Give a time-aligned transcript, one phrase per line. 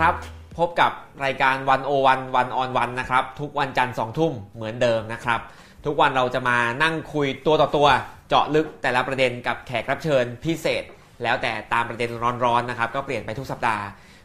[0.00, 0.14] ครับ
[0.58, 0.92] พบกับ
[1.24, 5.40] รายการวันโอวันวันออนวันนะครับ ทุกวันจันทร์สองทุ่มเหมือนเดิมนะครับ
[5.86, 7.86] ทุกวันเราจะมานั่งคุยตัวต่อตัว
[8.28, 10.84] เจาะลึกแต่ละประเด็นกับแขกรับเชิญพิเศษ
[11.22, 12.10] แล้วแต่ตามประเด็น
[12.44, 13.84] ร้อนๆนะครับ ก็เปลี่ยนไปทุกสัปดาห์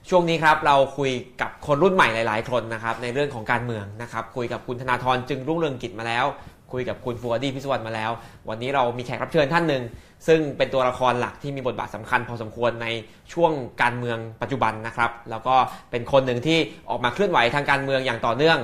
[0.09, 1.11] ช่วงนี้ครับเราคุย
[1.41, 6.25] กับคนรุ่นใหม่หลาย ๆ คนนะครับในเรื่องของการเมืองนะครับ คุยกับคุณธนาธรจึงรุ่งเรืองกิจมาแล้ว
[6.71, 8.11] คุยกับคุณฟัวดี้พิศวรรณมาแล้ว
[8.49, 9.83] วันนี้เรามีแขกรับเชิญท่านหนึ่ง
[10.27, 12.87] ซึ่งเป็นตัวละครหลักที่มีบทบาทสำคัญพอสมควรใน
[13.33, 15.55] ช่วงการเมืองปัจจุบันนะครับ แล้วก็
[15.91, 16.57] เป็นคนหนึ่งที่
[16.89, 18.59] ออกมาเคลื่อนไหวทางการเมืองอย่างต่อเนื่อง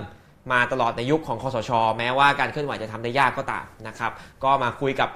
[0.52, 4.12] มาตลอดในยุคของคอสช แม้ว่าการเคลื่อนไหวจะทำได้ยากก็ตามนะครับ
[4.44, 5.10] ก็มาคุยกับ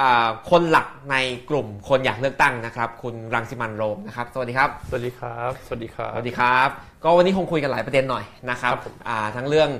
[0.00, 1.16] อ่าคนหลักใน
[1.50, 6.68] กลุ่มคนอยากเลือกตั้งนะครับ คุณรังสิมันต์โรมนะครับ สวัสดีครับ สวัสดีครับ สวัสดีครับ สวัสดีครับ
[7.04, 9.70] ก็วันนี้คงคุยกันหลายประเด็นหน่อยนะครับครับผมอ่าทั้งเรื่อง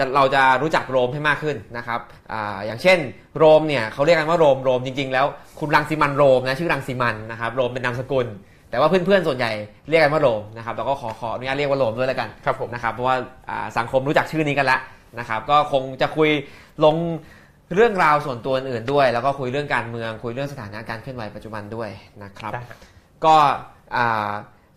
[0.00, 2.00] จะเราจะรู้จักโรมให้มากขึ้นนะครับ
[2.32, 2.98] อาอย่างเช่น
[3.38, 5.26] โรมเนี่ยเขาเรียกกันว่าโรมโรมจริง ๆ แล้ว
[5.60, 8.26] คุณรังสิมันต์โรมนะชื่อรังสิมันต์นะครับโรมเป็นนามสกุล
[8.70, 9.52] แต่ว่าเพื่อนๆส่วนใหญ่
[9.88, 13.16] เรียกกันว่าโรมนะครับเราก็ขอขออนุญาตเรียกว่าโรมด้วยแล้วกันครับผมนะครับเพราะว่า
[13.50, 14.80] อ่าสังคมรู้จักชื่อนี้กันแล้ว
[15.18, 16.30] นะครับก็คงจะคุย
[16.84, 16.96] ลง
[17.74, 21.90] เรื่องราวส่วนตัวอื่นๆด้วย แล้วก็คุยเรื่องการเมืองคุยเรื่องสถานะการเคลื่อนไหวปัจจุบันด้วย
[22.22, 22.78] นะครับได้ครับ
[23.24, 23.34] ก็
[23.96, 24.30] อ่า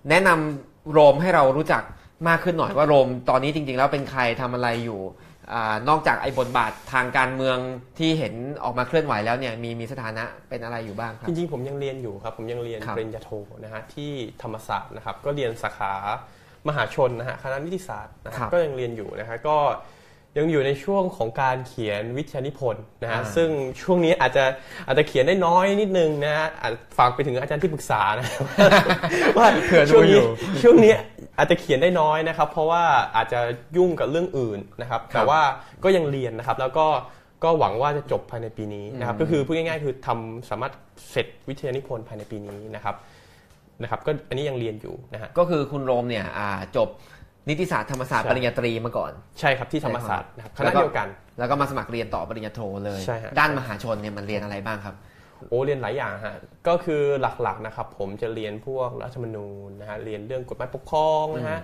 [0.10, 1.84] แนะนำโรมให้เรารู้จัก
[2.28, 5.02] มากขึ้นหน่อยว่าโรมตอนนี้จริง ๆ แล้วเป็นใครทำอะไรอยู่
[5.54, 7.58] อานอกจากไอ้บทบาททางการเมือง
[8.00, 13.30] ที่เห็นออกมาเคลื่อนไหวแล้วเนี่ยมีมีสถานะเป็นอะไรอยู่บ้างครับจริงๆผมยังเรียนอยู่ครับผมยังเรียนครับปริญญาโท
[13.64, 15.94] นะฮะที่ธรรมศาสตร์นะครับก็เรียนสาขา
[16.68, 19.58] มหาชนนะฮะคณะนิติศาสตร์นะคครัรับบก็ยังเรียนอยู่นะฮะก็
[20.38, 23.50] ยังอยู่ในช่วงของการเขียนวิทยานิพนธ์นะฮะอ่าซึ่ง
[23.82, 24.46] ช่วงนี้อาจจะ
[24.88, 28.28] อาจจะเขียนได้น้อยนิดนึงนะฮะอาจฝากไปถึงอาจารย์ที่ปรึกษานะ
[29.38, 30.24] ว่าเผื่อดูช่วงอยู่นี้
[30.62, 30.96] ช่วงนี้
[31.38, 32.84] อาจจะเขียนได้น้อยนะครับ เพราะว่า
[33.16, 33.40] อาจจะ
[33.78, 35.42] ยุ่งกับเรื่องอื่นนะครับครับ แต่ว่า
[35.84, 36.88] ก็ยังเรียนนะครับ แล้วก็
[37.44, 40.74] ก็หวังว่าจะจบภายในปีนี้นะครับอืมก็คือพูดง่ายๆ คือทำสามารถ
[41.12, 42.96] เสร็จวิทยานิพนธ์ภายในปีนี้นะครับ
[43.82, 46.90] นะครับ ก็อันนี้ยังเรียนอยู่นะฮะก็คือคุณโรมเนี่ยอ่าจบ
[47.50, 51.08] นิติศาสตร์ธรรมศาสตร์ใช่ปริญญาตรีมาก่อน ใช่ครับที่ธรรมศาสตร์นะครับคแล้ณะวก็เดียวกัน
[51.40, 54.96] แล้วก็มาสมัครเรียนต่อปริญญาโทเลยใช่ฮะด้านมหาชนเนี่ยมันเรียนอะไรบ้างครับ
[55.50, 56.36] โอ้เรียนหลายอย่างฮะ
[56.68, 57.02] ก็คือ
[57.42, 61.62] หลักๆนะครับผมจะเรียนพวกรัฐธรรมนูญนะฮะเรียนเรื่องกฎหมายปกครองนะฮะ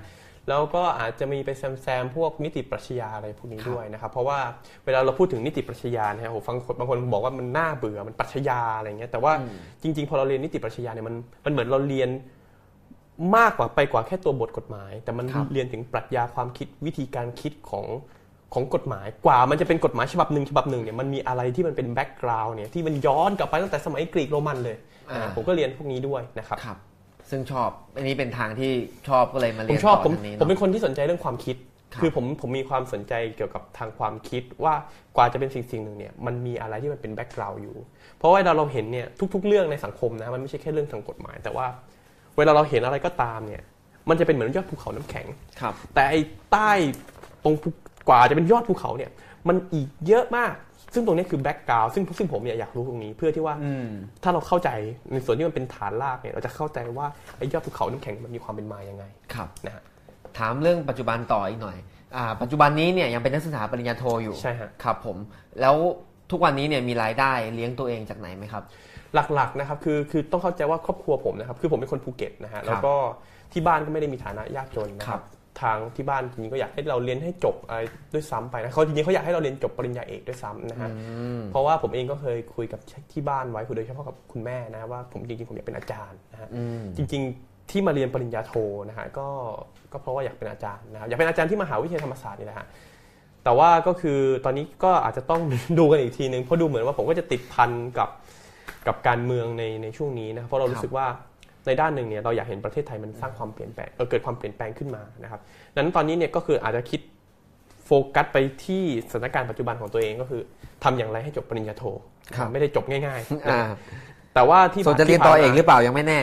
[0.50, 4.40] แล้วก็อาจจะมีไปแซมๆพวกนิติปรัชญาอะไรพวกนี้ครับด้วยนะครับเพราะว่า
[4.86, 9.34] เวลาเราพูดถึงนิติปรัชญานะฮะโหฟังคนบางคนบอกว่ามันน่าเบื่อมันปรัชญาอะไรเงี้ยแต่ว่า
[9.82, 11.16] จริง ๆ พอเราเรียนนิติปรัชญาเนี่ยมัน
[11.46, 12.10] มันเหมือนเราเรียน
[13.36, 17.86] มากกว่าไปกว่าแค่ตัวบทกฎหมาย แต่มันครับเรียนถึงปรัชญาความคิดวิธีการคิดของ
[18.54, 24.78] ของกฎหมายกว่ามันจะเป็นกฎหมายฉบับหนึ่งฉบับหนึ่งเนี่ยมันมีอะไรที่มันเป็นแบ็กกราวน์เนี่ยที่มันย้อนกลับไปตั้งแต่สมัยกรีกโรมันเลย
[25.10, 26.78] อ่าอ่าผมก็เรียนพวกนี้ด้วยนะครับครับ
[27.30, 28.72] ซึ่งชอบอันนี้เป็นทางที่
[29.10, 31.56] ชอบก็เลยมาผเรียมนชอบต่อผมทางนี้ผมเนาะเป็นคนที่สนใจเรื่องความคิด
[31.94, 34.74] ครับคือผมผมมีความสนใจเกี่ยวกับทางความคิดว่า
[35.18, 37.76] กว่าจะเป็นสิ่งสิ่งหนึ่งเนี่ยมันมีอะไรที่มันเป็น background อยู่
[38.18, 41.68] เพราะว่าเราเราเห็นเนี่ยทุก ๆ เรื่องในสังคมนะมันไม่ใช่แค่เรื่องทางกฎหมาย แต่ว่า
[42.38, 43.64] เวลาเราเห็นอะไรก็ตามเนี่ย
[44.10, 45.28] มันจะเป็นเหมือนยอดภูเขาน้ำแข็ง
[45.62, 46.20] ครับ แต่ไอ้
[46.52, 46.72] ใต้
[47.44, 47.70] ตรงภู
[48.10, 49.12] กว่าจะเป็นยอดภูเขาเนี่ย
[49.48, 50.54] มันอีกเยอะมาก
[50.94, 53.90] ซึ่งตรงนี้คือ background ซึ่งซึ่งผมเนี่ยอยากรู้ตรงนี้เพื่อที่ว่าอืม
[54.24, 54.70] ถ้าเราเข้าใจ
[55.12, 59.04] ในส่วนที่มันเป็นฐานรากเนี่ยเราจะเข้าใจว่าไอ้ยอดภูเขาน้ำแข็งมันมีความเป็นมายังไง
[59.34, 59.84] ครับนะฮะ
[60.38, 61.78] ถามเรื่องปัจจุบันต่ออีกหน่อย
[62.16, 65.18] อาปัจจุบันนี้เนี่ยยังเป็นนักศึกษาปริญญาโทอยู่ใช่ฮะครับผม
[65.62, 65.76] แล้ว
[66.32, 68.64] ทุกวันนี้เนี่ยมีรายได้เลี้ยงตัวเองจากไหนไหมครับ
[69.34, 72.94] หลักๆนะครับคือคือต้องเข้าใจว่าครอบครัวผมนะครับคือผมเป็นคนภูเก็ตนะฮะแล้วก็
[73.52, 77.82] ที่บ้านก็ไม่ได้มีฐานะยากจนนะคครัรับบ ทางที่บ้านจริงๆก็อยากให้เราเรียนให้จบอะไร
[78.14, 81.02] ด้วยซ้ำไปนะเขาจริงๆเขาอยากให้เราเรียนจบปริญญาเอกด้วยซ้ำนะฮะอื
[81.40, 82.80] มเพราะว่าผมเองก็เคยคุยกับ
[83.12, 88.54] ที่บ้านไว้คุยโดยเฉพาะกับคุณแม่นะว่าผมจริงๆผมอยากเป็นอาจารย์นะฮะอืมจริง ๆที่มาเรียนปริญญาโท
[88.90, 89.28] นะฮะก็
[89.92, 92.68] ก็เพราะว่าอยากเป็นอาจารย์นะครับอยากเป็นอาจารย์ที่มหาวิทยาลัยธรรมศาสตร์นี่แหละฮะ
[93.44, 95.42] แต่ว่าก็คือตอนนี้ก็อาจจะต้อง
[95.80, 98.10] ดูกันอีกทีนึงเพราะดูเหมือนว่าผมก็จะติดพันกับ
[98.88, 101.06] กับการเมืองในในช่วงนี้นะครับเพราะเราครับรู้สึกว่า
[101.70, 105.42] ในด้านหนึ่งเนี่ยเราอยากเห็นประเทศไทยมันสร้างความเปลี่ยนแปลงเออเกิดความเปลี่ยนแปลงขึ้นมานะครับ
[105.74, 107.02] ดังนั้นตอนนี้เนี่ยก็คืออาจจะคิด
[107.86, 110.42] โฟกัสไปที่สถานการณ์ปัจจุบันของตัวเองก็คือ
[110.84, 111.84] ทำอย่างไรให้จบปริญญาโท
[112.36, 113.62] ครับไม่ได้จบง่ายๆอ่า
[114.34, 116.20] แต่ว่าที่ส่วนจะเรียนที่ต่อผ่าเอมางหรือเปล่ายังไม่แน่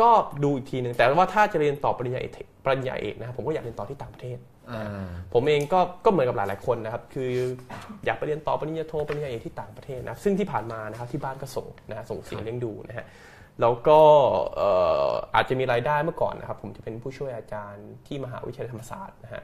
[0.00, 0.10] ก็
[0.44, 2.34] ดูอีกทีหนึ่งแต่ว่าถ้าจะเรียนต่อปริญญาเอก
[2.64, 4.38] ปริญญาเอกนะครับผมก็อยากเรียนต่อที่ต่างประเทศ
[4.70, 7.30] อ่าผมเองก็ก็เหมือนกับหลายๆคนนะครับ คือ
[8.04, 13.06] อยากไปเรียนต่อปริญญาโทปริญญาเอกที่ต่างประเทศนะครับซึ่งที่ผ่านมานะครับที่บ้านก็ส่งนะฮะส่งเสียเลี้ยงดูนะฮะ
[13.60, 14.00] แล้วก็
[14.56, 14.70] เอ่
[15.08, 19.42] ออาจจะมีรายได้เมื่อก่อนนะครับ ผมจะเป็นผู้ช่วยอาจารย์ที่มหาวิทยาลัยธรรมศาสตร์นะฮะ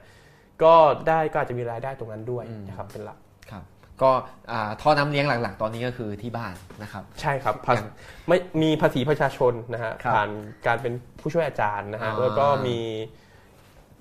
[0.62, 0.74] ก็
[1.08, 3.18] ได้ก็อาจจะมีรายได้ตรงนั้นด้วยนะครับเป็นหลัก
[3.50, 3.64] ครับ
[4.02, 4.10] ก็
[4.50, 7.88] อ่าท่อน้ำเลี้ยงหลัก ๆ ตอนนี้ก็คือที่บ้านนะครับ ใช่ครับภาษีอย่าง
[8.28, 10.28] ไม่มีภาษีประชาชนนะฮะครับผ่าน
[10.66, 12.78] การเป็นผู้ช่วยอาจารย์นะฮะอ่าแล้วก็มี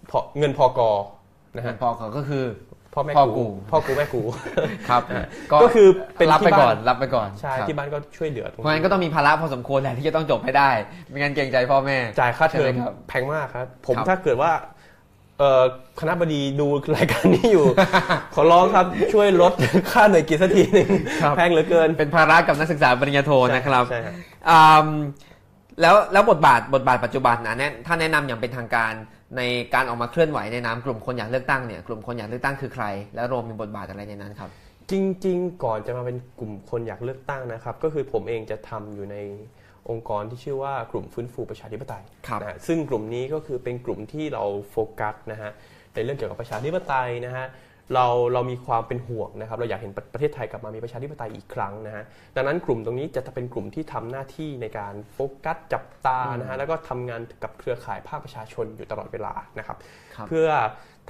[0.10, 0.92] พอเงินพอกอ
[1.56, 2.46] นะเงิฮะนพอเขาก็คือ
[2.94, 4.22] พ่อแม่พ่อกูกูพ่อกูแม่กู
[4.90, 5.02] ครับ
[5.64, 5.88] ก็คือ
[6.18, 10.70] เป็นรับไปที่บ้านก่อนรับไปก่อนใช่ครับที่บ้านก็ช่วยเหลือตรงเพราะฉะนั้นก็ต้องมีภาระพอสมควรแหละที่จะต้องจบให้ได้
[11.10, 14.52] ไม่งั้นเกรงใจพ่อแม่จ่ายค่าเทอใช่มไหมครับแพงมากครับ ผมครับถ้าเกิดว่า
[15.40, 15.64] เอ่อ
[16.00, 17.66] คณะบดีดูรายการนี้อยู่
[18.36, 19.54] ขอร้องครับช่วยลด
[19.92, 20.90] ค่าหน่วยกิจสักทีหนึ่ง
[21.36, 24.14] แพงเหลือเกิน เป็นภาระกับนักศึกษาปริญญาโทนะครับใช่ครับ
[24.50, 24.88] อืม
[25.82, 28.94] แล้วแล้วบทบาทบทบาทปัจจุบันนะแนะถ้าแนะนำอย่างเป็นทางการ
[29.38, 29.42] ใน
[29.74, 32.86] การออกมาเคลื่อนไหวในนามกลุ่มคนอยากเลือกตั้งเนี่ยกลุ่มคนอยากเลือกตั้งคือใคร
[33.16, 34.50] แล้วโรมมีบทบาทอะไรในนั้นครับ
[34.92, 34.94] จ
[35.26, 39.18] ริง ๆ ก่อนจะมาเป็นกลุ่มคนอยากเลือกตั้งนะครับ ก็คือผมเองจะทำอยู่ใน
[39.90, 45.52] องค์กรที่ชื่อว่ากลุ่มฟื้นฟูประชาธิปไตยครับนะฮะซึ่งกลุ่มนี้ก็คือเป็นกลุ่มที่เราโฟกัสนะฮะ
[45.94, 47.46] ในเรื่องเกี่ยวกับประชาธิปไตยนะฮะ
[47.94, 52.04] เราเรามีความเป็นห่วงนะครับ เราอยากเห็นประประเทศไทยกลับมามีประชาธิปไตยอีกครั้งนะฮะ
[52.36, 59.78] ดังนั้นกลุ่มตรงนี้จะเป็นกลุ่มที่ทำหน้าที่ในการโฟกัสจับตานะฮะแล้วก็ทำงานกับเครือข่ายภาคประชาชนอยู่ตลอดเวลานะครับ
[60.16, 60.48] ครับเพื่อ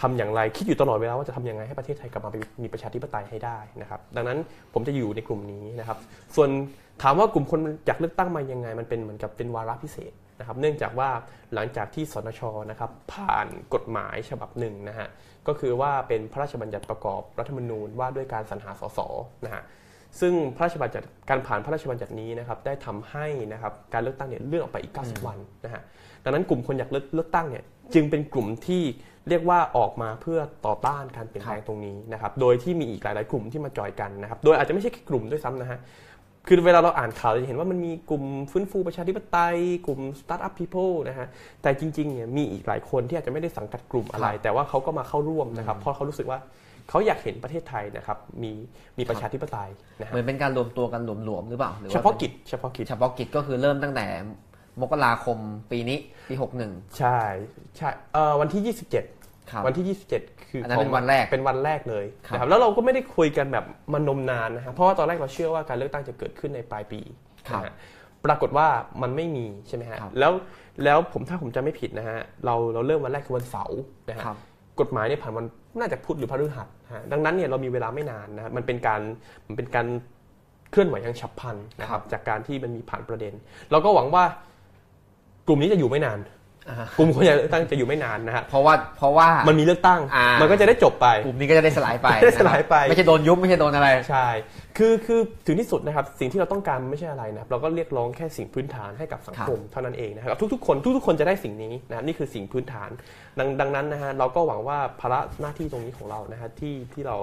[0.02, 2.31] ทำอย่างไรคิดอยู่ตลอดเวลาว่าจะทำยังไงให้ประเทศไทยกลับมา
[2.64, 4.38] มีประชาธิปไตยให้ได้นะครับ ดังนั้น
[4.74, 5.98] ผมจะอยู่ในกลุ่มนี้นะครับ
[6.36, 6.50] ส่วน
[7.02, 11.10] ถามว่ากลุ่มคนอยากเลือกตั้งมายังไง มันเป็นเหมือนกับเป็นวาระพิเศษนะครับ เนื่องจากว่า
[11.54, 12.42] หลังจากที่สนช
[12.72, 15.08] นะครับผ่านกฎหมายฉบับหนึ่งนะฮะ
[15.48, 19.00] ก็คือว่าเป็นพระราชบัญญัติประกอบรัฐธรรมนูญว่าด้วยการสรรหาสส
[19.46, 19.64] นะฮะ
[20.20, 25.82] ซึ่งพระราชบัญญัติการผ่านพระราชบัญญัตินี้นะครับได้ทำให้นะครับการเลือกตั้งเนี่ยเลื่อนออกไปอีก 90 วันนะฮะ
[26.24, 27.64] ดังนั้นกลุ่มคนอยากเลือกเลือกตั้งเนี่ย
[27.94, 28.84] จึงเป็นกลุ่มที่
[29.30, 35.80] เรียกว่าออกมาเพื่อต่อต้านการเปลี่ยนแปลงตรงนี้นะครับโดยที่มีอีกหลาย ๆ กลุ่มที่มาจอยกันนะครับโดยอาจจะไม่ใช่แค่กลุ่มด้วยซ้ำนะฮะ
[36.48, 39.58] คือเวลาเราอ่านข่าวเราจะเห็นว่ามันมีกลุ่มฟื้นฟูประชาธิปไตย
[39.88, 41.28] กลุ่ม Startup People นะฮะ
[41.62, 46.40] แต่จริงๆเนี่ยมีอีกหลายคนที่อาจจะไม่ได้สังกัดกลุ่มอะไร แต่ว่าเขาก็มาเข้าร่วมนะครับเพราะเขารู้สึกว่า
[46.90, 48.52] เขาอยากเห็นประเทศไทยนะครับมี
[48.98, 49.70] มีประชาธิปไตย
[50.00, 54.06] นะฮะเหมือนเป็นการรวมตัวกันหลวมๆหรือเปล่าหรือว่เฉพาะกิจเฉพาะกิจเฉพาะกิจก็คือเริ่มตั้งแต่
[54.82, 55.38] มกราคม
[55.72, 55.98] ปีนี้
[56.30, 57.18] ปี 61 ใช่
[57.78, 58.76] ใช่เอ่อวันที่
[59.08, 67.00] 27ครับวันที่ 27 คืออันนั้นขงเป็นวันแรกเป็นวันแรกเลยครับนะครับแล้วเราก็ไม่ได้คุยกันแบบมานมนานนะฮะเพราะว่าตอนแรกเราเชื่อว่าการเลือกตั้งจะเกิดขึ้นในปลายปี
[67.54, 67.74] นะฮะ
[68.25, 68.68] ปรากฏว่า
[69.01, 70.31] มันไม่มีใช่ไหมฮะครับแล้ว
[70.84, 73.80] แล้วผมถ้าผมจะไม่ผิดนะฮะเราเราเริ่มวันแรกคือวันเสาร์
[74.10, 74.38] นะฮะครับ
[74.80, 75.46] กฎหมายเนี่ยผ่านวัน
[75.80, 79.02] น่าจะพุธหรือพฤหัสนะฮะดังนั้นเนี่ยเรามีเวลาไม่นานนะฮะมันเป็นการ
[79.48, 79.88] มันเป็นการ
[80.72, 83.34] เคลื่อนไหวอย่างฉับพลันนะคครัรับบจากการที่มันมีผ่านประเด็น
[83.72, 84.24] เราก็หวังว่า
[85.48, 86.39] กลุ่มนี้จะอยู่ไม่นานอ่า
[86.98, 94.27] กลุ่มคนอยากเลือกตั้งจะอยู่ไม่นานนะฮะเพราะว่าเพราะว่ามันมีเลือกตั้งอ่ามัมันก็จะได้จบไปกลุ่มนี้ก็จะได้สลายไปได้สลายไปนะครับไม่ใช่โดนยุบไม่ใช่โดนอะไรใช่
[94.77, 102.89] คือคือถึงที่สุดนะครับสิ่งที่เราต้องการมันไม่ใช่อะไรนะครับเราก็เรียกร้องแค่สิ่งพื้นฐานให้กับสังคมเท่านั้นเองนะครับทุกๆคนทุกๆคนจะได้สิ่งนี้นะครับนี่คือสิ่งพื้นฐาน
[103.39, 107.18] ดังดังนั้นนะฮะเราก็หวังว่าภาระหน้าที่ตรงนี้ของเรานะฮะที่ที่เรา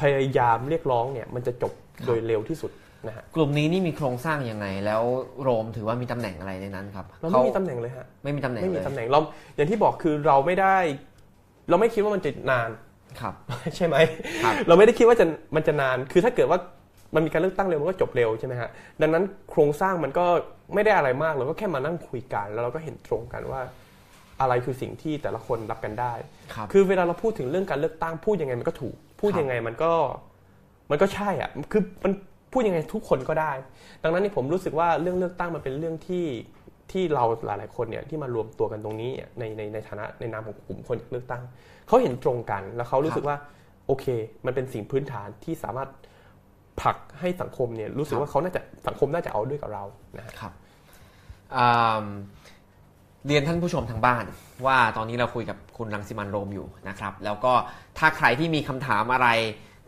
[0.00, 1.72] พยายามเรียกร้องเนี่ยมันจะจบ
[2.06, 2.70] โดยเร็วที่สุด
[3.06, 5.02] นะฮะกลุ่มนี้นี่มีโครงสร้างยังไง แล้ว
[5.42, 9.20] โรมถือว่ามีตำแหน่งอะไรในนั้นครับเราไม่มีตำแหน่งเลยฮะไม่มีตำแหน่งไม่เลมียตำแหน่งเรา
[9.56, 10.76] อย่างที่บอกคือเราไม่ได้
[11.68, 12.70] เราไม่คิดว่ามันจะนาน
[13.20, 13.34] ครับ
[13.76, 13.96] ใช่ไหม
[14.44, 15.26] ครับเราไม่ได้คิดว่าจะ
[15.56, 16.58] มันจะนาน คือถ้าเกิดว่า
[17.14, 18.70] มันมีการเลือกตั้งเร็วมันก็จบเร็วใช่ไหมฮะ
[19.02, 20.24] ดังนั้นโครงสร้างมันก็
[20.74, 23.60] ไม่ได้อะไรมากเราก็แค่มานั่งคุยกัน แล้วเราก็เห็นตรงกันว่า
[24.40, 26.12] อะไรคือสิ่งที่แต่ละคนรับกันได้
[26.54, 29.92] ครับคือเวลาเราพูดถึงเรื่องการเลือกตั้งพูดยังไงมันก็ถูก พูดครับยังไงมันก็
[30.90, 32.12] มันก็ใช่อะคือมัน
[32.52, 33.52] พูดยังไงทุกคนก็ได้
[34.02, 36.26] ดังนั้นนี่ผมรู้สึกว่าเรื่องเลือกตั้งมันเป็นเรื่องที่
[36.92, 41.42] ที่เราหลายๆคนเนี่ยที่มารวมตัวกันตรงนี้ในในในฐานะในนามของกลุ่มคนเลือกตั้ง
[41.86, 43.36] เขาเห็นตรงกันแล้วเขารู้สึกว่า
[43.86, 44.06] โอเค
[44.46, 45.88] มันเป็นสิ่งพื้นฐานที่สามารถ
[46.80, 49.84] ผลักให้สังคมเนี่ยรู้สึกว่าเขาน่าจะสังคมน่าจะเอาด้วยกับเรา
[50.18, 50.52] นะครับ
[53.26, 54.24] เรียนท่านผู้ชมทางบ้าน
[54.66, 57.52] ว่าตอนนี้เราคุยกับคุณรังสิมันโรมอยู่นะครับ แล้วก็
[57.98, 59.28] ถ้าใครที่มีคำถามอะไร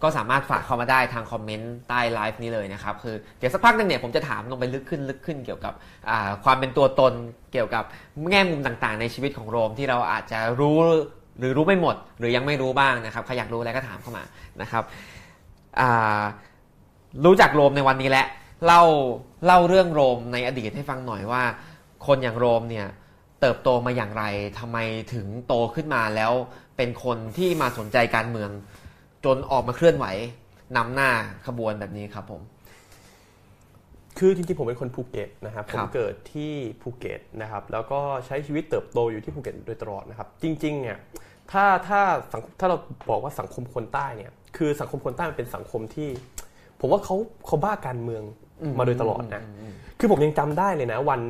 [0.03, 5.73] ก็สามารถฝากเข้ามาได้ทางคอมเมนต์ใต้ไลฟ์นี้เลยนะครับคือเดี๋ยวสักพักนึงเนี่ยผมจะถามลงไปลึกขึ้นลึกขึ้นเกี่ยวกับ
[6.45, 7.13] ความเป็นตัวตน
[7.53, 7.85] เกี่ยวกับ
[8.31, 10.77] แง่มุมต่างๆ ในชีวิตของโรมที่เราอาจจะรู้
[11.39, 14.25] หรือรู้ไม่หมด หรือยังไม่รู้บ้างนะครับใครอยากรู้อะไรก็ถามเข้ามา
[14.63, 14.85] นะครับ
[17.25, 18.27] รู้จักโรมในวันนี้แหละ
[18.67, 18.83] เล่า
[19.47, 21.43] เล่าเรื่องโรมในอดีตให้ฟังหน่อยว่า
[22.07, 22.87] คนอย่างโรมเนี่ย
[23.41, 24.25] เติบโตมาอย่างไร
[24.59, 24.79] ทำไม
[25.15, 26.33] ถึงโตขึ้นมาแล้ว
[26.77, 28.51] เป็นคนที่มาสนใจการเมือง
[29.25, 30.07] จนออกมาเคลื่อนไหว
[30.77, 31.11] นำหน้า
[31.47, 32.43] ขบวนแบบนี้ครับผม
[34.19, 36.53] คือจริงๆผมเป็นคนภูเก็ตนะครับครับผมเกิดที่
[36.83, 40.99] ภูเก็ตนะครับ แล้วก็ใช้ชีวิตเติบโตอยู่ที่ภูเก็ตโดยตลอดนะครับ จริง ๆ เนี่ย
[41.53, 42.01] ถ้าถ้า
[42.33, 42.77] สังถ้าเรา
[43.11, 46.09] บอกว่าสังคมคนใต้เนี่ย คือสังคมคนใต้มันเป็นสังคมที่
[46.81, 47.17] ผมว่าเขา
[47.47, 48.23] เขาบ้าการเมือง
[48.79, 49.43] มาโดยตลอดนะ
[49.99, 51.21] คือผมยังจำได้เลยนะ วัน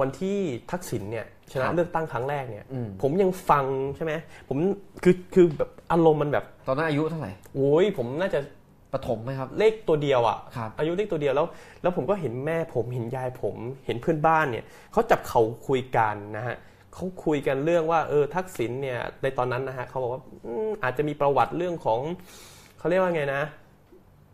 [0.00, 0.38] วันที่
[0.70, 3.64] ทักษิณเนี่ย ชนะครับเลือกตั้งครั้งแรกเนี่ยอืมผมยังฟัง
[3.96, 4.12] ใช่ไหม
[4.48, 4.56] ผม
[5.04, 8.40] คือคือแบบอารมณ์มันแบบ ตอนนั้นอายุเท่าไหร่โอ้ยผมน่าจะ
[8.92, 11.46] ประถมไหมครับ เลขตัวเดียวอะครับอายุเลขตัวเดียวแล้ว
[11.82, 16.56] แล้วผมก็เห็นแม่ผมเห็นยายผมเห็นเพื่อนบ้านเนี่ยเขาจับเขาคุยกันนะฮะ
[16.94, 22.00] เขาคุยกันเรื่องว่าเออทักษิณเนี่ยในตอนนั้นนะฮะเขาบอกว่าอืมอาจจะมีประวัติเรื่องของ
[22.78, 23.42] เขาเรียกว่าไงนะ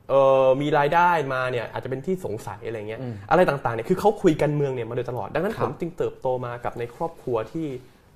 [0.09, 7.66] เออมีรายได้มาเนี่ยอาจจะเป็นที่สงสัยอะไรเงี้ยอะไรต่างๆเนี่ยคือเขาคุยกันเมืองเนี่ยมาโดยตลอดดังนั้นคผรับมจึงเติบโตมากับในครอบครัวที่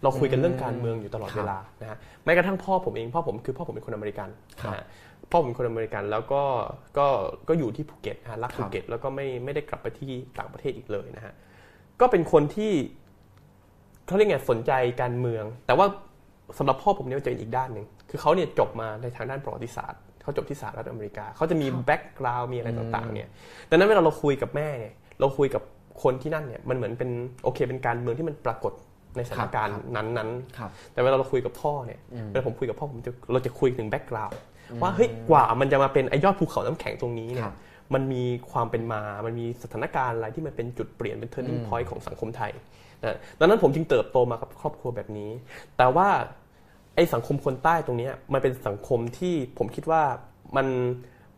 [0.02, 4.28] เราคุยกันเรื่องการเมืองอยู่ตลอดครับเวลานะฮะแม้กระทั่งพ่อผมเองพ่อผมคือพ่อผมเป็นคนอเมริกัน
[4.62, 4.84] ครับนะฮะ
[5.30, 6.42] พ่อผมเป็นคนอเมริกันแล้วก็
[6.98, 7.06] ก็
[7.48, 11.32] ก็อยู่ที่ภูเก็ตนะฮะรักครับภูเก็ตแล้วก็ไม่ไม่ได้กลับไปที่ต่างประเทศอีกเลยนะฮะ
[12.00, 12.72] ก็เป็นคนที่
[14.06, 15.86] เขาเรียกไงสนใจการเมือง แต่ว่า
[16.58, 23.28] สำหรับพ่อผมเนี่ยมันจะเป็นอีกด้านหนึ่งคือเขาเนี่ยจบมาในทางด้านประวัติศาสตร์ เขาจบที่สหรัฐอเมริกา เขาจะมี background มีอะไรต่างๆเนี่ย
[23.70, 25.62] ดังนั้นเวลาเราคุยกับแม่เนี่ยเราคุยกับ
[26.02, 27.10] คนที่นั่นเนี่ยมันเหมือนเป็น
[27.44, 28.72] โอเคเป็นการเมืองที่มันปรากฏ
[29.16, 34.38] ในสถานการณ์นั้นๆครับแต่เวลาเราคุยกับพ่อเนี่ยเวลาผมคุยกับพ่อผมจะเราจะคุยถึงแบ็กกราวด์
[34.82, 37.56] ว่าเฮ้ยกว่ามันจะมาเป็นไอยอดภูเขาน้ำแข็งตรงนี้เนี่ครัยบ
[37.94, 42.52] มันมีความเป็นมา มันมีสถานการณ์อะไรที่มันเป็นจุดเปลี่ยนเป็น turning point ของสังคมไทย
[43.02, 45.30] นะดังนั้นผมจึงเติบโตมากับครอบครัวแบบนี้
[45.76, 46.08] แต่ว่า
[46.96, 50.02] ไอสังคมคนใต้ตรงเนี้ยมันเป็นสังคมที่ผมคิดว่า
[50.56, 50.66] มัน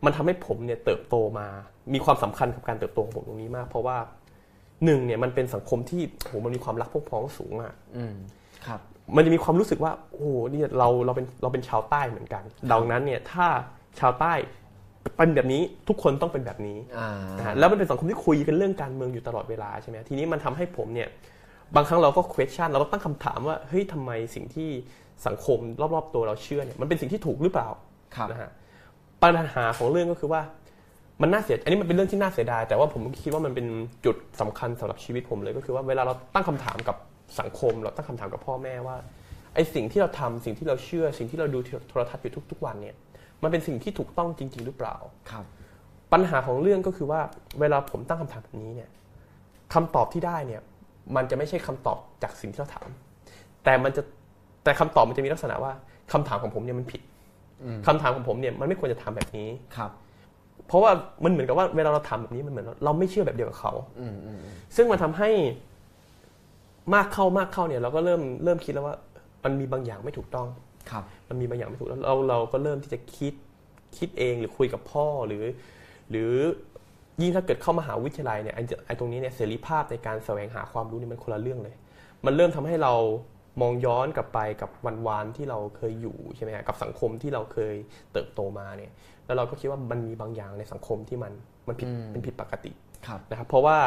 [0.05, 1.47] มันทำให้ผมเนี่ยเติบโตมา
[1.93, 3.97] มีความสำคัญกับการเติบโตของผมตรงนี้มาก เพราะว่า
[4.85, 8.15] หนึ่งเนี่ยมันเป็นสังคมที่โหมันมีความรักพวกพ้องสูงมากอืม
[8.65, 8.79] ครับ
[9.15, 13.47] มันจะมีความรู้สึกว่าโอ้โหเนี่ยเราเราเป็นเราเป็นชาวใต้เหมือนกันดังนั้นเนี่ยถ้า
[13.99, 14.33] ชาวใต้
[15.17, 21.09] เป็นแบบนี้ทุกคนต้องเป็นแบบนี้อ่านะฮะแล้วมันเป็นสังคมที่คุยกันเรื่องการเมืองอยู่ตลอดเวลาใช่ไหมทีนี้มันทำให้ผมเนี่ย
[21.75, 24.69] บางครั้งเราก็ question เราก็ตั้งคำถามว่าเฮ้ยทำไมสิ่งที่
[25.27, 25.59] สังคม
[25.93, 27.67] รอบๆตัวเราเชื่อเนี่ยมันเป็นสิ่งที่ถูกหรือเปล่า
[28.15, 28.49] ครับนะฮะ
[29.23, 30.41] ปัญหาของเรื่องก็คือว่า
[31.21, 33.67] มันน่าเสียอันนี้มันเป็นเรื่องที่น่าเสียดาย แต่ว่าผมคิดว่ามันเป็น
[34.05, 36.95] จุดสำคัญสำหรับชีวิตผมเลยก็คือว่าเวลาเราตั้งคำถามกับ
[37.39, 38.97] สังคม เราตั้งคำถามกับพ่อแม่ว่า
[39.55, 41.59] ไอ้สิ่งที่เราทำสิ่งที่เราเชื่อ สิ่งที่เราดู
[41.89, 42.95] โทรทัศน์อยู่ทุก ๆ วันเนี่ย
[43.43, 44.95] มันเป็นสิ่งที่ถูกต้องจริง ๆ หรือเปล่า
[45.31, 45.45] ครับ
[46.13, 47.21] ปัญหาของเรื่องก็คือว่า
[47.59, 48.89] เวลาผมตั้งคำถามแบบนี้เนี่ย
[49.73, 50.61] คำตอบที่ได้เนี่ย
[51.15, 52.89] มันจะไม่ใช่คำตอบจากสิ่งที่เราถาม
[53.63, 54.01] แต่มันจะ
[54.63, 55.71] แต่คำตอบมันจะมีลักษณะว่า
[56.13, 57.01] คำถามของผมเนี่ยมันผิด
[57.87, 59.91] คำถามของผมเนี่ยมันไม่ควรจะทำแบบนี้ครับ
[60.67, 60.91] เพราะว่า
[61.23, 65.29] มันเหมือนกับว่าเวลาเราทำแบบนี้มันเหมือนเราไม่เชื่อแบบเดียวกับเขาอืมอืมอืมซึ่งมันทำให้
[66.93, 68.95] มากเข้ามากเข้าเนี่ยเราก็เริ่มเริ่มคิดแล้วว่า
[69.43, 70.47] มันมีบางอย่างไม่ถูกต้อง
[70.89, 73.33] ครับ มันมีบางอย่างไม่ถูกแล้วเราเราก็เริ่มที่จะคิด
[73.97, 75.43] คิดเองหรือคุยกับพ่อหรือ
[76.09, 76.31] หรือ
[77.21, 81.75] ยิ่งถ้าเกิดเข้ามหาวิทยาลัยเนี่ยไอ้ไอ้ตรงนี้เนี่ยเสรีภาพในการแสวงหาความรู้เนี่ยมันคนละเรื่องเลย
[82.25, 82.93] มันเริ่มทำให้เรา
[83.61, 87.75] มองย้อนกลับไปกับวันวานที่เราเคยอยู่ใช่ไหมฮะกับสังคมที่เราเคย
[88.13, 88.91] เติบโตมาเนี่ย
[89.25, 91.33] แล้วเราก็คิดว่ามันมีบางอย่างในสังคมที่มัน
[91.67, 92.71] มันผิดเป็นผิดปกติ
[93.07, 93.77] ครับนะครับเพราะว่า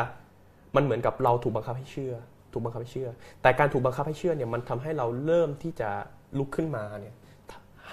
[0.77, 2.15] มันเหมือนกับเราถูกบังคับให้เชื่อ
[2.53, 3.11] ถูกบังคับให้เชื่อ
[3.43, 5.91] แต่การถูกบังคับให้เชื่อเนี่ยมันทำให้เราเริ่มที่จะ
[6.39, 7.15] ลุกขึ้นมาเนี่ย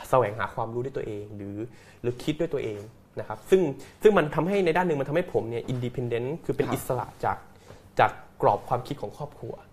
[0.09, 1.57] แสวงหาความรู้ด้วยตัวเอง หรือ
[2.01, 2.79] หรือคิดด้วยตัวเอง
[3.19, 3.61] นะครับซึ่ง
[4.01, 7.37] ซึ่งมันทำให้ในด้านหนึ่งมันทำให้ผมเนี่ยอินดิพ n เดนต์คือเป็นครับอิสระจาก
[7.99, 8.11] จาก
[8.41, 9.68] กรอบความคิดของครอบครัวครับ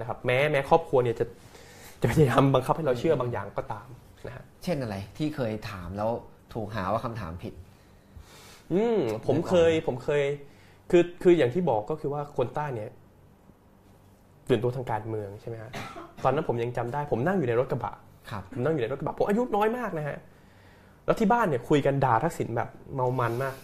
[0.00, 1.24] นะครับแม้แม้ครอบครัวเนี่ยจะ
[2.00, 3.88] จะพยายามบังคับให้เราเชื่อบางอย่างก็ตาม
[4.26, 6.10] นะฮะเช่นอะไรที่เคยถามแล้ว
[6.54, 7.54] ถูกหาว่าคำถามผิด
[8.72, 10.22] อืมผมเคยผมเคย
[10.90, 12.90] คือคืออย่างที่บอกก็คือว่าคนใต้เนี่ย
[14.48, 15.70] ตื่นตัวทางการเมืองใช่ไหมฮะ
[16.24, 17.94] ตอนนั้นผมยังจำได้ ผมนั่งอยู่ในรถกระบะ
[18.30, 20.16] ครับผมนั่งอยู่ในรถกระบะผมอายุน้อยมากนะฮะ
[21.06, 23.54] แล้วที่บ้านเนี่ยคุยกันด่าทักษิณแบบเมามันมาก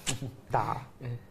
[0.57, 0.69] ด่า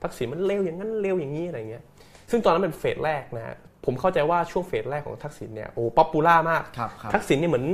[0.03, 1.84] ทักษิณมันเลวอย่างนั้นเลวอย่างนี้อะไรเงี้ย
[2.32, 7.65] ซึ่งตอนนั้นเป็น phase แรกนะฮะ ผมเข้าใจว่าช่วง phase แรกของทักษิณเนี่ยโอ้ popular มากครับครับทักษิณเนี่ยเหมือน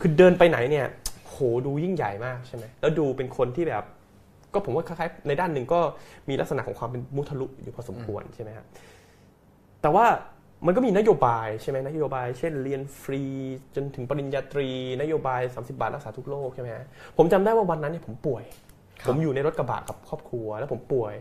[0.00, 0.86] คือเดินไปไหนเนี่ย
[1.28, 3.84] โหดูยิ่งใหญ่มากใช่ไหมแล้วดูเป็นคนที่แบบ
[4.52, 5.80] ก็ผมว่าคล้ายๆในด้านหนึ่งก็
[6.28, 8.66] มีลักษณะของความเป็นมุทะลุอยู่พอสมควรใช่ไหมครับ
[9.82, 10.06] แต่ว่า
[10.66, 13.22] มันก็มีนโยบายใช่ไหมนโยบาย เช่นเรียนฟรี
[13.74, 14.68] จนถึงปริญญาตรี
[15.00, 16.84] นโยบาย 30 บาทรักษาทุกโรคใช่ไหมฮะ
[17.16, 18.44] ผมจำได้ว่าวันนั้นเนี่ยผมป่วย
[19.00, 21.14] ครับผมอยู่ในรถกระบะกับครอบครัว แล้วผมป่วย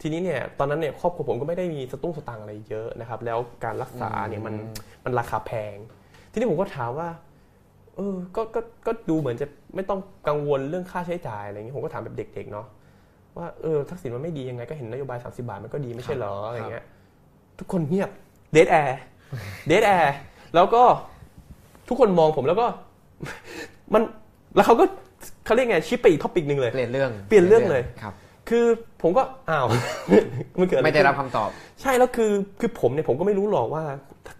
[0.00, 4.54] ทีนี้เนี่ยตอนนั้นเนี่ยครอบครัวผมก็ไม่ได้มีสตุ้งสตางค์อะไรเยอะนะครับ แล้วการรักษาเนี่ยมัน
[5.04, 5.76] มันราคาแพง
[6.30, 7.08] ทีนี้ผมก็ถามว่า
[7.96, 12.66] เออก็ก็ก็ดูเหมือนจะไม่ต้องกังวลเรื่องค่าใช้จ่ายอะไรเงี้ยผมก็ถามแบบเด็ก ๆ เนาะ
[13.36, 16.84] ว่าเออทักษิณมันไม่ดียังไงก็เห็นนโยบาย 30 บาทมันก็ดีไม่ใช่เหรออะไรเงี้ย
[17.58, 18.10] ทุกคนเงียบ
[18.52, 20.14] dead air dead air
[20.54, 20.82] แล้วก็
[21.88, 22.66] ทุกคนมองผมแล้วก็
[23.94, 24.02] มัน
[24.54, 24.84] แล้วเขาก็
[25.44, 28.14] เขาเรียกไง shift ไปอีก topic หนึ่งเลย เปลี่ยนเรื่องเปลี่ยนเรื่องเลยครับ
[28.48, 28.66] คือ
[29.02, 29.66] ผมก็อ้าว
[30.60, 31.50] มันเกิดอะไรขึ้น ไม่ได้รับคำตอบ
[31.82, 33.82] ใช่แล้วคือคือผมเนี่ยผมก็ไม่รู้หรอกว่า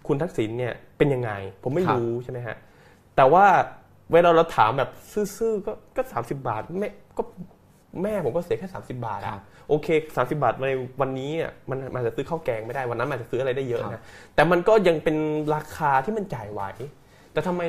[0.07, 1.31] คุณทักษิณเนี่ยเป็นยังไง
[1.63, 2.55] ผมไม่ครับรู้ใช่ไหมฮะ
[3.15, 3.45] แต่ว่า
[4.13, 4.89] เวลาเราถามแบบ
[5.37, 7.21] ซื่อๆก็ก็สามสิบบาทแม่ก็
[8.03, 9.87] แม่ผมก็เสียแค่30บาทอะครับโอเค
[10.17, 10.67] 30บาทใน
[11.01, 14.03] วันนี้อะมันมันอาจจะซื้อข้าวแกงไม่ได้วันนั้นมันอาจจะซื้ออะไรได้เยอะครันะบ
[14.35, 15.15] แต่มันก็ยังเป็น
[15.55, 16.61] ราคาที่มันจ่ายไหว
[17.33, 17.61] แต่ทำไม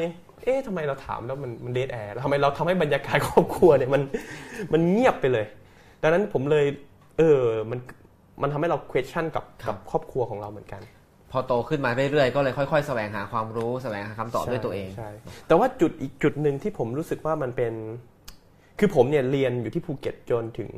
[0.44, 4.02] เอ๊ะทำไมเราถามแล้วมันมันเดทแอร์แล้วทำไมเราทำให้บรรยากาศครอบครัวเนี่ยมัน
[4.72, 5.46] มันเงียบไปเลย
[6.02, 6.66] ดังนั้นผมเลย
[7.18, 7.40] เออ
[7.70, 7.78] มัน
[8.42, 10.82] มันทำให้เรา question กับครักับบครอบครัวของเราเหมือนกัน
[11.32, 15.10] พอโตขึ้นมาเรื่อยๆ ก็เลยค่อยๆ แสวงหาความรู้แสวงหาคำตอบด้วยตัวเอง ใช่
[15.48, 17.74] แต่ว่าจุดอีกจุดหนึ่งที่ผมรู้สึกว่ามันเป็น
[18.78, 20.70] คือผมเนี่ยเรียนอยู่ที่ภูเก็ตจนถึง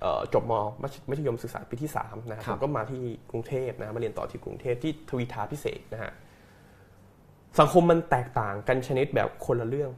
[0.00, 6.12] เอ่อจบมมัธมัธยมศึกษาปีที่3นะครับครัผบมก็มาที่กรุงเทพนะมาเรียนต่อที่กรุงเทพที่ทวีทาพิเศษกนะฮะ
[7.60, 9.90] สังคมมันแตกต่างกันชนิดแบบคนละเรื่อง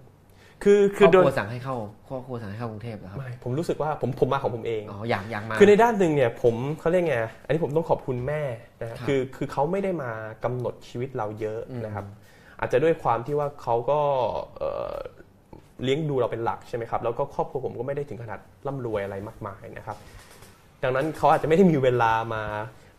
[0.62, 1.76] คือคคืรออบโดคยรัวสั่งให้เข้า
[2.08, 8.42] ครอบครัวสั่งให้เข้ากรุงเทพเหรอครับไม่ผมรู้สึกว่าผมผมมาของผมเองอ๋ออยากอยากมาคือในด้านหนึ่งเนี่ยผมเขาเรียกไงอันนี้ผมต้องขอบคุณแม่
[8.80, 10.10] นะฮะครับคือคือเขาไม่ได้มา
[10.44, 12.06] กำหนดชีวิตเราเยอะอืมนะครับ
[12.60, 13.98] อาจจะด้วยความที่ว่าเขาก็
[14.58, 14.96] เอ่อ
[15.84, 19.96] เลี้ยงดูเราเป็นหลักใช่ไหมครับแล้วก็ครอบครัวผมก็ไม่ได้ถึงขนาดร่ำรวยอะไรมากมายนะครับ
[20.82, 22.42] ดังนั้นเขาอาจจะไม่ได้มีเวลามา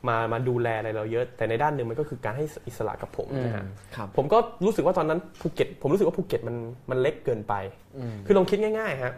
[0.08, 3.66] มามาดูแลอะไรเราเยอะ แต่ในด้านหนึ่งมันก็คือการให้อิสระกับผมอืมนะฮะ
[3.96, 6.56] ครับผมก็รู้สึกว่าตอนนั้นภูเก็ต ผมรู้สึกว่าภูเก็ตมัน
[6.90, 7.54] มันเล็กเกินไป
[7.98, 9.14] อืมคือลองคิดง่ายๆฮะ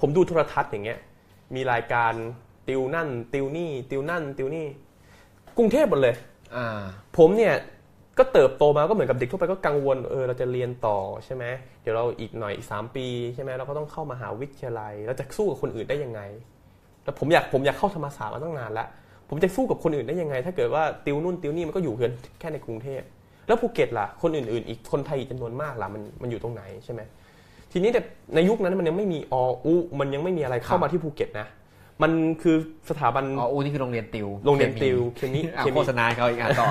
[0.00, 0.98] ผมดูโทรทัศน์อย่างเงี้ย
[1.54, 2.12] มีรายการ
[2.68, 4.66] ติวนั่น ติวนี่ติวนั่น ติวนี่
[5.56, 6.14] กรุงเทพหมดเลย
[6.56, 6.66] อ่า
[7.18, 7.54] ผมเนี่ย
[8.18, 11.44] ก็เติบโตมาก็เหมือนกับเด็กทั่วไปก็กังวลเออเราจะเรียนต่อใช่ไหม
[11.82, 16.20] เดี๋ยวเราอีกหน่อยอีกสามปีใช่ไหมเราก็ต้องเข้ามหาวิทยาลัยเราจะสู้กับคนอื่นได้ยังไง
[17.04, 18.88] แล้วผมอยากผมอยากเข้าธรรมศาสตร์มาตั้งนานแล้ว
[19.28, 23.02] ผมจะสู้กับคนอื่นได้ยังไง ถ้าเกิดว่าติวนู่นติวนี่มันก็อยู่เพียงแค่ในกรุงเทพ
[23.46, 27.00] แล้วภูเก็ตล่ะคนอื่นๆ อีกคนไทยอีกจำนวนมากล่ะมันมันอยู่ตรงไหนใช่ไหม
[27.72, 28.00] ทีนี้แต่
[28.34, 29.34] ในยุคนั้นมันยังไม่มีอ
[29.66, 31.46] อุมันยังไม่มีอะไรเข้ามาที่ภูเก็ตนะ
[32.02, 32.56] มันคือ
[32.90, 36.66] สถาบันอ๋ออูนี่คือโรงเรียนติว โรงเรียนติวเคมีอะเคโฆมีษณาให้เขาอีกอะต่อ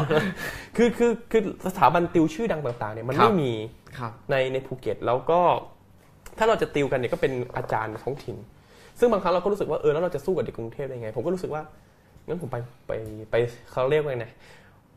[0.78, 3.54] คือคือคือสถาบันติวชื่อดังต่างๆเนี่ยมันครับไม่มี
[3.98, 5.40] ครับในในภูเก็ตแล้วก็
[6.38, 8.36] ถ้าเราจะติวกันเนี่ยก็เป็นอาจารย์ท้องถิ่น
[9.00, 11.62] ซึ่งบางครั้งเราก็รู้สึกว่าเออแล้วเราจะสู้กับเด็กกรุงเทพได้ไง ผมก็รู้สึกว่า
[12.28, 12.58] งั้นผมไป
[12.88, 12.92] ไป
[13.32, 13.36] ไป
[13.72, 14.28] เขาเรียกว่าไง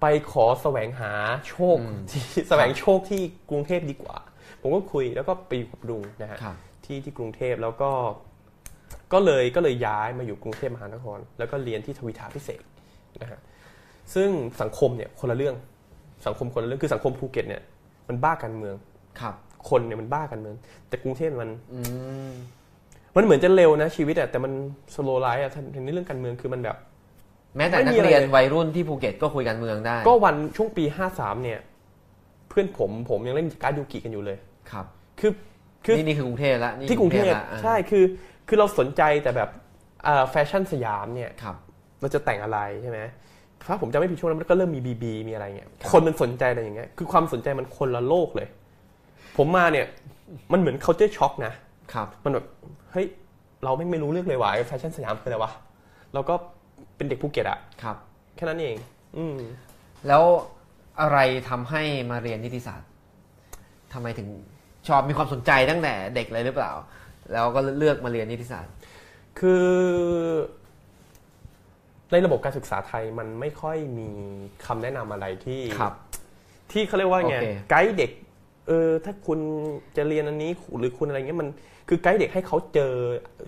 [0.01, 1.13] ไปขอแสวงหา
[1.49, 4.19] โชคอืมที่แสวงโชคที่กรุงเทพดีกว่า
[4.61, 7.91] ผมก็คุยแล้วก็ไปอยู่กับลุงนะฮะครับที่ที่กรุงเทพแล้วก็
[9.13, 12.63] ก็เลยก็เลยย้ายมาอยู่กรุงเทพมหานคร แล้วก็เรียนที่ทวีธาภิเศ
[13.21, 13.41] กนะฮะ
[14.15, 14.29] ซึ่ง
[14.61, 15.55] สังคมเนี่ยคนละเรื่อง
[16.27, 17.63] สังคมคนละเรื่องคือสังคมภูเก็ตเนี่ย
[18.09, 18.75] มันบ้าการเมือง
[19.21, 19.35] ครับ
[19.71, 20.57] คนเนี่ยมันบ้าการเมือง
[20.89, 21.81] แต่กรุงเทพมันอื
[22.31, 22.33] ม
[23.17, 24.53] มันเหมือนจะเร็วนะชีวิตอะแต่มัน
[24.95, 25.53] slow life อะ
[25.85, 26.77] ในเรื่องการเมืองคือมันแบบ
[27.57, 30.85] แม้แต่นักเรียน ไม่มีอะไรเลยวัยรุ่นที่ภูเก็ตก็คุยการเมืองได้ ก็วันช่วงปี
[31.15, 31.59] 53 เนี่ย
[32.49, 34.39] เพื่อนผมผมยังเล่นการ์ดยูกิกันอยู่เลย
[34.71, 34.87] ครับ
[35.21, 35.33] คือ
[35.85, 38.05] คือนี่นี่คือกรุงเทพแล้วนี่ที่กรุงเทพละอ่าใช่คือ
[38.49, 39.49] คือเราสนใจแต่แบบ
[40.07, 41.57] อ่าแฟชั่นสยามเนี่ยครับ
[42.01, 42.99] เราจะแต่งอะไรใช่ไหม
[43.69, 48.49] ถ้าผมจำไม่ผิดช่วงนั้นมันก็เริ่มมี BB มีอะไรเงี้ยครับคนมันสนใจอะไรอย่างเงี้ยคือความสนใจมันคนละโลกเลย
[49.37, 49.87] ผมมาเนี่ย
[50.53, 51.53] มันเหมือน culture shock นะ
[51.93, 52.47] ครับ มันแบบ
[52.93, 53.07] เฮ้ย
[53.65, 55.53] เราไม่ไม่รู้เรื่องเลยว่ะแฟชั่นสยามคืออะไรวะ
[56.15, 56.35] เราก็
[56.97, 57.97] เป็นเด็กภูเก็ตอะครับ
[58.37, 58.77] แค่นั้นเอง
[59.17, 59.39] อืม
[60.09, 60.23] แล้ว
[61.01, 62.89] อะไรทำให้มาเรียนนิติศาสตร์
[63.93, 64.29] ทำไมถึง
[64.89, 66.73] ชอบมีความสนใจตั้งแต่เด็กเลยหรือเปล่า
[67.33, 68.75] แล้วก็เลือกมาเรียนนิติศาสตร์
[69.39, 69.67] คือ
[72.13, 74.11] ในระบบการศึกษาไทยมันไม่ค่อยมี
[74.67, 75.95] คำแนะนำอะไรที่ ครับ
[76.73, 78.11] ที่เขาเรียกว่าไงโอเคไกด์เด็ก
[78.69, 79.39] เออถ้าคุณ
[79.97, 81.49] จะเรียนอันนี้หรือคุณอะไรเงี้ยมัน
[81.93, 82.93] คือไกด์เด็กให้เขาเจอ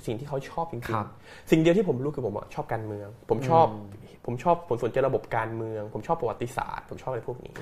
[0.06, 3.66] สิ่งที่เขาชอบจริงครับๆสิ่งเดียวที่ผมรู้คือผมอะชอบการเมือง ผมชอบ
[4.26, 7.54] ผมชอบผมสนใจระบบการเมือง ผมชอบประวัติศาสตร์ ผมชอบอะไรพวกนี้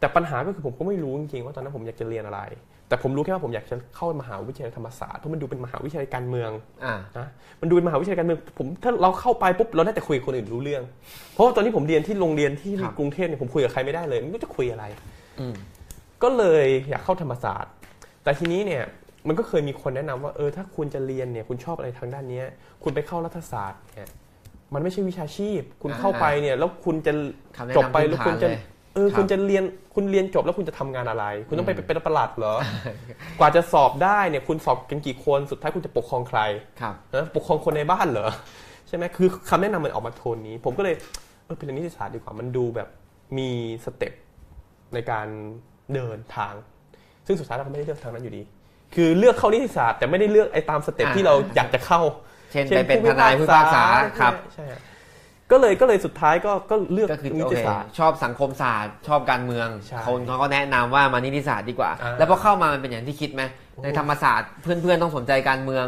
[0.00, 2.40] แต่ปัญหาก็คือผมก็ไม่รู้จริงๆว่าตอนนั้นผมอยากจะเรียนอะไร
[2.88, 6.50] แต่ผมรู้แค่ว่าผมอยากจะเข้ามหาวิทยาลัยธรรมศาสตร์เพราะมันดูเป็นมหาวิทยาลัยการเมือง
[6.84, 7.26] อ่านะ
[7.60, 10.82] มันดูเป็นมหาวิทยาลัยการเมืองผมถ้าเราเข้าไปปุ๊บเราได้แต่คุยกับคนอื่นรู้เรื่อง
[11.32, 14.84] เพราะว่าตอนนี้ผมเรียนที่โรงเรียนที่ครับกรุงเทพเนี่ยผมคุยกับใครไม่ได้เลยไม่รู้จะคุยอะไร
[15.40, 15.54] อืม
[16.22, 17.72] ก็เลยอยากเข้าธรรมศาสตร์
[18.22, 18.82] แต่ทีนี้เนี่ย
[19.28, 22.46] มันก็เคยมีคนแนะนำว่าเออถ้าคุณจะเรียนเนี่ยคุณชอบอะไรทางด้านเนี้ย
[22.82, 24.08] คุณไปเข้ารัฐศาสตร์เนี่ย
[24.74, 27.12] มันไม่ใช่วิชาชีพ คุณเข้าไปเนี่ยแล้วคุณจะ
[27.56, 28.54] คำแนะจบนำไปพื้นแล้วฐาคุนณเลจะย
[28.94, 32.54] เออครับคุณจะเรียนคุณเรียนจบแล้วคุณจะทำงานอะไร คุณต้องไปอืมเป็นประหลัดเหรอ
[33.38, 36.40] กว่าจะสอบได้เนี่ยคุณสอบกันกี่คนสุดท้ายคุณจะปกครองใคร
[36.80, 38.28] ครับนะปกครองคนในบ้านเหรอ
[38.88, 40.94] ใช่ไหมคือคำแนะนำมันออกมาโทนนี้ ผมก็เลย
[41.44, 42.88] เออเป็นเรียนนิติศาสตร์ดีกว่ามันดูแบบ
[43.38, 43.48] มี
[43.84, 44.12] step
[44.94, 45.26] ในการ
[45.94, 46.54] เดินทาง
[47.26, 48.42] ซึ่งสุดท้ายเราก็ไม่ได้เลือกทางนั้นอยู่ดี
[48.94, 52.00] คือเลือกเข้านิติศาสตร์แต่ไม่ได้เลือกไอ้ตาม step อ่าที่เราอยากจะเข้า
[52.50, 53.84] เช่นไปเป็นทนายผู้พิพากษา
[54.20, 54.78] ครับใช่ใช่
[55.50, 65.86] ก็เลยก็เลยสุดท้ายก็ก็เลือกก็คือนิติศาสตร์ โอเคชอบสังคมศาสตร์ชอบการเมืองใช่คนเขาก็แนะนำว่ามานิติศาสตร์ดีกว่าอ่า แล้วพอเข้ามามันเป็นอย่างที่คิดไหมโอ้ในธรรมศาสตร์เพื่อนๆต้องสนใจการเมือง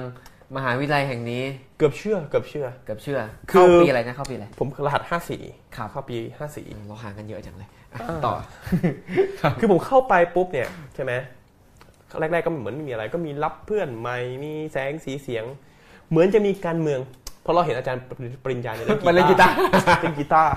[0.57, 1.42] มหาวิทยาลัยแห่งนี้
[1.79, 3.19] เกือบเชื่อเกือบเชื่อเกือบเชื่อ
[3.51, 5.42] คือเข้าปีอะไรนะเข้าปีอะไรผมรหัสห้าสี่
[5.77, 8.35] ครับเข้าปีห้าสี่เราห่างกันเยอะจังเลยอะอ่าต่อ
[9.61, 11.12] คือผมเข้าไปปุ๊บเนี่ยใช่ไหม
[12.21, 15.45] แรก ๆ ก็เหมือนไม่มีอะไร ก็มีรับเพื่อนใหม่มีแสงสีเสียง
[16.11, 17.01] เหมือนจะมีการเมือง
[17.42, 18.03] เพราะเราเห็นอาจารย์
[18.45, 19.55] ปริญญาเนี่ยมันเล่นกีตาร์
[20.03, 20.53] เล่นกีตาร์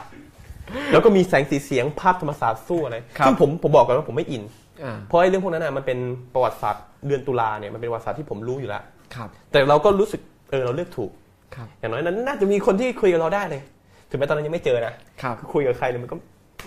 [0.92, 4.44] แล้วก็มีแสงสีเสียงภาพธรรมศาสตร์สู้อะไรครับซึ่งผมผมบอกกันว่าผมไม่อิน
[4.84, 6.00] อ่าเพราะไอ้เรื่องพวกนั้นน่ะมันเป็น
[6.34, 8.82] ประวัติศาสตร์เดือนตุลาเนี่ยมันเป็นประวัติศาสตร์ที่ผมรู้อยู่แล้ว
[9.16, 11.12] ครับแต่เราก็รู้สึกเออเราเลือกถูก
[11.56, 13.62] ครับอย่างน้อยนั้นน่าจะมีคนที่คุยกับเราได้เลย
[14.10, 16.16] ถึงแม้ตอนนั้นยังไม่เจอนะครับคุยกับใครเนี่ยมันก็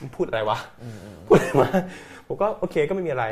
[0.01, 0.59] มึงพูดอะไรวะ
[1.29, 1.69] พูดอะไรมา
[2.27, 3.25] ผมก็โอเคก็ไม่มีอะไร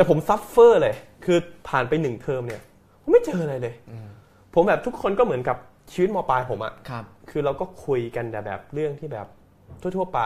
[0.00, 2.62] แต่ผม suffer เลย คือผ่านไปหนึ่งเทอมเนี่ย
[3.02, 3.74] ผมไม่เจออะไรเลย
[4.54, 5.56] ผมแบบทุกคนก็เหมือนกับ
[5.92, 9.26] ชีวิตมปลายผมอะครับ คือเราก็คุยกันแต่แบบเรื่องที่แบบ
[9.80, 10.20] ทั่วๆไป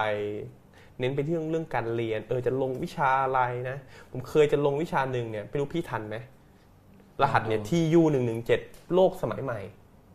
[0.98, 3.76] เน้นไปที่เรื่องเรื่องการเรียน เออจะลงวิชาอะไรนะ
[4.10, 6.16] ผมเคยจะลงวิชาหนึ่งเนี่ยไม่รู้พี่ทันไหม
[7.22, 8.60] รหัสเนี่ยที่ยูหนึ่งหนึ่งเจ็ด
[8.94, 9.60] โลกสมัยใหม่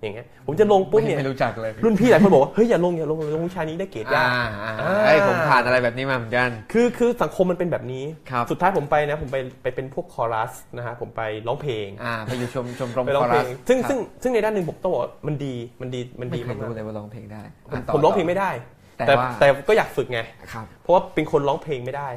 [0.01, 4.49] อย่างเงี้ยผมจะลงปุ๊บเนี่ยไม่รู้จักเลยรุ่นพี่หลายคนบอกว่าเฮ้ยอย่าลงอย่าลงลงวิชานี้ได้เกรดยาอ่าก
[4.81, 18.51] อ่าไอ้ยผมผ่านอะไรแบบนี้มาเหมือนกันคือคือสังคมมันเป็นแบบนี้ครับสุดท้ายผมไปนะผมไปไปเป็นพวกคอรัสนะฮะผมไปร้องเพลงอ่าไปอยู่ชมชมรมไปร้องคอเพลรังสซึ่งครับซึ่งซึ่งในด้านหนึ่งผมต้องบอกว่ามันดีมันดีมันไม่ดีเคมายกรู้ๆเลยว่าร้องเพลงได้ผมอะต่ผมร้องเพลงไม่ได้
[18.97, 20.19] แต่แต่ว่าแต่ก็อยากฝึกไง
[20.53, 22.09] ครับเพราะว่าเป็นคนร้องเพลงไม่ได้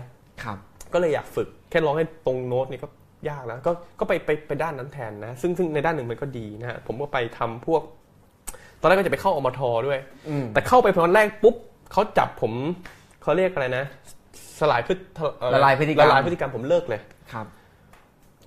[0.42, 0.56] ครับ
[0.92, 2.88] ก็เลยอยากฝึกแค่ร้องให้ตรงโน้ตนี่ก็
[3.28, 7.82] ยากแล้วก็ก็ไปไปไปด้านนั้นแทนนะ ซึ่งซึ่งในด้านหนึ่งมันก็ดีนะฮะผมก็ไปทำพวก
[8.80, 11.56] ตอนแรกก็จะไปเข้าอมทด้วยอืมแต่เข้าไปตอนแรกปุ๊บ
[11.92, 12.52] เขาจับผม
[13.22, 13.84] เขาเรียกอะไรนะ
[14.60, 15.02] สลายพฤติ
[15.38, 17.00] เอ่อละลายพฤติกรรมละลายพฤติกรรมผมเลิกเลย
[17.32, 17.46] ครับ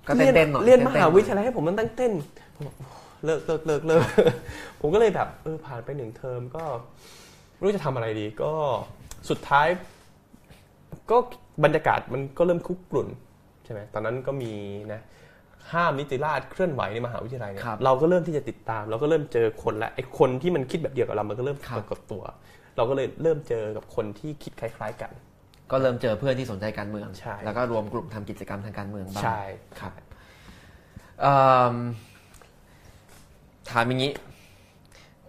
[0.07, 2.13] ก็เต้นเต้นๆหน่อยเรียนมต้ๆหาหน่อวิทยาลัยให้ผมมันตั้งเต้น
[2.55, 2.75] ผมบอก
[3.25, 4.03] เลิกเลิกเลิกเลิก
[4.81, 6.63] ผมก็เลยแบบเออผ่านไปหนึ่งเทอมก็
[7.55, 8.51] ไม่รู้จะทำอะไรดี ก็
[9.29, 9.67] สุดท้าย
[11.11, 11.17] ก็
[11.63, 13.07] บรรยากาศมันก็เริ่มคุกกรุ่น
[13.65, 14.53] ใช่ไหมตอนนั้นก็มี
[14.93, 15.01] นะ
[15.73, 22.23] ห้ามนิติราชเคลื่อนไหวในมหาวิทยาลัยเนี่ยครับเราก็เริ่มที่จะติดตาม เราก็เริ่มเจอคนละไอ้คนที่มันคิดแบบเดียวกับเรา มันก็เริ่มครับปรากฏตัว
[22.77, 25.11] เราก็เลยเริ่มเจอกับคนที่คิดคล้าย ๆกัน
[25.71, 29.41] ก็เริ่มเจอเพื่อนที่สนใจการเมืองใช่แล้วก็รวมกลุ่มทำกิจกรรมทางการเมืองบ้างใช่
[29.79, 29.93] ครับ
[31.21, 31.37] เอิ่
[31.73, 31.75] ม
[33.69, 34.11] ถามอย่างนี้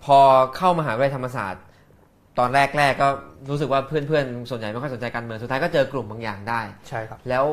[0.05, 0.19] พอ
[0.57, 1.65] เข้ามหาวิทยาลัยธรรมศาสตร์
[2.39, 3.09] ตอนแรกๆก็
[3.51, 7.45] รู้สึกว่าเพื่อนๆส่วนใหญ่ไม่ค่อยสนใจการเมืองสุดท้ายก็เจอกลุ่มบางอย่างได้ ใช่ครับ แล้ว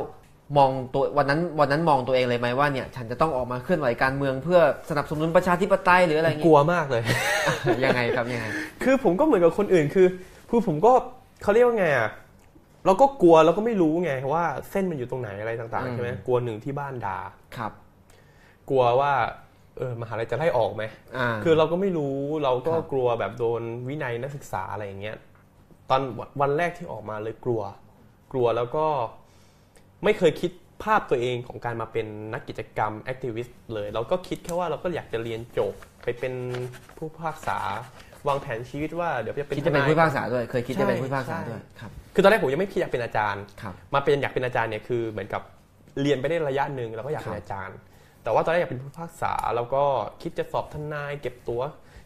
[0.57, 7.03] มองตัววันนั้นวันนั้นมองตัวเองเลยไหมว่าเนี่ย ฉันจะต้องออกมาเคลื่อนไหวการเมืองเพื่อสนับสนุนประชาธิปไตยหรืออะไรอย่างกงี้ลัวมากเลย
[7.83, 8.45] ยังไงครับยังไง
[8.83, 10.07] คือผมก็เหมือนกับคนอื่นคือ
[10.49, 10.91] คือผมก็
[11.43, 12.09] เขาเรียกว่าไงอะ
[12.85, 17.19] เราก็กลัวเราก็ไม่รู้ไงว่าเส้นมันอยู่ตรงไหนอะไรต่างอืมๆใช่ไหมกลัวหนึ่งที่บ้านด่า
[17.57, 17.71] ครับ
[18.69, 19.13] กลัวว่า
[19.77, 20.83] เออมหาลัยจะไล่ออกไหม
[21.17, 25.17] อ่าคือเราก็ไม่รู้เราก็ครับกลัวแบบโดนวินัยนักศึกษาอะไรอย่างเงี้ย
[25.89, 26.01] ตอน
[26.41, 27.61] วันแรกที่ออกมาเลยกลัว
[28.31, 28.85] กลัวแล้วก็
[30.03, 30.51] ไม่เคยคิด
[30.83, 36.33] ภาพตัวเองของการมาเป็นนักกิจกรรมแอคทิวิสต์เลย เราก็คิดแค่ว่าเราก็อยากจะเรียนจบไปเป็น
[36.97, 37.57] ผู้พิพากษา
[38.27, 45.41] วางแผนชีวิตว่าเดี๋ยวจะเป็นคิดจะเป็นทายผู้พิพากษาด้วย เคยคิดจะเป็นใช่ผู้พิพากษาใช่ด้วยครับคือตอนแรกผมยังไม่คิดอยากเป็นอาจารย์ครับมาเป็นอยากเป็นอาจารย์เนี่ยคือเหมือนกับ
[46.01, 47.77] เรียนไปได้ระยะหนึ่งแล้วก็อยากเป็นอาจารย์
[48.23, 49.83] แต่ว่าตอนแรกอยากเป็นผู้พิพากษา แล้วก็
[50.21, 51.61] คิดจะสอบทนาย เก็บตัว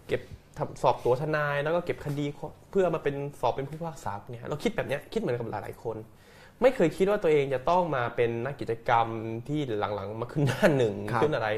[0.08, 0.22] เก็บ
[0.58, 2.26] ทำสอบตัวทนาย แล้วก็เก็บคดี
[2.72, 5.98] เพื่อมาเป็นสอบเป็นผู้พิพากษาเนี่ยเราคิดแบบเนี้ยคิดเหมือนกับหลายๆคน
[6.62, 9.08] ไม่เคยคิดว่าตัวเองจะต้องมาเป็นนักกิจกรรม
[9.48, 11.50] ที่หลังๆ มาขึ้นหน้าหนึ่งครับขึ้นอะไร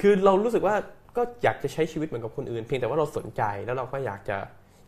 [0.00, 0.74] คือเรารู้สึกว่า
[1.16, 4.36] ก็อยากจะใช้ชีวิตเหมือนกับคนอื่น เพียงแต่ว่าเราสนใจแล้วเราก็อยากจะ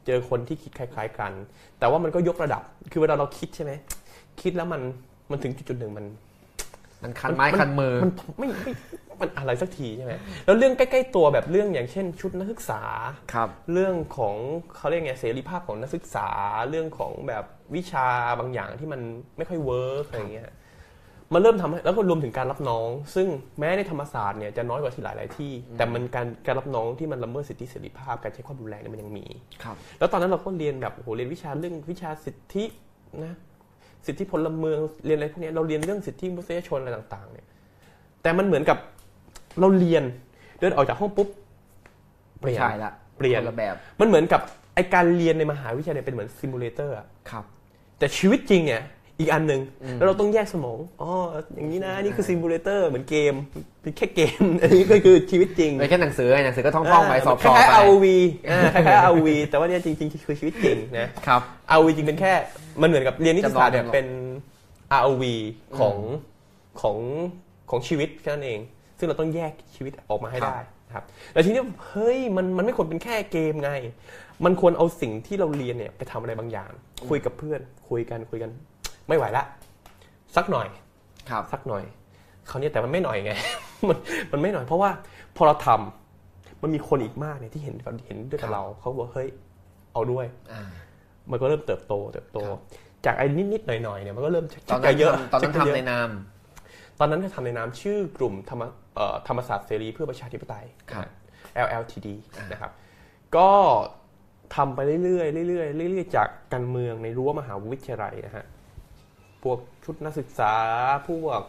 [0.06, 1.32] เจอคนที่คิดคล้าย ๆ กัน
[1.78, 3.72] แต่ว่ามันก็ยกระดับ คือเวลาเราคิดใช่ไหม
[4.42, 4.82] คิดแล้วมัน
[5.30, 6.06] มันถึงจุดๆหนึ่งมัน
[7.02, 8.72] มันคันไม้คันมือมันไม่ไม่
[9.22, 10.12] มันอะไรสักทีใช่ไหม
[10.46, 12.82] แล้วเรื่องใกล้ๆตัวแบบเรื่องอย่างเช่น ชุดนักศึกษา
[13.32, 14.34] ครับ เรื่องของ
[14.76, 16.28] เขาเรียกไงเสรีภาพของนักศึกษา
[16.70, 18.06] เรื่องของแบบวิชา
[18.38, 19.00] บางอย่างที่มัน
[19.36, 20.50] ไม่ค่อย work อะไรเงี้ย
[21.34, 29.26] มันเริ่มทำให้แล้วก็รวมถึงการรับน้อง ซึ่งแม้ในธรรมศาสตร์เนี่ยจะน้อยกว่าที่หลายๆที่ แต่มันการการรับน้องที่มันละเมิดสิทธิเสรีภาพการใช้ความรุนแรงเนี่ยมันยังมี
[29.62, 32.64] ครับ แล้วตอนนั้นเราก็เรียนแบบโอ้โหเรียนวิชาเรื่องวิชาสิทธิ
[33.24, 33.34] นะ
[34.06, 37.46] สิทธิพลเมืองเรียนอะไรพวกเนี้ยเราเรียนเรื่องสิทธิมนุษยชนอะไรต่าง ๆ เนี่ย
[38.22, 38.78] แต่มันเหมือนกับ
[39.60, 40.04] เราเรียน
[40.58, 41.28] เดินออกจากห้องปุ๊บ
[42.40, 44.40] เปลี่ยน ไม่ใช่ละเปลี่ยนคนละแบบ มันเหมือนกับ
[44.74, 47.44] ไอ้การเรียนในมหาวิทยาลัยเป็นเหมือน simulator อะครับ
[47.98, 48.82] แต่ชีวิตจริงเนี่ย
[49.20, 51.10] อีกอันหนึ่งอืมแล้วเราต้องแยกสมองอ๋อ
[51.54, 53.34] อย่างนี้นะนี่คือ simulator เหมือนเกม
[53.82, 58.06] เป็นแค่เกม อันนี้ก็คือชีวิตจริงไม่แค่หนังสือไงหนังสือก็ท่องท่องๆไปสอบ สอบไป คล้ายๆ ROV
[58.50, 61.40] อ่าคล้ายๆ ROV แต่ว่าเนี่ยจริงๆคือชีวิตจริงนะครับ
[61.76, 62.32] ROV จริงเป็นแค่
[62.82, 64.06] มันเหมือนกับเรียนนิติศาสตร์เนี่ยจำลองเป็น
[65.00, 65.24] ROV
[65.78, 65.96] ของ
[66.80, 66.96] ของ
[67.70, 68.60] ของชีวิตแค่นั้นเอง
[69.02, 73.70] ซึ่งเราต้องแยกชีวิตออกมาให้ครับได้นะครับแต่ทีนี้เฮ้ยมันมันไม่ควรเป็นแค่เกมไง
[74.44, 76.70] มันควรเอาสิ่งที่เราเรียนเนี่ยไปทำอะไรบางอย่าง
[77.08, 78.50] คุยกับเพื่อน คุยกันคุยกัน
[79.08, 79.44] ไม่ไหวละ
[80.36, 80.68] สักหน่อย
[81.30, 81.82] ครับสักหน่อย
[82.50, 83.32] คราวนี้แต่มันไม่หน่อยไง
[83.88, 83.98] มัน
[84.32, 84.90] มันไม่หน่อยเพราะว่า
[85.36, 87.74] พอเราทำมันมีคนอีกมากเนี่ยที่เห็น
[88.06, 89.28] เห็นด้วยกับเราเขาบอกเฮ้ย
[89.92, 90.62] เอาด้วยอ่า
[91.30, 92.60] มันก็เริ่มเติบโตเติบโตครับ
[93.04, 96.10] จากไอ้นิดๆหน่อยๆเนี่ยมันก็เริ่มชักตอนจะนั้นเยอะทำตอนนั้นชักจะเยทำในอะนาม
[96.98, 98.72] ตอนนั้นก็ทำในนามชื่อกลุ่มธรรมเอ่อ
[99.28, 101.06] ธรรมศาสตร์เสรีเพื่อประชาธิปไตยครับ
[101.66, 102.72] LLTD อ่านนะครับ
[103.36, 103.50] ก็
[104.56, 108.44] ทำไปเรื่อยๆเรื่อยๆเรื่อยๆจากการเมืองในรั้วมหาวิทยาลัยนะฮะ
[109.42, 110.54] พวกชุดนักศึกษา
[111.08, 111.42] พวก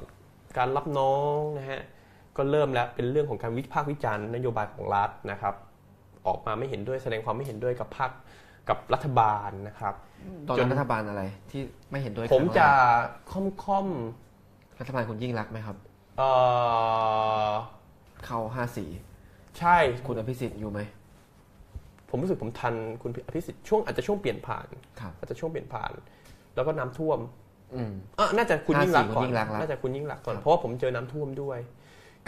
[0.58, 1.82] การรับน้องนะฮะ
[2.38, 5.56] ก็เริ่มแล้วเป็นเรื่องของการวิพากษ์วิจารณ์นโยบายของรัฐนะครับ
[6.28, 8.12] ออกมาไม่เห็นด้วยแสดงความไม่เห็นด้วยกับพรรค
[8.70, 9.96] กับรัฐบาลนะครับ
[10.48, 12.68] ตอนจนั้นนรัฐบาลอะไรที่ไม่เห็นด้วย ผมจะ
[13.32, 16.30] ครั้งแรค่อมกรัฐบาลคุณยิ่งรักษณ์ไหมครับๆ เอ่
[17.50, 17.52] อ
[18.26, 18.86] เข้าห้าสี
[19.60, 20.80] ใช่ คุณอภิสิทธิ์อยู่ไหม
[22.10, 24.68] ผมรู้สึกผมทันคุณอภิสิทธิ์ช่วงอาจจะช่วงเปลี่ยนผ่าน
[25.00, 25.92] ครับ อาจจะช่วงเปลี่ยนผ่าน
[26.56, 27.20] แล้วก็น้ำท่วม
[27.74, 31.60] อืมอะน่าจะคุณยิ่งรักษณ์ก่อนคุณยิ่งรักษณ์ละน่าจะคุณยิ่งรักษณ์ก่อน ครับ เพราะว่าผมเจอน้ำท่วมด้วย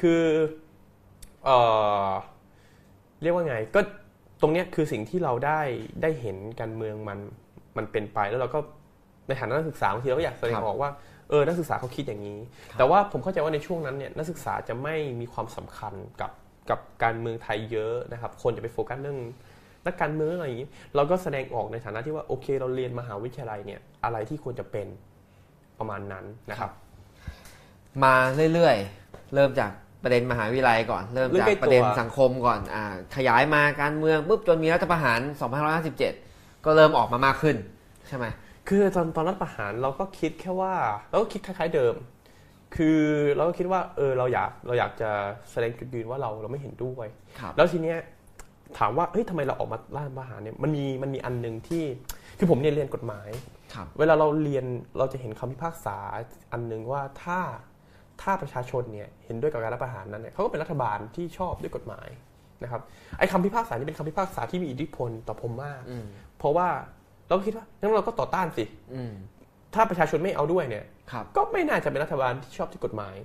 [0.02, 0.24] คือ
[1.46, 1.58] เอ่
[2.08, 2.10] อ
[3.22, 3.80] เรียกว่าไง ก็
[4.42, 5.62] ตรงเนี้ยคือสิ่งที่เราได้
[6.02, 7.20] ได้เห็นการเมืองมัน
[7.78, 8.60] มันเป็นไป แล้วเราก็
[9.28, 10.90] ในฐานะนักศึกษาบางทีเราก็อยากแสดงออกว่า
[11.30, 12.40] เออนักศึกษาเขาคิดอย่างนี้
[12.78, 16.32] แต่ว่าผมเข้าใจว่าในช่วงนั้นเนี่ยนักศึกษาจะไม่มีความสำคัญกับ
[16.70, 19.20] กับการเมืองไทยเยอะนะครับ คนจะไปโฟกัสเรื่อง
[19.86, 24.88] นักการเมืองอะไรอย่างนี้ เราก็แสดงออกในฐานะที่ว่าโอเค เราเรียนมหาวิทยาลัยเนี่ยอะไรที่ควรจะเป็น
[25.80, 26.72] ประมาณนั้นนะครับ
[28.04, 28.14] มา
[28.54, 29.72] เรื่อยๆ เริ่มจาก
[30.04, 32.86] ประเด็นมหาวิทยาลัยก่อน เริ่มเรื่องจากใกล้ตัวประเด็นสังคมก่อนอ่า
[33.16, 35.20] ขยายมาการเมืองปุ๊บจนมีรัฐประหาร
[35.92, 37.56] 2557 ก็เริ่มออกมามากขึ้น
[38.08, 38.26] ใช่ไหม
[38.68, 40.74] คือตอนตอนรัฐประหารเราก็คิดแค่ว่า
[41.10, 41.96] เราก็คิดคล้ายๆเดิม
[42.76, 43.00] คือ
[43.36, 45.10] เราก็คิดว่าเออเราอยากเราอยากจะ
[45.52, 47.08] แสดงจุดยืนว่าเราเราไม่เห็นด้วย
[47.40, 47.98] ครับ แล้วทีเนี้ย
[48.78, 51.84] ถามว่าเฮ้ยทำไมเราออกมาล่าประหารเนี่ยมันมีมันมีอันหนึ่งที่
[52.40, 53.30] คือผมเนี่ยเรียนกฎหมาย
[53.74, 54.66] ครับ เวลาเราเรียน
[54.98, 55.98] เราจะเห็นคำพิพากษา
[56.52, 57.40] อันหนึ่งว่าถ้า
[58.22, 62.08] ถ้าประชาชนเนี่ยเห็นด้วยกับการรัฐประหารนั้นเนี่ยเขาก็เป็นรัฐบาลที่ชอบด้วยกฎหมาย
[62.64, 62.82] นะครับ
[63.20, 66.06] ไอ้คำพิพากษานี้เป็นคำพิพากษาที่มีอิทธิพลต่อผมมากอืม
[66.38, 66.68] เพราะว่า
[67.28, 69.14] เราก็คิดว่างั้นเราก็ต่อต้านสิอืม
[69.74, 73.16] ถ้าประชาชนไม่เอาด้วยเนี่ยครับก็ไม่น่าจะเป็นรัฐบาลที่ชอบที่กฎหมาย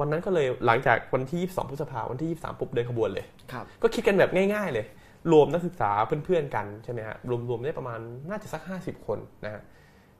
[0.00, 4.86] วันนั้นก็เลยหลังจากวันที่ 22 พฤษภาวันที่ 23 ปุ๊บเดินขบวนเลยครับก็คิดกันแบบง่าย ๆ เลย
[5.32, 5.90] รวมนักศึกษา
[6.24, 7.16] เพื่อนๆกันใช่ไหมฮะ
[7.48, 7.98] รวมๆได้ประมาณ
[8.30, 9.62] น่าจะสัก 50 คนนะฮะ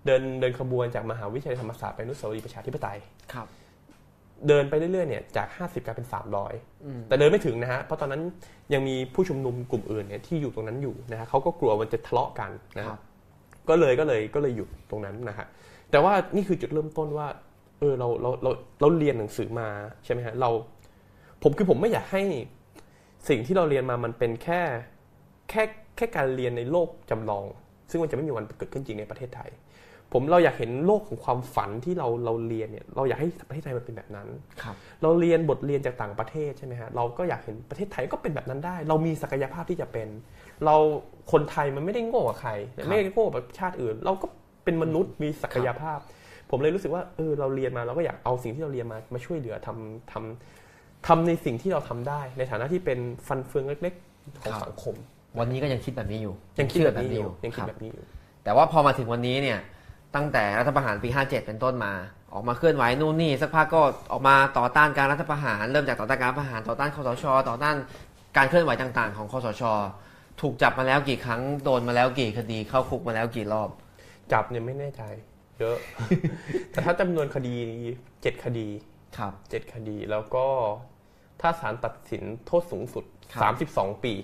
[0.07, 2.99] เดินเดินขบวนจากมหาวิทยาลัยธรรมศาสตร์ไปอนุสาวรีย์ประชาธิปไตย
[3.33, 3.47] ครับ
[4.49, 6.07] เดินไปเรื่อยๆเนี่ยจาก 50กลายเป็น
[6.85, 8.23] อืม300 แต่เดินไม่ถึงนะฮะเพราะตอนนั้น
[8.73, 13.01] ยังมีผู้ชุมนุมกลุ่มอื่นเนี่ยที่อยู่ตรงนั้นอยู่นะฮะเขาก็กลัวมันจะทะเลาะกันนะคครัรับบ
[13.69, 15.47] ก็เลยก็เลยก็เลยหยุดตรงนั้นนะฮะ
[15.91, 17.29] แต่ว่านี่คือจุดเริ่มต้นว่า
[17.81, 18.51] เออเราเราเรา
[18.81, 19.69] เราเรียนหนังสือมา
[20.05, 20.51] ใช่ไหมฮะเรา
[21.43, 22.23] ผมคือผมไม่อยากให้
[23.29, 24.61] สิ่งที่เราเรียนมามันเป็นแค่
[25.51, 25.63] แค่
[25.97, 27.45] แค่การเรียนในโลกจำลอง
[27.91, 29.51] ซึ่งมันจะไม่มีวันเกิดขึ้นจริงในประเทศไทย
[30.13, 34.29] ผมเราอยากเห็นโลกของความฝันที่เราเราเรียนเนี่ยเราอยากให้ประเทศไทยมันเป็นแบบนั้น
[34.63, 40.09] ครับเราเรียนบทเรียนจากต่างประเทศใช่ไหมฮะเราก็อยากเห็นประเทศไทยก็เป็นแบบนั้นได้ เรามีศักยภาพที่จะเป็น
[40.65, 40.77] เรา
[41.33, 44.27] คนไทยมันไม่ได้โง่กว่าใครครับไม่ได้โง่กว่าชาติอื่น เราก็
[44.65, 45.99] เป็นมนุษย์มีศักยภาพ
[46.51, 54.95] ผมเลยรู้สึกว่าเออเราเรียนมาเราก็อยากเอาสิ่งที่เราเรียนมามาช่วยเหลือทำทำทำในสิ่งที่เราทำได้ ในฐานะที่เป็นฟันเฟืองเล็กๆของสังคม
[55.39, 58.05] วันนี้ก็ยังคิดแบบนี้อยู่ยังคิดเชื่แบบนี้อยู่ยังคิดรับแบบนี้อยู่
[58.45, 59.59] แต่ว่าพอมาถึงวันนี้เนี่ย
[60.17, 61.93] ตั้งแต่รัฐประหารปี 57 เป็นต้นมา
[62.33, 67.77] ออกมาเคลื่อนไหวนู่นนี่สักพักก็ออกมาต่อต้านการรัฐประหาร เริ่มจากต่อต้านการรัฐประหารต่อต้านคอสช ต่อต้าน
[68.37, 69.63] การเคลื่อนไหวต่าง ๆ ของคอสช
[70.41, 73.69] ถูกจับมาแล้วกี่ครั้งโดนมาแล้วกี่คดีเข้าคุกมาแล้วกี่รอบ
[74.33, 75.03] จับเนี่ยไม่แน่ใจ
[75.59, 75.77] เยอะ
[76.71, 77.55] แต่ถ้าจำนวนคดี
[78.23, 78.67] เจ็ดคดี
[79.19, 80.47] ครับเจ็ดคดีแล้วก็
[81.41, 84.15] ถ้าศาลตัดสินโทษสูงสุดครับ32 ปี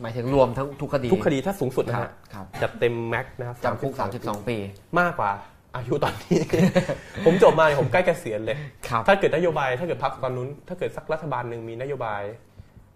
[0.00, 4.56] หมายถึงรวมทั้งทุกคดี ทุกคดีถ้าสูงสุดนะครัฮะบครับจัดเต็มแม็กซ์นะครับจำคุก 32 ปี
[5.00, 5.30] มากกว่า
[5.76, 6.38] อายุตอนนี้
[7.26, 8.56] ผมจบมาเนี่ยผมใกล้เกษียณเลย
[8.88, 12.22] ครับ ถ้าเกิดนโยบาย ถ้าเกิดพักตอนนู้น ถ้าเกิดสักรัฐบาลหนึ่งมีนโยบาย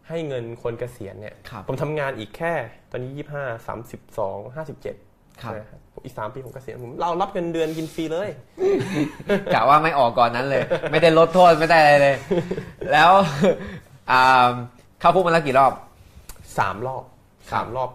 [0.09, 2.53] ให้เงินคนเกษียณเนี่ย ครับผมทำงานอีกแค่
[2.91, 4.97] ตอนนี้ยี่ห้าสามสิบสองห้าสิบเจ็ด
[5.43, 5.55] ครับ
[6.05, 8.29] อีกสามปีผมเกษียณผมเรารับเงินเดือนกินฟรีเลย
[9.55, 12.17] กะว่าไม่ออกก่อนนั้นเลย ไม่ได้ลดโทษไม่ได้อะไรเลย
[12.93, 13.11] แล้ว
[14.11, 14.49] อ่า
[15.01, 15.73] เข้าคุกมาแล้วกี่รอบ
[16.59, 17.05] สามรอบ
[17.51, 17.91] ครับสามรอบ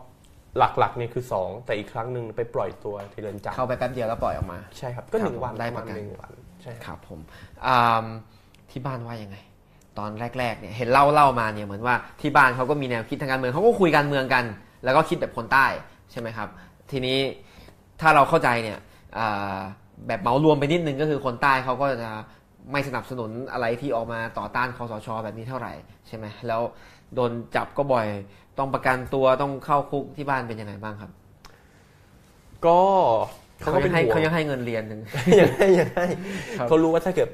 [0.57, 7.19] หลักๆเนี่ยคือสองแต่อีกครั้งหนึ่งไปปล่อยตัวในเรือนจเข้าไปแป๊บเดียวแล้วปล่อยออกมาำใช่ครับก็หนึ่งครับวันได้ประประกันหนึ่งวันใช่ครับครับผม
[7.67, 8.05] อ่า
[8.71, 9.37] ที่บ้านว่ายังไง
[9.97, 14.45] ตอนแรกๆเนี่ยเห็นเล่าเล่ามาเนี่ยเหมือนว่าที่บ้านเขาก็มีแนวคิดทางการเมืองเขาก็คุยการเมืองกัน
[14.83, 15.65] แล้วก็คิดแบบคนใต้
[16.11, 16.49] ใช่ไหมครับ
[16.91, 17.19] ทีนี้
[18.01, 18.77] ถ้าเราเข้าใจเนี่ย
[19.17, 19.57] อ่า
[20.07, 22.11] แบบเหมารวมไปนิดนึงก็คือคนใต้เขาก็จะ
[22.71, 25.73] ไม่สนับสนุนอะไรที่ออกมาต่อต้านคอสช แบบนี้เท่าไหร่
[26.07, 26.61] ใช่ไหมแล้ว
[27.15, 28.07] โดนจับก็บ่อย
[28.57, 31.11] ต้องประกันตัวต้องเข้าคุกที่บ้านเป็นยังไงบ้างครับ
[32.65, 32.79] ก็
[33.59, 35.01] เขาเขาก็ยัเป็นงให้ห่วงเขายังให้เงินเรียนถึง
[35.39, 36.05] ยังให้ยังให้
[36.59, 37.29] ครับเขารู้ว่าถ้าเกิด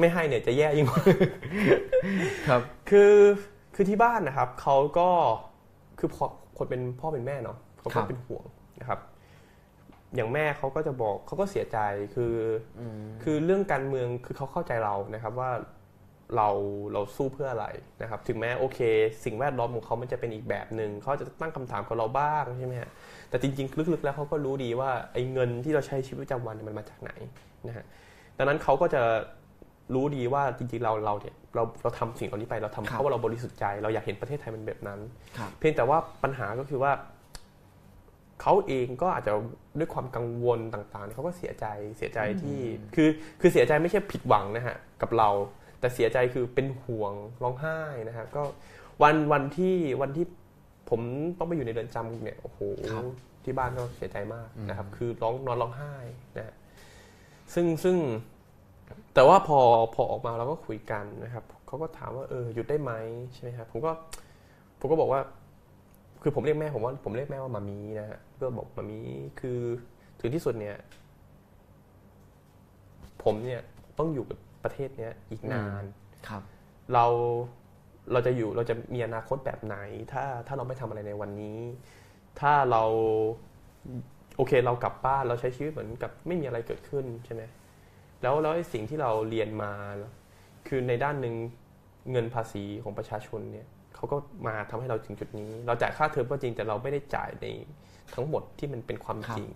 [0.00, 1.02] ไม่ให้เนี่ยจะแย่ยิ่งกว่า
[2.48, 3.14] ครับ คือ
[3.74, 5.08] คือที่บ้านนะครับเขาก็
[5.98, 6.26] คือพอ
[6.58, 8.44] คนเป็นพ่อเป็นแม่เนาะเขาครัก็บเป็นห่วง
[8.80, 9.00] นะครับ
[10.14, 11.78] อย่างแม่เขาก็จะบอกเขาก็เสียใจ
[12.14, 12.34] คือ
[12.78, 15.50] อืมคือเรื่องการเมืองคือเขาเข้าใจเรานะครับว่า
[16.36, 16.48] เรา
[16.92, 17.66] เราสู้เพื่ออะไร
[18.02, 18.78] นะครับ ถึงแม้โอเค
[19.24, 22.90] สิ่งแวดล้อมของเขามันจะเป็นอีกแบบหนึ่งเขาจะตั้งคำถามกับเราบ้างใช่ไหมฮะ
[23.30, 27.12] แต่จริง ๆ ลึกๆ แล้วเขาก็รู้ดีว่าไอ้เงินที่เราใช้ชีวิตประจำวันเนี่ยมันมาจากไหน
[27.68, 27.84] นะฮะ
[28.38, 29.02] ดังนั้นเขาก็จะ
[29.94, 35.00] รู้ดีว่าจริงๆเราเราเนี่ยเราเราทำสิ่งเหล่านี้ไปเราทำครับเพราะว่าเราบริสุทธิ์ใจ เราอยากเห็นประเทศไทยมันแบบนั้น
[35.38, 36.92] ครับเพียงแต่ว่าปัญหาก็คือว่า
[38.42, 39.32] เขาเองก็อาจจะ
[39.78, 42.58] ด้วยความกังวลต่างๆเขาก็เสียใจเสียใจที่
[42.94, 43.08] คือ
[43.40, 45.28] คือเสียใจไม่ใช่ผิดหวังนะฮะกับเรา
[45.82, 48.42] แต่เสียใจคือเป็นห่วงร้องไห้นะฮะก็
[49.02, 50.26] วันวันที่วันที่
[50.90, 51.00] ผม
[51.38, 52.58] ต้องไปอยู่ในเรือนจำเนี่ยโอ้โห
[52.92, 53.04] ครับ
[53.44, 55.94] ที่บ้านก็เสียใจมากนะครับ คือร้องนอนร้องไห้
[56.36, 56.54] นะฮะ
[57.54, 57.96] ซึ่งซึ่ง
[59.14, 59.58] แต่ว่าพอ
[59.94, 62.92] พอออกมาเราก็คุยกันนะครับเขาก็ถามว่าเออหยุดได้ไหม
[63.32, 63.92] ใช่ไหมครับผมก็
[64.80, 65.20] ผมก็บอกว่า
[66.22, 69.00] คือผมเรียกแม่ผมว่าผมเรียกแม่ว่ามามีนะฮะก็บอกมามี
[69.40, 69.58] คือ
[70.20, 70.76] ถึงที่สุดเนี่ย
[73.24, 73.60] ผมเนี่ย
[73.98, 75.84] ต้องอยู่กับ ประเทศเนี้ยอีกนาน
[76.28, 76.42] ครับ
[76.94, 77.06] เรา
[78.12, 79.76] เราจะอยู่เราจะมีอนาคตแบบไหน
[80.12, 81.58] ถ้าถ้าเราไม่ทำอะไรในวันนี้
[82.40, 82.82] ถ้าเรา
[84.36, 87.42] โอเคเรากลับบ้านเราใช้ชีวิตเหมือนกับไม่มีอะไรเกิดขึ้นใช่ไหม
[88.22, 89.72] แล้วแล้วไอ้สิ่งที่เราเรียนมา
[90.68, 91.34] คือในด้านหนึ่ง
[92.10, 97.46] เงินภาษีของประชาชนเนี่ยเขาก็มาทำให้เราถึงจุดนี้ เราจ่ายค่าเทอมก็จริงแต่เราไม่ได้จ่ายใน
[98.14, 99.50] ทั้งหมดที่มันเป็นความครับจริง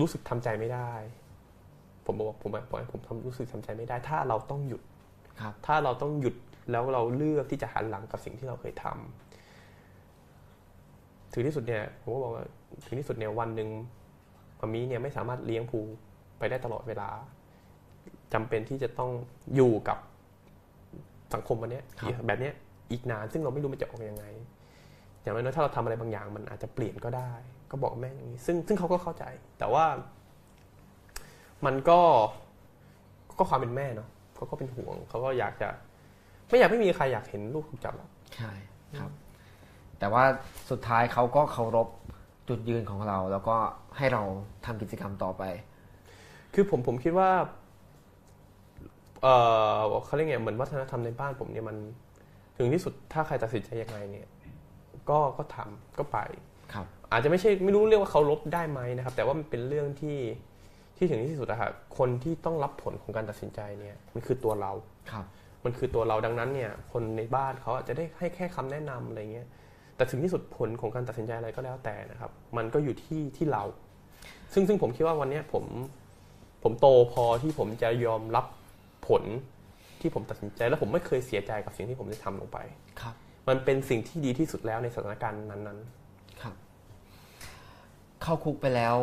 [0.00, 0.92] รู้สึกทำใจไม่ได้
[2.06, 4.82] ผมบอกว่าผมบอกให้ผมทำรู้สึกทำใจไม่ได้ ถ้าเราต้องหยุด
[5.40, 6.34] ครับ ถ้าเราต้องหยุด
[6.70, 8.94] แล้วเราเลือกที่จะหันหลังกับสิ่งที่เราเคยทำ
[11.32, 12.44] ถึงที่สุดเนี่ยผมก็บอกว่า
[12.84, 13.68] ถึงที่สุดเนี่ยวันหนึ่ง
[14.60, 15.80] มามีเนี่ยไม่สามารถเลี้ยงภู
[16.38, 17.08] ไปได้ตลอดเวลา
[18.32, 19.10] จำเป็นที่จะต้อง
[19.54, 19.98] อยู่กับ
[21.34, 22.54] สังคมวันเนี้ยครับแบบเนี้ย
[22.90, 24.24] อีกนานซึ่งเราไม่รู้มันจะออกยังไง
[25.22, 27.32] อย่างน้อยๆถ้าเราทำอะไรบางอย่างมันอาจจะเปลี่ยนก็ได้
[27.70, 29.24] ก็บอกแม่อย่างนี้ซึ่งซึ่งเขาก็เข้าใจ
[29.58, 29.84] แต่ว่า
[31.66, 32.00] มันก็
[33.38, 35.68] ก็ความเป็นแม่เนาะเขาก็เป็นห่วงเขาก็อยากจะ
[36.48, 38.52] ไม่อยากไม่มีใครอยากเห็นลูกถูกจับหรอกใช่
[38.98, 39.10] ครับ
[39.98, 40.24] แต่ว่า
[40.70, 41.88] สุดท้ายเขาก็เคารพ
[42.48, 43.56] จุดยืนของเรา แล้วก็
[43.96, 44.22] ให้เรา
[44.66, 45.42] ทำกิจกรรมต่อไป
[46.54, 47.30] คือผมผมคิดว่า
[49.22, 49.26] เอ
[49.76, 51.76] อเขาเรียกไงเหมือนวัฒนธรรมในบ้านผมเนี่ยมัน
[52.56, 54.28] ถึงที่สุดถ้าใครตัดสินใจยังไงเนี่ย
[55.10, 56.18] ก็ก็ทำก็ไป
[56.72, 60.18] ครับ อาจจะไม่ใช่ไม่รู้เรียกว่าเขาลบได้ไหมนะครับ แต่ว่ามันเป็นเรื่องที่
[61.04, 64.72] ที่ถึงที่สุดอะครับคนที่ต้องรับผลของการตัดสินใจเนี่ยมันคือตัวเรา
[65.10, 65.24] ครับ
[65.64, 69.48] มันคือตัวเราดังนั้นเนี่ยคนในบ้านเขาอาจจะได้ให้แค่คำแนะนำอะไรเงี้ย
[69.96, 73.62] แต่ถึงที่สุดผลของการตัดสินใจอะไรก็แล้วแต่นะครับ มันก็อยู่ที่ที่เรา
[74.52, 75.64] ซึ่งซึ่งผมคิดว่าวันเนี้ยผม
[76.62, 78.46] ผมโตพอที่ผมจะยอมรับ
[79.08, 79.22] ผล
[80.00, 82.58] ที่ผมตัดสินใจ แล้วผมไม่เคยเสียใจกับสิ่งที่ผมได้ทำลงไป
[83.00, 83.14] ครับ
[83.48, 85.80] มันเป็นสิ่งที่ดีที่สุดแล้วในสถานการณ์นั้น
[86.42, 86.54] ครับ
[88.22, 88.96] เข้าคุกไปแล้ว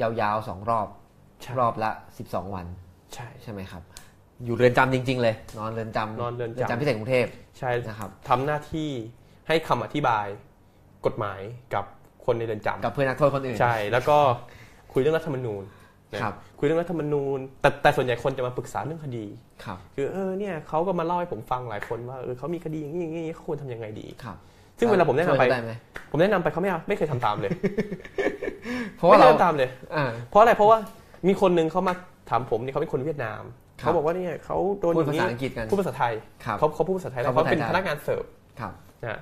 [0.00, 0.88] ยาวๆสองรอบ
[1.42, 3.82] ใช่รอบละสิบสองวันๆใช่ใช่ไหมครับ
[4.44, 7.26] อยู่เรือนจำจริง ๆ เลย นอนเรือนจำนอนเรือนจำพิเศษกรุงเทพ
[7.58, 8.90] ใช่นะครับทำหน้าที่
[9.48, 10.26] ให้คำอธิบาย
[11.06, 11.40] กฎหมาย
[11.74, 11.84] กับ
[12.24, 14.18] คนในเรือนจำกับเพื่อนนักโทษคนอื่นใช่ แล้วก็
[14.92, 15.62] คุยเรื่องรัฐธรรมนูญ
[16.12, 19.24] นะครับคุยเรื่องรัฐธรรมนูญ แต่แต่ส่วนใหญ่คนจะมาปรึกษาเรื่องคดี
[19.64, 24.36] ครับคือเออเนี่ยเขาก็มาเล่าให้ผมฟังหลายคนว่าเออเขามีคดีอย่างนี้อย่างนี้เขาควรทำยังไงดีครับ
[24.78, 25.72] ซึ่งเวลาผมแนะนำไปช่วยเขาได้ไหม
[26.10, 27.52] ผมแนะนำไปเขาไม่เอาไม่เคยทำตามเลย
[28.96, 30.78] เพราะว่าไม่เราเคยทำตามเลยอ่าเพราะอะไรเพราะว่า
[31.28, 31.94] มีคนหนึ่งเขามา
[32.30, 33.42] ถามผมเนี่ยเขาเป็นคนเวียดนาม
[33.80, 38.24] ครับเขาบอกว่าเนี่ยเขาโดนอพูดย่างภานี้ษาอังกฤษกันพูดภาษาไทยครับเขาเขาพูดภาษาไทยแล้วเขาพูเขาดไทยเป็นได้พนักงานเสิร์ฟ
[38.60, 39.20] ครับนะฮะ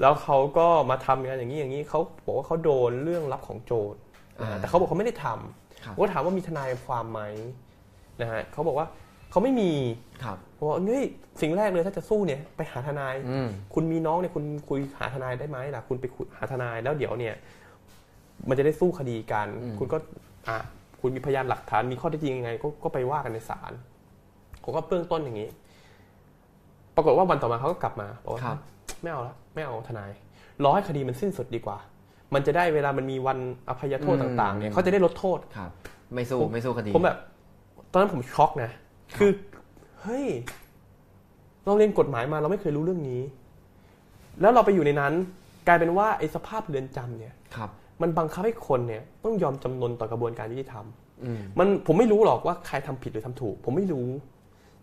[0.00, 3.94] แล้วเขาก็มาทำงานอย่างนี้อย่างนี้เขาบอกว่าเขาโดนเรื่องรับของโจร
[4.40, 7.20] นะฮะอ่าแต่เขาบอกเขาไม่ได้ทำครับผมก็ถามว่ามีทนายความไหม
[8.20, 8.86] นะฮะเขาบอกว่า
[9.30, 9.70] เขาไม่มี
[10.24, 11.04] ครับผมบอกเฮ้ย
[11.40, 17.34] สิ่งแรกเลยถ้าจะสู้เนี่ยไปหาทนาย อืม คุณมีน้องเนี่ยคุณคุยหาทนายได้ไหมล่ะ คุณไปคุยหาทนายแล้วเดี๋ยวเนี่ย
[18.48, 19.98] มันจะได้สู้คดีกันอืมคุณก็
[20.48, 20.58] อะ
[21.00, 23.72] คุณมีพยานหลักฐานมีข้อเท็จจริงยังไงก็ก็ไปว่ากันในศาล
[24.62, 25.48] ผมก็เบื้องต้นอย่างนี้
[26.96, 28.58] ปรากฏว่าวันต่อมาเขาก็กลับมาบอกว่าครับ
[29.02, 30.10] ไม่เอาละไม่เอาทนาย
[30.62, 31.78] รอให้คดีมันสิ้นสุดดีกว่า
[32.34, 33.38] มันจะได้เวลามันมีวัน
[33.68, 35.70] อภัยโทษอืมต่าง ๆเนี่ยเขาจะได้ลดโทษ ครับ
[36.14, 37.18] ไม่สู้ไม่สู้คดีผมแบบ
[37.92, 38.70] ตอนนั้นผมช็อกนะ
[39.16, 39.30] คือ
[40.02, 40.26] เฮ้ย
[41.64, 43.22] เราเรียนกฎหมายมาเราไม่เคยรู้เรื่องนี้
[44.40, 45.12] แล้วเราไปอยู่ในนั้น
[45.66, 47.70] กลายเป็นว่าไอ้สภาพเรือนจำเนี่ยครับ
[48.02, 50.84] มันบังคับให้คนเนี่ยต้องยอมจำนนต่อกระบวนการยุติธรรม
[51.24, 54.08] อืมมันผมไม่รู้หรอกว่าใครทำผิดหรือทำถูก ผมไม่รู้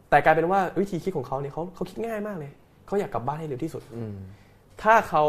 [0.10, 2.52] แต่กลายเป็นว่าวิธีคิดของเขาเนี่ยเขาเขาคิดง่ายมากเลย
[2.88, 4.16] เขาอยากกลับบ้านให้เร็วที่สุดอืม
[4.84, 5.24] ถ้าเขา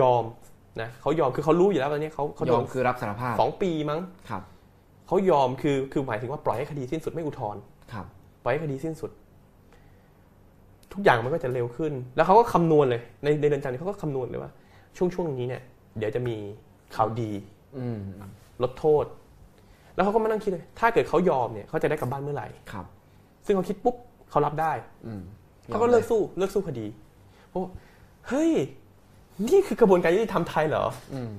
[0.00, 0.24] ยอม
[0.80, 4.00] นะเขายอมคือเขารู้อยู่แล้วตอนนี้เขาเขายโดอนมคือรับสารภาพสองปีมั้ง
[4.30, 4.42] ครับ
[5.06, 7.60] เขายอมคือคือหมายถึงว่าปล่อยให้คดีสิ้นสุดไม่อุทธรณ์
[7.92, 8.06] ครับ
[8.44, 9.10] ปล่อยให้คดีสิ้นสุด
[10.92, 14.50] ทุกอย่างมันก็จะเร็วขึ้น แล้วเขาก็คำนวณเลย ในในเดือนจำนี้เขาก็คำนวณเลยว่า
[14.96, 15.62] ช่วงช่วงนี้เนี่ย
[15.98, 16.36] เดี๋ยวจะมี
[16.94, 17.30] ข่าวดี
[17.78, 18.00] อืม
[18.62, 19.04] ลดโทษ
[19.94, 22.86] แล้วเขาก็มานั่งคิดเลย ถ้าเกิดเขายอมเนี่ยเขาจะได้กลับบ้านเมื่อไหร่ครับ
[23.46, 23.96] ซึ่งเขาคิดปุ๊บ
[24.30, 24.72] เขารับได้
[25.06, 25.22] อืม
[25.66, 26.86] เขาก็เลิกสู้เลิกสู้คดี
[27.48, 27.70] เพราะว่า
[28.28, 28.52] เฮ้ย
[29.48, 30.84] นี่คือกระบวนการยุติธรรมไทยเหรอ
[31.14, 31.32] อืม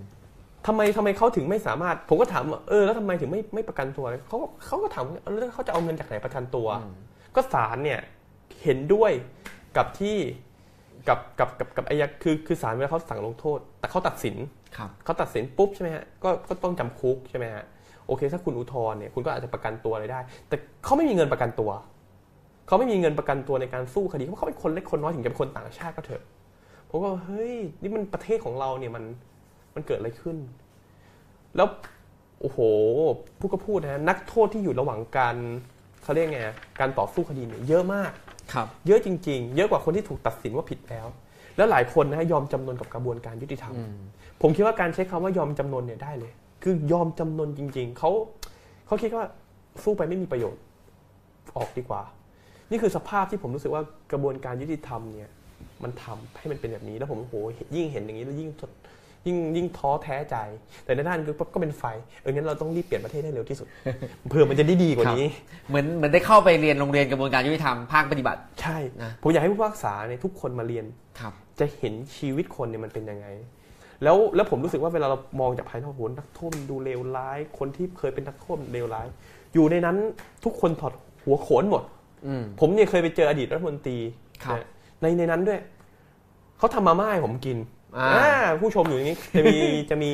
[0.67, 6.93] ทำไมทำไมเขาถึงไม่สามารถ ผมก็ถามว่าเออแล้วทำไมถึงไม่ไม่ประกันตัวเขาก็เขาก็ถามว่าเออแล้วเขาจะเอาเงินจากไหนประกันตัวอืม
[7.35, 7.99] ก็ศาลเนี่ย
[8.63, 9.11] เห็นด้วย
[9.77, 10.17] กับที่
[11.07, 14.35] กับกับกับกับไอ้ยักษ์คือคือศาลเวลาเขาสั่งลงโทษ แต่เขาตัดสิน
[14.77, 17.63] ครับเขาตัดสินปุ๊บใช่ไหมฮะก็ก็ต้องจำคุกใช่ไหมฮะ
[18.07, 21.69] โอเค ถ้าคุณอุทธรณ์เนี่ยคุณก็อาจจะประกันตัวอะไรได้ แต่เขาไม่มีเงินประกันตัว
[22.67, 26.23] เขาไม่มีเงินประกันตัวในการสู้คดีเพราะเขาเป็นคนเล็กคนน้อยถึงจะเป็นคนต่างชาติก็เถอะ
[26.89, 29.03] ผมก็เฮ้ยนี่มันประเทศของเราเนี่ยมัน
[29.75, 30.37] มันเกิดอะไรขึ้น
[31.55, 31.67] แล้ว
[32.41, 32.59] โอ้โห
[33.39, 35.35] พูดก็พูดนะฮะนักโทษที่อยู่ระหว่างการ
[36.03, 36.39] เขาเรียกไง
[36.79, 38.11] การต่อสู้คดีเนี่ยเยอะมาก
[38.53, 41.07] ครับ เยอะจริง ๆ เยอะกว่าคนที่ถูกตัดสินว่าผิดแล้ว
[41.57, 43.97] แล้วหลายคนนะฮะยอมจำนนกับกระบวนการยุติธรรมอืม
[44.41, 46.31] ผมคิดว่าการใช้คำว่ายอมจำนนเนี่ยได้เลย
[46.63, 48.11] คือยอมจำนนจริง ๆเขา
[48.87, 49.25] เขาคิดว่า
[49.83, 50.61] สู้ไปไม่มีประโยชน์
[51.57, 52.01] ออกดีกว่า
[52.71, 55.29] นี่คือสภาพที่ผมรู้สึกว่ากระบวนการยุติธรรมเนี่ย
[55.83, 57.35] มันทำให้มันเป็นแบบนี้แล้วผมโอ้โห
[57.75, 58.71] ยิ่งเห็นอย่างนี้แล้วยิ่งทด
[59.27, 60.37] ยิ่งยิ่งท้อแท้ใจ
[60.85, 61.83] แต่ในด้านคือก็เป็นไฟ
[62.21, 63.67] เอองั้นเราต้องรีบเปลี่ยนประเทศให้เร็วที่สุด
[64.29, 65.25] เพื่อมันจะได้ดีกว่านี้
[65.69, 70.85] เหมือนเหมือนได้เข้าไปเรียนโรงเรียนกระบวนการยุติธรรมภาคปฏิบัติ ใช่นะผมอยากให้ผู้พิพากษาเนี่ยทุกคนมาเรียน
[71.19, 73.27] ครับ จะเห็นชีวิตคนเนี่ยมันเป็นยังไง
[74.03, 79.07] แล้วแล้วผมรู้สึกว่าเวลาเรามองจากภายนอกโหนักโทษมันดูเลวร้าย คนที่เคยเป็นนักโทษมันเลวร้าย
[79.53, 79.97] อยู่ในนั้น
[80.43, 81.83] ทุกคนถอดหัวโขนหมด
[82.27, 83.97] อืมผมเนี่ยเคยไปเจออดีตรัฐมนตรี
[84.43, 84.65] ครับนะ
[85.01, 85.59] ในในนั้นด้วย
[86.57, 87.84] เขาทำมาม่าให้ผมกินอ่าอ่า
[88.61, 89.57] ผู้ชมอยู่อย่างนี้จะมี
[89.89, 90.11] จะมี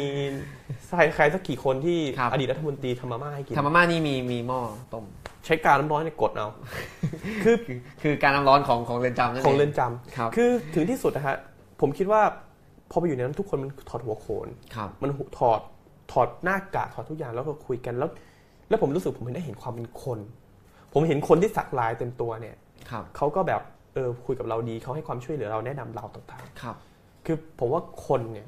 [0.96, 4.60] ใครใครสักกี่คนที่ครับอดีตรัฐมนตรีทำมาม่าให้กินธรรมาม่านี่มีมีหม้อ
[4.94, 5.06] ต้ม
[5.46, 6.48] ใช้การน้ำร้อนเนี่ยกดเอา
[7.44, 11.38] คือคือคือการน้ำร้อนของของเรือนจำนั่นของเอเรืองนจำครับคือถึงที่สุดนะฮะ
[11.82, 12.22] ผมคิดว่า
[12.92, 15.60] พอไปอยู่ในนั้นทุกคนมันถอดหัวโขนครับมันหุถอด
[16.12, 18.10] ถอดหน้ากากถอดทุกอย่างแล้วก็คุยกันแล้ว
[18.70, 20.20] แล้วผมรู้สึกผมเห็นได้เห็นความเป็นคน
[20.94, 22.56] ผมเห็นคนที่สักลายเต็มตัวเนี่ย
[22.90, 23.62] ครับเขาก็แบบ
[23.94, 26.91] เออคุยกับเราดีเขาให้ความช่วยเหลือเราแนะนำเราต่างครับๆ
[27.26, 28.48] คือผมว่าคนเนี่ย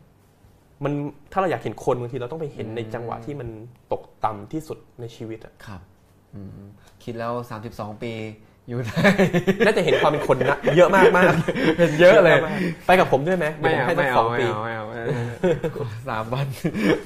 [0.84, 0.94] มัน
[1.32, 3.50] ถ้าเราอยากเห็นคนบางทีเราต้องไปเห็นในจังหวะที่มัน
[3.92, 5.82] ตกต่ำที่สุดในชีวิตอะครับ
[6.36, 6.68] อืม
[7.04, 7.32] คิดแล้ว
[7.68, 8.14] 32 ปี
[8.68, 9.10] อยู่ได้
[9.66, 11.34] น่าจะเห็นความเป็นคนนะเยอะมากมาก
[11.80, 12.54] เห็นเยอะเลยมาก
[12.86, 16.48] ไปกับผมด้วยไหมไม่ดี๋ยวผเอาให้สัไม่กสเอาองไม่ปีเอาไม่เอาไม่เอาขอสามวัน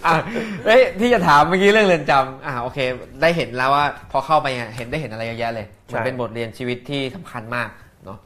[0.05, 0.15] อะ
[0.65, 2.79] เอ้ยที่จะถามเมื่อกี้เรื่องเรือนจำอะโอเค
[3.21, 7.69] ได้เห็นแล้วว่าพอเข้าไปเนี่ยเห็นได้เห็นอะไรเยอะแยะเลยใช่มันเป็นบทเรียนชีวิตที่สำคัญมาก
[8.05, 8.17] เนาะ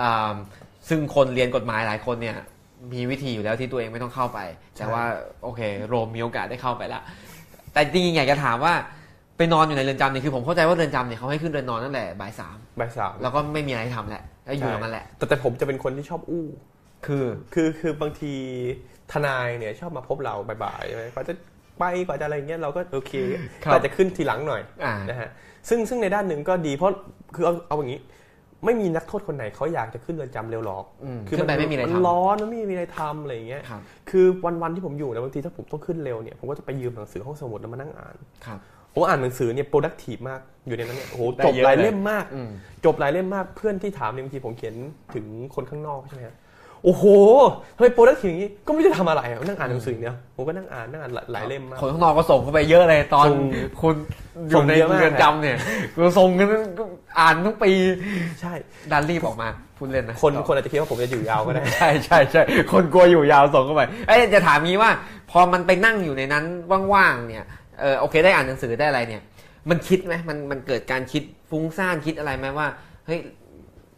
[0.00, 0.34] อ่า
[0.88, 2.36] ซึ่งคนเรียนกฎหมายหลายคนเนี่ย
[2.92, 4.38] มีวิธีอยู่แล้วที่ตัวเองไม่ต้องเข้าไป
[4.76, 5.04] แต่ว่า
[5.42, 7.00] โอเค โรมมีโอกาสได้เข้าไปละ
[7.72, 8.74] แต่จริงๆอยากจะถามว่า
[9.36, 16.46] ไปนอนอยู่ในเรือนจำเนี่ยคือผมเข้าใจว่าเรือนจำเนี่ยเขาให้ขึ้นเรือนนอนตั้งแต่บ่ายสามบ่ายสามแล้วก็ไม่มีอะไรให้ทำแหละแล้วอยู่ใช่กับมันแหละ แต่แต่ผมจะเป็นคนที่ชอบอู้
[17.06, 17.24] คือ
[17.54, 18.34] คือคือบางที
[19.12, 21.34] ทนายเนี่ยชอบมาพบเราบ่ายๆใช่ไหมกว่าจะ
[21.78, 23.12] ไปกว่าจะอะไรเงี้ยเราก็โอเค
[23.64, 25.28] ครับอาจจะขึ้นทีหลังหน่อยอ่านะฮะ
[25.68, 26.90] ซึ่งซึ่งในด้านหนึ่งก็ดีเพราะ
[27.34, 28.00] คือเอาเอาอย่างนี้
[28.64, 33.80] ไม่มีนักโทษคนไหนเขาอยากจะขึ้นเรือนจำเร็วหรอกอืมคือขึ้นไปไม่มีอะไรมันทำร้อนมันไม่มีอะไรทำอะไรอย่างเงี้ย ครับ
[34.10, 38.58] คือวันวันๆที่ผมอยู่นะบางทีถ้าผมต้องขึ้นเร็วเนี่ยผมก็จะไปยืมหนังสือห้องสมุดแล้วมานั่งอ่าน ครับ
[38.92, 42.50] ผมอ่านหนังสือเนี่ย productive มากอยู่ในนั้นเนี่ยโอ้โหได้จบเยอะหลายเลย เล่มมากอืม
[42.84, 44.74] จบหลายเล่มมากเพื่อนที่ถามเนี่ยบางทีผมเขียน
[45.14, 46.36] ถึงคนข้างนอกใช่ไหมฮะ
[46.84, 47.04] โอ้โห
[47.78, 53.40] เฮ้ยโปรดักทีอย่างนี้ก็ไม่ได้ทำอะไรอะนั่งอ่านหนังสือเนี่ยผมก็นั่งอ่านนั่งอ่านหลายหลายเล่มมากคนข้างนอกก็ส่งเข้าไปเยอะเลยตอนส่ง
[53.80, 53.94] คุณ
[54.50, 55.56] อส่ยู่งในเยอะมากเรือนจำเนี่ย
[55.96, 56.48] ก็ส่งกัน
[57.20, 57.70] อ่านทั้งปี
[58.40, 58.52] ใช่
[58.92, 64.90] ดันรีบออกมาพูดเล่นนะคนต่อคนอาจจะคิดว่าผมจะอยู่ยาวก็ได้ใช่ใช่ใช่คนกลัวอยู่ยาวส่งเข้าไปเอ้ยจะถามงี้ว่า
[65.30, 66.44] พอมันไปนั่งอยู่ในนั้น
[66.94, 67.46] ว่างๆเนี่ย
[67.80, 69.22] เออโอเคได้อ่านหนังสือได้อะไรเนี่ย
[69.70, 72.66] มันคิดไหมมันมันเกิดการคิดฟุ้งซ่านคิดอะไรไหมว่า
[73.06, 73.20] เฮ้ย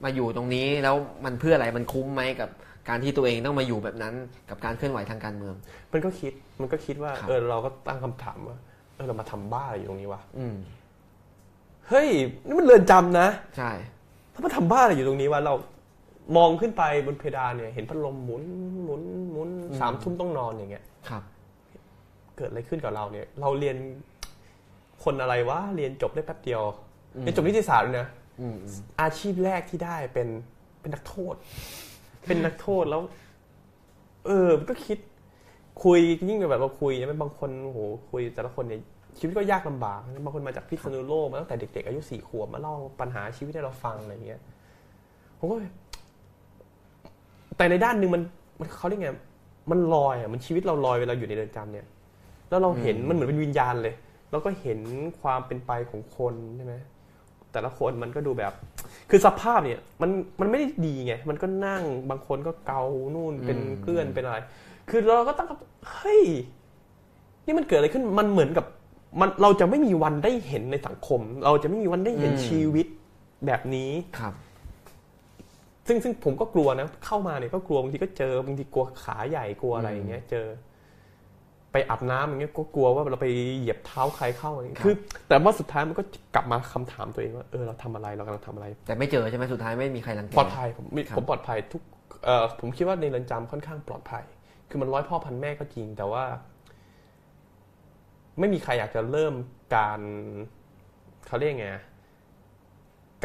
[0.04, 2.48] มาอยู่ตรงนี้แล้วมันเพื่ออะไรมันคุ้มไหมกับ
[2.88, 4.14] การที่ตัวเองต้องมาอยู่แบบนั้น
[4.50, 5.54] กับการเคลื่อนไหวทางการเมือง
[5.92, 8.58] มันก็คิดมันก็คิดว่าครับเออเราก็ตั้งคำถามว่า
[8.94, 10.54] เออเรามาทำบ้าอะไรอยู่ตรงนี้วะอืม
[11.88, 12.08] เฮ้ย
[12.46, 13.70] นี่มันเรือนจำนะ ใช่
[14.32, 15.54] ถ้ามาทำบ้าอะไรอยู่ตรงนี้วะเรา
[16.36, 18.42] มองขึ้นไปบนเพดานเนี่ย เห็นพัดลมหมุน
[18.84, 19.48] หมุนหมุน
[19.80, 21.22] สามทุ่มต้องนอนอย่างเงี้ยครับ
[22.36, 23.76] เกิดอะไรขึ้นกับเราเนี่ย เราเรียน
[25.04, 26.62] คนอะไรวะเรียนจบได้แป๊บเดียว
[27.14, 28.08] อืมเรียนจบนิติศาสตร์เลยนะ
[28.40, 30.28] อืมอืมอาชีพแรกที่ได้เป็น
[30.80, 31.34] เป็นนักโทษ
[32.26, 33.02] เป็นนักโทษแล้ว
[34.26, 34.98] เออมันก็คิด
[35.84, 35.98] คุย
[36.28, 37.78] ยิ่งแบบเราคุยเนี่ยบางคนโอ้โห
[38.10, 38.80] คุยแต่ละคนเนี่ย
[39.18, 44.40] ชีวิตก็ยากลำบากบางคนมาจากพิษณุโลกมาตั้งแต่เด็กๆอายุสี่ขวบมาเล่าปัญหาชีวิตให้เราฟังอะไรอย่างเงี้ย
[45.38, 45.56] ผมก็
[47.56, 48.22] แต่ในด้านหนึ่งมัน
[48.60, 49.10] มันเขาเรียกไง
[49.70, 51.86] มันลอยอะมันชีวิตเราลอยเวลาอยู่ในเรือนจำเนี่ย
[52.48, 53.94] แล้วเราเห็นมันเหมือนเป็นวิญญาณเลย
[54.30, 54.80] แล้วก็เห็น
[55.20, 56.74] ความเป็นไปของคนใช่ไหม
[57.52, 58.52] แต่ละคนมันก็ดูแบบ
[59.10, 62.82] คือสภาพเนี่ยมันมันไม่ได้ดีไง มันก็นั่งบางคนก็เกา
[63.14, 64.38] นู่นเป็นอืมเกลื่อนเป็นอะไร
[64.90, 66.22] คือเราก็ตั้งคำเฮ้ย
[67.46, 68.66] นี่มันเกิดอะไรขึ้นมันเหมือนกับ
[69.20, 72.86] มันเราจะไม่มีวันได้เห็นในสังคม เราจะไม่มีวันได้เห็นชีวิต
[73.46, 74.34] แบบนี้ครับ
[75.86, 80.46] ซึ่งซึ่งผมก็กลัวนะ เข้ามาเนี่ยก็กลัวบางทีก็เจอบางทีกลัวขาใหญ่กลัวอะไรอย่างเงี้ย เจอ
[81.72, 83.26] ไปอาบน้ำอย่างเงี้ยก็กลัวว่าเราไป
[83.58, 84.94] เหยียบเท้าใครเข้าอะไรอย่างเงี้ยคือ
[85.28, 86.02] แต่ว่าสุดท้ายมันก็
[86.34, 91.82] กลับมาคำถามตัวเองว่าเออเราทำอะไรเรากำลังทำอะไร แต่ไม่เจอใช่ไหมสุดท้ายไม่มีใครรังแกปลอดภัยผมมีครับผมปลอดภัยทุก
[92.24, 94.24] เอ่อผมคิดว่าในเรือนจำค่อนข้างปลอดภัย
[94.68, 96.24] คือมันร้อยพ่อพันแม่ก็จริง แต่ว่า
[98.38, 99.34] ไม่มีใครอยากจะเริ่ม
[99.76, 100.00] การ
[101.26, 101.84] เขาเรียกไงอะ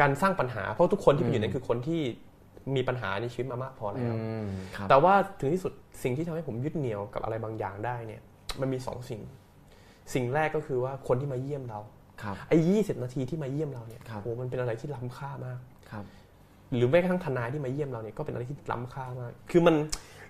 [0.00, 2.00] การสร้างปัญหาเพราะทุกคนที่ไปอยู่นั้นคือคนที่
[2.76, 4.46] มีปัญหาในชีวิตมามากพอแล้วอืม
[4.76, 5.72] ครับแต่ว่าถึงที่สุด
[6.02, 8.22] สิ่งที่ทำให้ผมยึดเหนี่ยวกับอะไรบางอย่างได้เนี่ย
[8.60, 9.22] มันมีสองสิ่ง
[10.14, 11.80] สิ่งแรกก็คือว่าคนที่มาเยี่ยมเรา
[12.22, 15.58] ครับไอ้ยี่สิบนาทีที่มาเยี่ยมเราเนี่ยครับโหมันเป็นอะไรที่ล้ำค่ามาก
[15.90, 16.04] ครับ
[16.74, 19.74] หรือแม้กระทั่งทนายที่มาเยี่ยมเราเนี่ยก็เป็นอะไรที่ล้ำค่ามาก คือมัน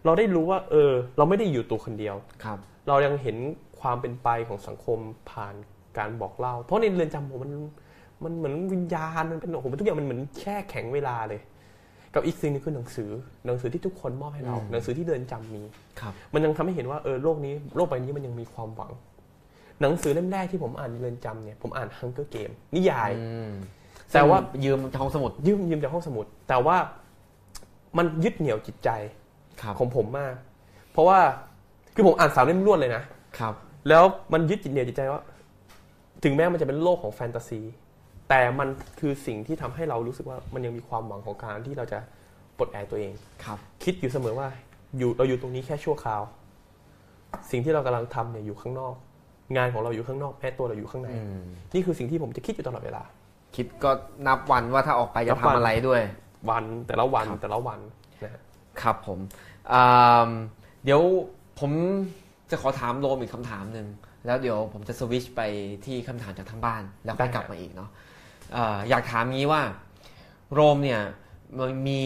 [0.04, 2.58] เราได้รู้ว่า เออ เราไม่ได้อยู่ตัวคนเดียวครับ
[2.88, 3.36] เรายังเห็น
[3.80, 4.98] ความเป็นไปของสังคม
[5.30, 5.54] ผ่าน
[5.98, 7.52] การบอกเล่า เพราะในเรือนจำผมมัน
[8.24, 11.40] มันเหมือนวิญญาณมันเป็นโอ้โหมันทุกอย่างมันเหมือนแช่แข็งเวลาเลย
[12.14, 13.10] กับอีกสิ่งหนึงคือหนังสือ
[13.46, 15.62] หนังสือที่ทุกคนมอบให้เราอืมหนังสือที่เรือนจำมี
[16.00, 18.92] ครับมันยังทำให้เห็นว่าเออโลกนี้โลกใบนี้มันยังมีความหวัง
[19.80, 23.52] หนังสือเล่มแรกที่ผมอ่านในเรือนจำเนี่ยผมอ่านฮังเกอร์เกมนิยายอืม
[24.12, 26.76] แต่ว่ายืมห้องสมุดยืมยืมจากห้องสมุด แต่ว่า
[27.98, 28.90] มันยึดเหนี่ยวจิตใจ
[29.60, 30.34] ครับของผมมาก
[30.92, 31.18] เพราะว่า
[31.94, 33.02] คือผมอ่านสามเล่มรวดเลยนะ
[33.38, 33.54] ครับ
[33.88, 35.20] แล้วมันยึดจิตเหนี่ยวจิตใจว่า
[36.24, 37.60] ถึงแม้มันจะเป็นโลกของแฟนตาซี
[38.28, 38.68] แต่มัน
[39.00, 41.98] คือสิ่งที่ทำให้เรารู้สึกว่ามันยังมีความหวังของการที่เราจะ
[42.58, 43.12] ปลดแอกตัวเอง
[43.44, 44.48] ครับ คิดอยู่เสมอว่า
[44.98, 46.22] อยู่เราอยู่ตรงนี้แค่ชั่วคราว
[47.50, 48.94] สิ่งที่เรากำลังทำเนี่ยอยู่ข้างนอก
[49.56, 51.42] งานของเราอยู่ข้างนอกแม้ตัวเราอยู่ข้างในอืม
[51.74, 53.02] นี่คือสิ่งที่ผมจะคิดอยู่ตลอดเวลา
[53.56, 53.90] คิดก็
[54.26, 56.02] นับวันว่าถ้าออกไปนัจะบทำวันอะไรด้วย
[56.50, 57.78] วันแต่ละวันครับแต่ละวัน
[58.22, 58.40] นะฮะ
[58.82, 59.18] ครับผม
[59.72, 60.30] อ่า
[60.84, 61.00] เดี๋ยว
[61.60, 61.70] ผม
[62.50, 63.86] จะขอถามโรมอีกคำถามหนึ่ง
[64.26, 65.40] แล้วเดี๋ยวผมจะสวิชไป
[65.84, 69.62] ที่คำถามจากทางบ้าน แล้วค่อยกลับมาอีกเนาะเอยากถามงี้ว่า
[70.54, 71.00] โรมเนี่ย
[71.88, 72.02] มี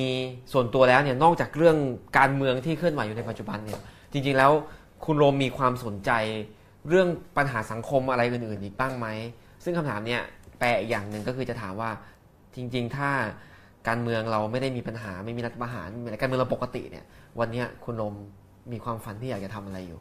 [0.52, 1.76] ส่วนตัวแล้วเนี่ยนอกจากเรื่อง
[2.18, 3.80] การเมืองที่เคลื่อนไหวอยู่ในปัจจุบันเนี่ย
[4.12, 4.52] จริงๆแล้ว
[5.04, 6.10] คุณโรมมีความสนใจ
[6.88, 9.06] เรื่องปัญหาสังคมอะไรอื่นๆอีกบ้างไหม
[9.64, 10.22] ซึ่งคำถามเนี่ย
[10.58, 11.90] แปลอีกอย่างหนึ่งก็คือจะถามว่า
[12.56, 13.10] จริง ๆ ถ้า
[13.88, 17.04] การเมืองเราไม่ได้มีปัญหาไม่มีรัฐประหารอะไรการเมืองเราปกติเนี่ย
[17.40, 18.14] วันนี้คุณโรม
[18.72, 20.00] มีความฝันที่อยากจะทำอะไรอยู่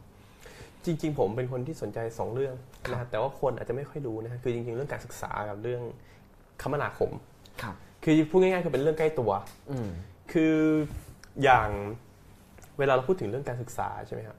[0.84, 2.54] จริง ๆ ผมเป็นคนที่สนใจสองเรื่อง
[2.92, 5.82] นะแต่ว่าคนอาจจะไม่ค่อยรู้นะคือจริง ๆ เรื่องการศึกษากับเรื่อง
[6.62, 7.10] คมนาคม
[7.62, 9.30] ครับคือพูดง่ายๆคือเป็นเรื่องใกล้ตัว
[9.70, 9.88] อืม
[10.32, 10.56] คือ
[11.42, 11.68] อย่าง
[12.78, 14.38] เวลาเราพูดถึงเรื่องการศึกษาใช่ไหมครับ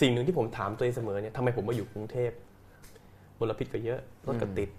[0.00, 2.30] สิ่งหนึ่งที่ผมถามตัวเองเสมอเนี่ยทำไมผมมาอยู่กรุงเทพ
[3.38, 4.70] มลพิษก็เยอะรถก็ติด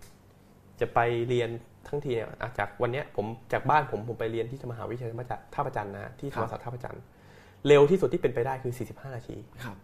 [0.80, 1.50] จะไปเรียน
[1.88, 5.16] ทั้งทีเนี่ยอะจากวันเนี้ยผมจากบ้านผมผมไปเรียนที่มหาวิทยาลัย
[5.54, 7.02] ท่าประจันทร์นะที่ธรรมศาสตร์ท่าประจันทร์
[7.68, 9.78] เร็วที่สุดที่เป็นไปได้คือ 45 นาทีครับ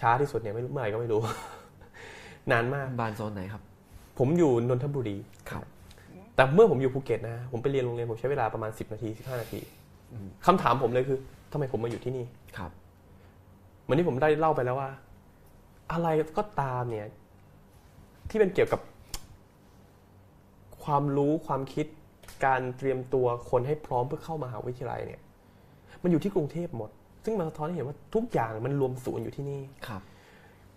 [0.00, 1.20] ช้าที่สุดเนี่ยไม่รู้เมื่อไหร่ก็ไม่รู้
[2.50, 3.62] นานมากบ้านโซนไหนครับ
[4.18, 5.16] ผมอยู่นนทบุรี
[5.50, 5.64] ครับ
[6.34, 9.60] แต่เมื่อผมอยู่ภูเก็ตนะ ผมไปเรียนโรงเรียนผมใช้เวลาประมาณ 10 นาที 15 นาที
[10.46, 11.18] คำถามผมเลยคือ
[11.52, 12.24] ทำไมผมมาอยู่ที่นี่
[12.56, 12.70] ครับ
[13.82, 14.90] เหมือนที่ผมได้เล่าไปแล้วว่า
[15.92, 17.06] อะไรก็ตามเนี่ย
[18.30, 18.80] ที่เป็นเกี่ยวกับ
[20.84, 21.86] ความรู้ความคิด
[22.44, 25.20] การเตรียมตัวคนให้พร้อมเพื่อเข้ามหาวิทยาลัยเนี่ย
[26.02, 26.90] มันอยู่ที่กรุงเทพหมด
[27.24, 30.02] ซึ่งมันสะท้อนให้เห็นว่าทุกอย่างมันรวมศูนย์อยู่ที่นี่ครับ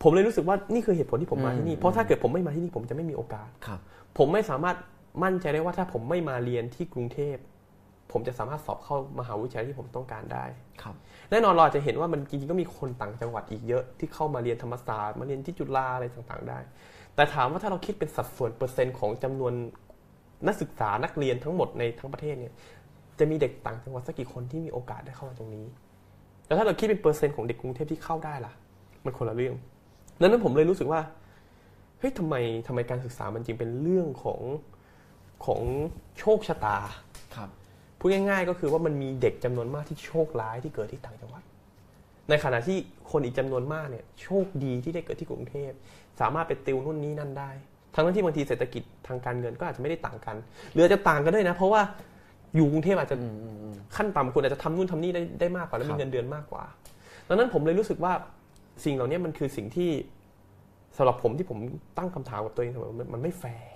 [0.04, 3.80] ผมเลยรู้สึกว่านี่คือเหตุผลที่ผมมาที่นี่อืมเพราะถ้าเกิดผมไม่มาที่นี่ผมจะไม่มีโอกาสครับ
[4.18, 4.76] ผมไม่สามารถ
[5.24, 7.38] มั่นใจได้ว่าถ้าผมไม่มาเรียนที่กรุงเทพ
[8.12, 10.45] ผมจะสามารถสอบเข้ามหาวิทยาลัยที่ผมต้องการได้
[10.82, 10.95] ครับ
[11.32, 16.60] แน่นอนเราอาจจะเห็นว่ามันจริงๆก็มีคนต่างจังหวัดอีกเยอะที่เข้ามาเรียนธรรมศาสตร์มาเรียนที่จุฬาอะไรต่างๆ ได้
[17.16, 19.54] แต่ถามว่าถ้าเราคิดเป็นสัดส่วนเปอร์เซ็นต์ของจำนวน
[20.47, 22.54] นักศึกษานักเรียนทั้งหมดในทั้งประเทศเนี่ย
[23.20, 25.66] จะมีเด็กต่างจังหวัดสักกี่คนที่มีโอกาสได้เข้ามาตรงนี้
[26.47, 28.54] แล้วถ้าเราคิดเป็นเปอร์เซ็นต์ของเด็กกรุงเทพที่เข้าได้ล่ะ
[29.06, 29.56] มันคนละเรื่อง
[30.20, 31.02] ดังนั้นผมเลยรู้สึกว่า
[32.00, 32.36] เฮ้ยทำไม
[32.68, 34.42] ทำไมการศึกษามันจริงเป็นเรื่องของ
[35.46, 35.62] ของ
[36.20, 36.78] โชคชะตา
[37.36, 37.50] ครับ
[38.00, 41.44] พูดง่าย ๆ ก็คือว่ามันมีเด็กจำนวนมากที่โชคร้ายที่เกิดที่ต่างจังหวัด
[42.30, 42.78] ในขณะที่
[43.12, 45.72] คนอีกจำนวนมากเนี่ยโชคดีที่ได้เกิดที่กรุงเทพ
[46.22, 47.52] สามารถไปติวนู่นนี่นั่นได้
[47.94, 50.36] ทั้งที่บางทีเศรษฐกิจทางการเงินก็อาจจะไม่ได้ต่างกัน
[50.72, 51.82] หรืออาจจะต่างกันด้วยนะ เพราะว่า
[52.56, 56.64] อยู่กรุงเทพอาจจะอืมอืมอืมขั้นต่ำคุณอาจจะทำนู่นทำนี่ได้ได้มากกว่าและครัมีบเงินเดือนมากกว่า
[57.28, 58.14] ดังนั้นผมเลยรู้สึกว่า
[58.84, 59.92] สิ่งเหล่านี้มันคือสิ่งที่
[60.98, 61.58] สำหรับผมที่ผม
[61.98, 63.72] ตั้งคำถามกับตัวเองเสมอมันมันไม่แฟร์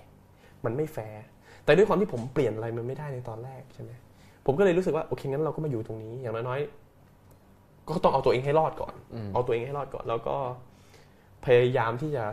[0.64, 1.22] มันไม่แฟร์
[1.64, 3.90] แต่ด้วยความที่ผมเปลี่ยนอะไรมันไม่ได้ในตอนแรกใช่ไหม
[4.46, 10.36] ผมก็เลยรู้สึกว่าโอเคงั้นเราก็มาอยู่ตรงนี้ อย่างน้อยๆก็ต้องเอาตัวเองให้รอดก่อนอืมเอาตัวเองให้รอดก่อน แล้วก็
[11.44, 12.24] พยายามที่จะ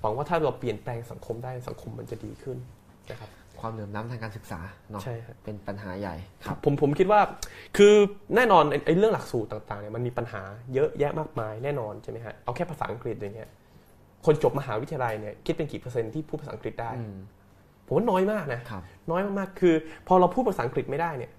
[0.00, 2.58] หวังว่าถ้าเราเปลี่ยนแปลงสังคมได้สังคมมันจะดีขึ้น
[3.10, 7.20] นะครับ ความเหลื่อมล้ำทางการศึกษาเนาะใช่ครับ เป็นปัญหาใหญ่ครับผมผมคิดว่า
[7.76, 7.94] คือ
[8.36, 10.42] แน่นอนไอ้ไอ้เรื่องหลักสูตรต่างๆเนี่ยมันมีปัญหา
[10.74, 13.50] เยอะแยะมากมายแน่นอนใช่ไหมฮะเอาแค่ภาษาอังกฤษอย่างเงี้ย
[14.26, 17.16] คนจบมหาวิทยาลัยเนี่ยคิดเป็นกี่เปอร์เซ็นต์ที่พูดภาษาอังกฤษได้ อืม
[17.86, 19.74] ผมว่าน้อยมากนะครับ น้อยมากๆ คือ
[20.06, 21.32] พอเราพูดภาษาอังกฤษไม่ได้เนี่ย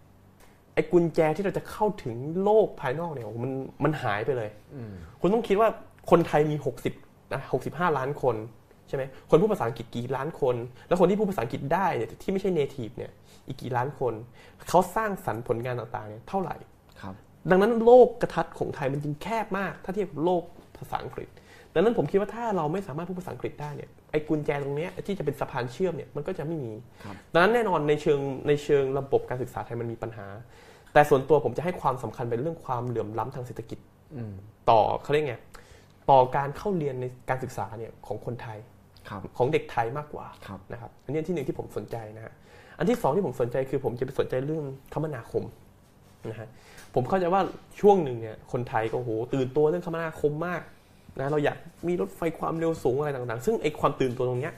[0.73, 3.51] ไอ้กุญแจที่เราจะเข้าถึงโลกภายนอกเนี่ยมัน
[3.83, 5.69] มันหายไปเลย อืม คุณต้องคิดว่า
[6.11, 6.55] คนไทยมี
[6.95, 10.55] 60นะ65 ล้านคนใช่ไหมคนพูดภาษาอังกฤษกี่ล้านคน
[10.87, 13.11] แล้วคนที่พูดภาษาอังกฤษได้เนี่ยที่ไม่ใช่ native เนี่ย
[13.47, 14.13] อีกกี่ล้านคน
[14.69, 16.55] เขาสร้างสรรค์ผลงานต่างๆเนี่ยเท่าไหร่
[17.49, 20.43] ดังนั้นโลกกระทัดของไทยมันจึงแคบมาก ถ้าเทียบกับโลก
[20.77, 21.29] ภาษาอังกฤษ
[21.73, 26.73] ดังนั้นผมคิดว่าถ้าเราไม่สามารถพูดภาษาอังกฤษได้เนี่ยไอ้กุญแจตรงเนี้ยที่จะเป็นสะพานเชื่อมเนี่ยมันก็จะไม่มี
[27.03, 30.27] ครับดังนั้นแน่นอนในเชิงในเชิงระบบการศึกษาไทยมันมีปัญหา
[30.93, 33.79] แต่ส่วนตัวผมจะให้ความสำคัญเป็นเรื่องความเหลื่อมล้ำทางเศรษฐกิจ
[34.15, 34.33] อืม
[34.69, 35.35] ต่อเขาเรียกไง
[36.11, 38.80] ต่อการเข้าเรียนในการศึกษาเนี่ยของคนไทยครับ
[39.37, 42.33] ของเด็กไทยมากกว่าครับนะครับอันนี้อันที่หนึ่งที่ผมสนใจนะฮะ
[42.77, 45.43] อันที่สองที่ผมสนใจคือผมจะไปสนใจเรื่องคมนาคม
[46.31, 46.49] นะฮะ
[46.95, 47.41] ผมเข้าใจว่า
[47.81, 50.61] ช่วงหนึ่งเนี่ยคนไทยก็โหตื่นตัวเรื่องคมนาคมมาก
[51.19, 51.57] นะเราอยาก
[51.87, 54.53] มีรถไฟความเร็วสูงอะไรต่างๆ ซึ่งไอ้ความตื่นตัวตรงเนี้ย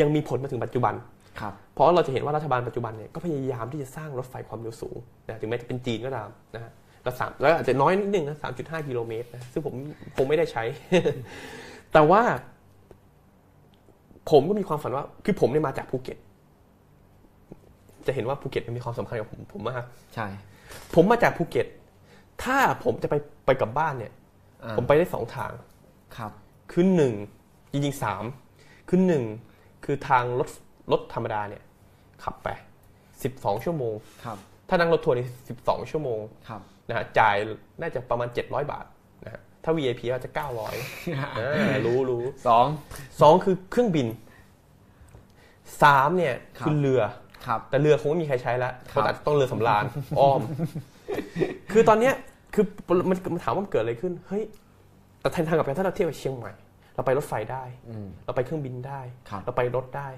[0.00, 0.94] ยังมีผลมาถึงปัจจุบัน
[1.40, 4.96] ครับเพราะเราจะเห็นว่ารัฐบาลปัจจุบันเนี่ยก็พยายามที่จะสร้างรถไฟความเร็วสูง
[5.28, 6.72] นะถึงแม้จะเป็นจีนก็ตามนะฮะ
[7.02, 9.74] แล้วสามแล้วอาจจะน้อยนิดนึงนะสามจุดห้ากิโลเมตรนะซึ่งผม
[10.16, 10.64] คงไม่ได้ใช้
[11.92, 12.22] แต่ว่า
[14.30, 16.18] ผมก็มีความฝันว่า คือผมเนี่ยมาจากภูเก็ต
[18.06, 20.26] จะเห็นว่าภูเก็ตมันมีความสำคัญกับผมผมมากใช่
[20.94, 21.66] ผมมาจากภูเก็ต
[22.44, 23.14] ถ้าผมจะไป
[23.46, 24.12] ไปกลับบ้านเนี่ย
[24.64, 25.52] อ่าผมไปได้สองทาง
[26.16, 26.32] ครับ
[26.72, 27.14] คือหนึ่ง
[27.72, 28.24] จริงๆสาม
[28.88, 29.24] คือหนึ่ง
[29.84, 30.48] คือทางรถ
[30.92, 31.62] รถธรรมดาเนี่ย
[32.24, 32.48] ขับไป
[33.22, 33.94] สิบสองชั่วโมง
[34.24, 37.36] ครับถ้านั่งรถทัวร์นี่สิบสองชั่วโมงครับนะฮะจ่าย
[37.80, 39.01] น่าจะประมาณ700บาทนะฮะ
[39.64, 42.66] ถ้า VIP ก็จะ900อ่ารู้รู้สอง
[43.20, 44.06] สองคือเครื่องบิน
[45.82, 47.02] สามเนี่ยครับคือเรือ
[47.46, 49.84] ครับ แต่เรือคงไม่มีใครใช้แล้วครับเขาอาจจะต้องเรือสำราญ
[50.18, 50.40] อ้อม
[51.72, 52.14] คือตอนเนี้ย
[52.54, 54.42] คือมันมันถามว่ามันเกิดอะไรขึ้น เฮ้ย
[55.20, 56.52] แต่ทางกลับกันถ้าเราเทียบกับเชียงใหม่
[56.94, 60.08] เราไปรถไฟได้อืมเราไปเครื่องบินได้ครับเราไปรถได้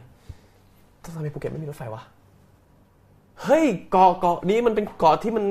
[1.04, 2.02] ทำไมภูเก็ตไม่มีรถไฟวะ
[3.42, 5.44] เฮ้ยเกาะเกาะนี้มันเป็นเกาะที่มัน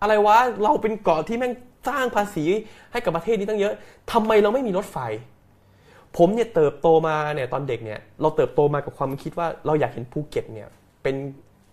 [0.00, 1.52] อะไรวะ เราเป็นเกาะที่แม่ง
[1.88, 2.44] สร้างภาษี
[2.92, 3.74] ให้กับประเทศนี้ตั้งเยอะ
[4.12, 4.98] ทำไมเราไม่มีรถไฟ
[6.16, 10.68] ผมเนี่ยเติบโตมาเนี่ยตอนเด็กเนี่ยเราเติบโตมากับความคิดว่าเราอยากเห็นภูเก็ตเนี่ย
[11.02, 11.16] เป็น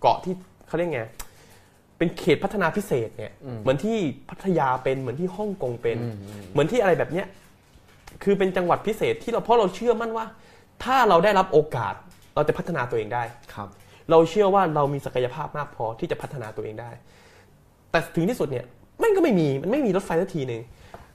[0.00, 0.34] เกาะที่
[0.66, 1.02] เขาเรียกไง
[1.98, 3.32] เป็นเขตพัฒนาพิเศษเนี่ย
[3.62, 3.96] เหมือนที่
[4.30, 5.98] พัทยาเป็นเหมือนที่ฮ่องกงเป็น
[6.50, 7.26] เหมือนที่อะไรแบบเนี้ย
[8.22, 10.26] คือเป็นจังหวัดพิเศษที่เราเพราะเราเชื่อมั่นว่า
[10.84, 11.94] ถ้าเราได้รับโอกาส
[12.34, 13.22] เราจะพัฒนาตัวเองได้
[13.54, 13.68] ครับ
[14.10, 16.90] เราเชื่อว่าเรามีศักยภาพมากพอที่จะพัฒนาตัวเองได้
[17.90, 18.66] แต่ถึงที่สุดเนี่ย
[19.10, 20.62] มันก็ไม่มีมันไม่มีรถไฟสักทีหนึ่ง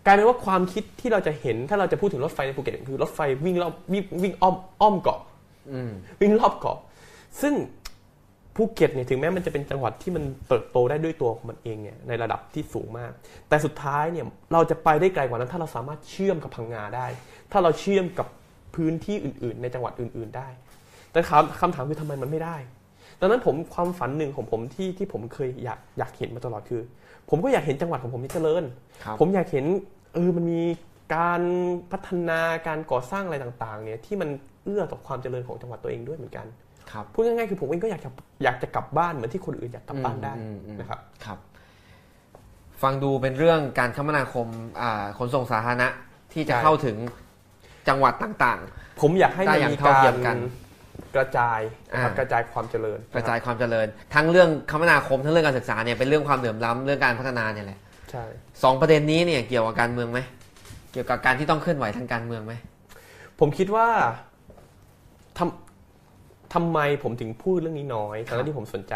[0.06, 5.20] กลายเป็นว่าความคิดที่เราจะเห็นถ้าเราจะพูดถึงรถไฟในภูเก็ตคือรถไฟวิ่งรอบวิ่งวิ่งอ้อมอ้อมเกาะ
[5.72, 5.92] อืม
[6.22, 6.78] วิ่งรอบเกาะ
[7.42, 7.54] ซึ่ง
[8.56, 13.12] ภูเก็ตเนี่ยถึงแม้มันจะเป็นจังหวัดที่มันเติบโตได้ด้วยตัวของมันเองเนี่ยในระดับที่สูงมาก
[13.50, 17.08] แต่สุดท้ายเนี่ยเราจะไปได้ไกลกว่านั้น ถ้าเราสามารถเชื่อมกับพังงาได้
[17.52, 18.28] ถ้าเราเชื่อมกับ
[18.76, 20.50] พื้นที่อื่น ๆ ในจังหวัดอื่น ๆได้
[21.12, 22.58] แต่คำคำถามคือทำไมมันไม่ได้
[23.20, 26.82] ดังนั้นผมความฝันหนึ่งของผมที่ที่ผมเคยอยากอยากเห็นมาตลอดคือ
[27.30, 28.64] ผมก็อยากเห็นจังหวัดของผมนี่เจริญ
[29.04, 29.66] ครับผมอยากเห็น
[30.14, 30.62] เออมันมี
[31.16, 31.42] การ
[31.92, 34.30] พัฒนาการก่อสร้างอะไรต่างๆเนี่ยที่มัน
[34.64, 36.46] เอื้อต่อความเจริญของจังหวัดตัวเองด้วยเหมือนกัน
[36.92, 38.10] ครับพูดง่ายๆคือผมเองก็อยากจะ
[38.44, 41.40] อยากจะกลับบ้านเหมือนที่คนอื่นอยากกลับบ้านได้อืมอืมนะครับครับ
[42.82, 44.48] ฟังดูเป็นเรื่องการคมนาคม
[44.82, 45.88] อ่าขนส่งสาธารณะ
[46.34, 46.98] ที่จะใช่เข้าถึง
[47.88, 48.60] จังหวัดต่าง
[49.02, 50.40] ผมอยากให้ได้มันอย่างมีเท่าเทีกายรม
[51.00, 51.60] กันกระจาย
[51.94, 57.80] นะครับอ่ากระจายความเจริญๆกระจายความเจริญ ทั้งเรื่องคมนาคมทั้งเรื่องการศึกษาเนี่ยเป็นเรื่องความเหลื่อมล้ำเรื่องการพัฒนาเนี่ยแหละ
[58.12, 58.26] ใช่
[58.64, 60.20] สองประเด็นนี้เนี่ยเกี่ยวกับการเมืองไหม
[60.92, 62.54] เกี่ยวกับการที่ต้องเคลื่อนไหวทางการเมืองไหม
[63.40, 63.88] ผมคิดว่า
[65.38, 68.96] ทำทำไมผมถึงพูดเรื่องนี้น้อยทั้งที่ผมสนใจ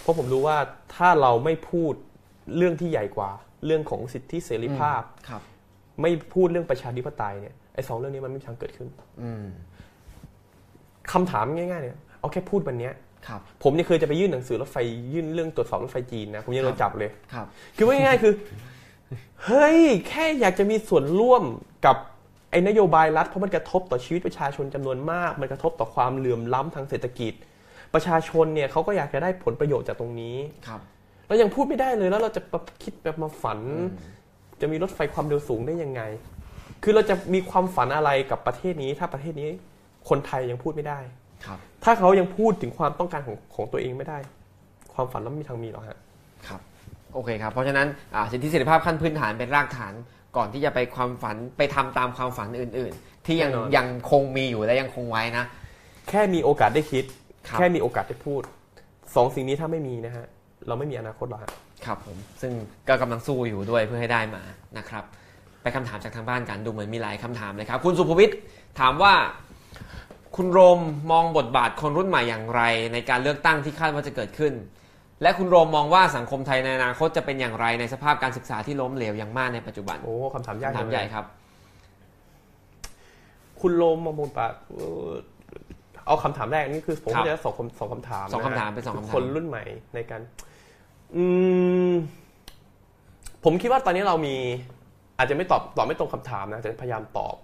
[0.00, 0.56] เพราะผมรู้ว่า
[0.94, 1.94] ถ้าเราไม่พูด
[2.56, 3.30] เรื่องที่ใหญ่กว่า
[3.66, 5.42] เรื่องของสิทธิเสรีภาพครับ
[6.00, 8.88] ไม่พูดเรื่องประชาธิปไตยเนี่ยไอ้สองเรื่องนี้มันไม่มีทางเกิดขึ้น
[9.22, 9.46] อืม
[11.12, 12.92] คำถามง่ายๆเนี่ยเอาแค่พูดวันเนี้ย
[13.26, 14.76] ครับผมเนี่ยเคยจะไปยื่นหนังสือรถไฟ
[15.12, 17.46] ยื่นเรื่องตรวจสอบรถไฟจีนนะผมยังโดนจับเลยครับ
[17.76, 18.32] คือว่าง่ายๆคือ
[19.44, 21.42] เฮ้ยแค่อยากจะมีส่วนร่วม
[21.86, 21.96] กับ
[22.50, 27.32] ไอ้นโยบายรัฐเพราะมันกระทบต่อชีวิตประชาชนจำนวนมาก มันกระทบต่อความเหลื่อมล้ำทางเศรษฐกิจ
[27.94, 30.36] ประชาชนเนี่ยเขาก็อยากจะได้ผลประโยชน์จากตรงนี้
[30.66, 30.80] ครับ
[31.26, 33.60] เรายังพูดไม่ได้เลยแล้วเราจะแบบคิดแบบมาฝัน
[34.60, 36.02] จะมีรถไฟความเร็วสูงได้ยังไง
[36.82, 39.50] คือเราจะมีความฝันอะไรกับประเทศนี้ ถ้าประเทศนี้
[40.08, 40.98] คนไทยยังพูดไม่ได้
[41.44, 44.18] ครับ ถ้าเขายังพูดถึงความต้องการของของตัวเองไม่ได้
[44.94, 45.98] ความฝันเราไม่มีทางมีหรอกฮะ
[46.46, 46.60] ครับ
[47.14, 49.94] โอเคครับ เพราะฉะนั้นอ่าสิทธิเสรีภาพขั้นพื้นฐานเป็นรากฐาน
[50.36, 55.44] ก่อนที่จะไปความฝันไปทำตามความฝันอื่น ๆ ที่ยังแน่นอนยังคงมีอยู่และยังคงไว้นะ
[56.08, 57.04] แค่มีโอกาสได้คิด
[57.48, 58.42] ครับแค่มีโอกาสได้พูด
[59.14, 60.26] สองสิ่งนี้ถ้าไม่มีนะฮะ
[60.66, 61.50] เราไม่มีอนาคตหรอกฮะ
[61.84, 62.52] ครับผมซึ่ง
[62.88, 64.42] ก็กำลังสู้อยู่ด้วยเพื่อให้ได้มา
[64.78, 65.04] นะครับ
[65.62, 68.38] ไปคำถามจากทางบ้านกันดูเหมือนมีหลายคำถามเลยครับ คุณสุภวิทย์
[68.80, 69.12] ถามว่า
[70.36, 70.80] คุณโรม
[71.12, 72.62] มองบทบาทคนรุ่นใหม่อย่างไร
[72.92, 74.52] ในการเลือกตั้งที่คาดว่าจะเกิดขึ้น
[75.22, 81.24] และคุณโรมมองว่าสังคมไทยในอนาคตจะเป็นอย่างไรในสภาพการศึกษาที่ล้มเหลวอย่างมากในปัจจุบันโอ้คำถามยากคำถามจังเลยใหญ่ครับ
[83.60, 85.10] คุณโลมมองบนปากเอ่อ
[86.06, 89.64] เอาคำถามแรกนี่คือผมครับก็จะสองคำสองคำถามสองคำถามะฮะเป็นสองคำถามคนรุ่นใหม่
[89.94, 90.20] ในการ
[91.16, 91.24] อื
[91.90, 91.92] ม
[93.44, 94.36] ผมคิดว่าตอนนี้เรามี
[95.18, 97.36] อาจจะไม่ตอบตอบไม่ตรงคำถามนะแต่พยายามตอบ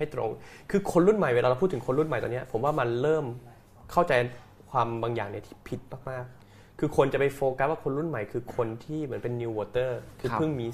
[0.00, 0.30] ให้ตรง
[0.70, 3.24] คือคนรุ่นใหม่เวลาเราพูดถึงคนรุ่นใหม่ตอนเนี้ยผมว่ามันเริ่ม
[3.92, 4.12] เข้าใจ
[4.70, 5.80] ความบางอย่างเนี่ยที่ผิด
[6.10, 9.90] มากๆ คือคนจะไปโฟกัสว่าคนรุ่นใหม่คือคนที่เหมือนเป็น new voter
[10.20, 10.66] คือครับเพิ่งมี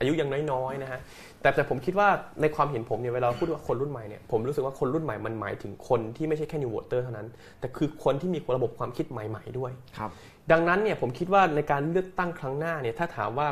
[0.00, 1.00] อายุยังน้อยๆนะฮะ
[1.40, 2.08] แต่แต่ผมคิดว่า
[2.40, 7.26] ในความเห็นผมเนี่ยเวลาเราพูดว่าคนรุ่นใหม่เนี่ยผมรู้สึกว่าคนรุ่นใหม่มันหมายถึงคนที่ไม่ใช่แค่ new voter เท่านั้น
[7.60, 10.10] แต่คือคนที่มีระบบความคิดใหม่ ๆด้วยครับ
[10.52, 13.48] ดังนั้นเนี่ยผมคิดว่าในการเลือกตั้งครั้งหน้าเนี่ยถ้าถามว่า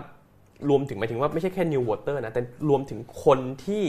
[0.70, 3.84] รวมถึงหมายถึงว่าไม่ใช่แค่ new voter นะแต่รวมถึงคนที่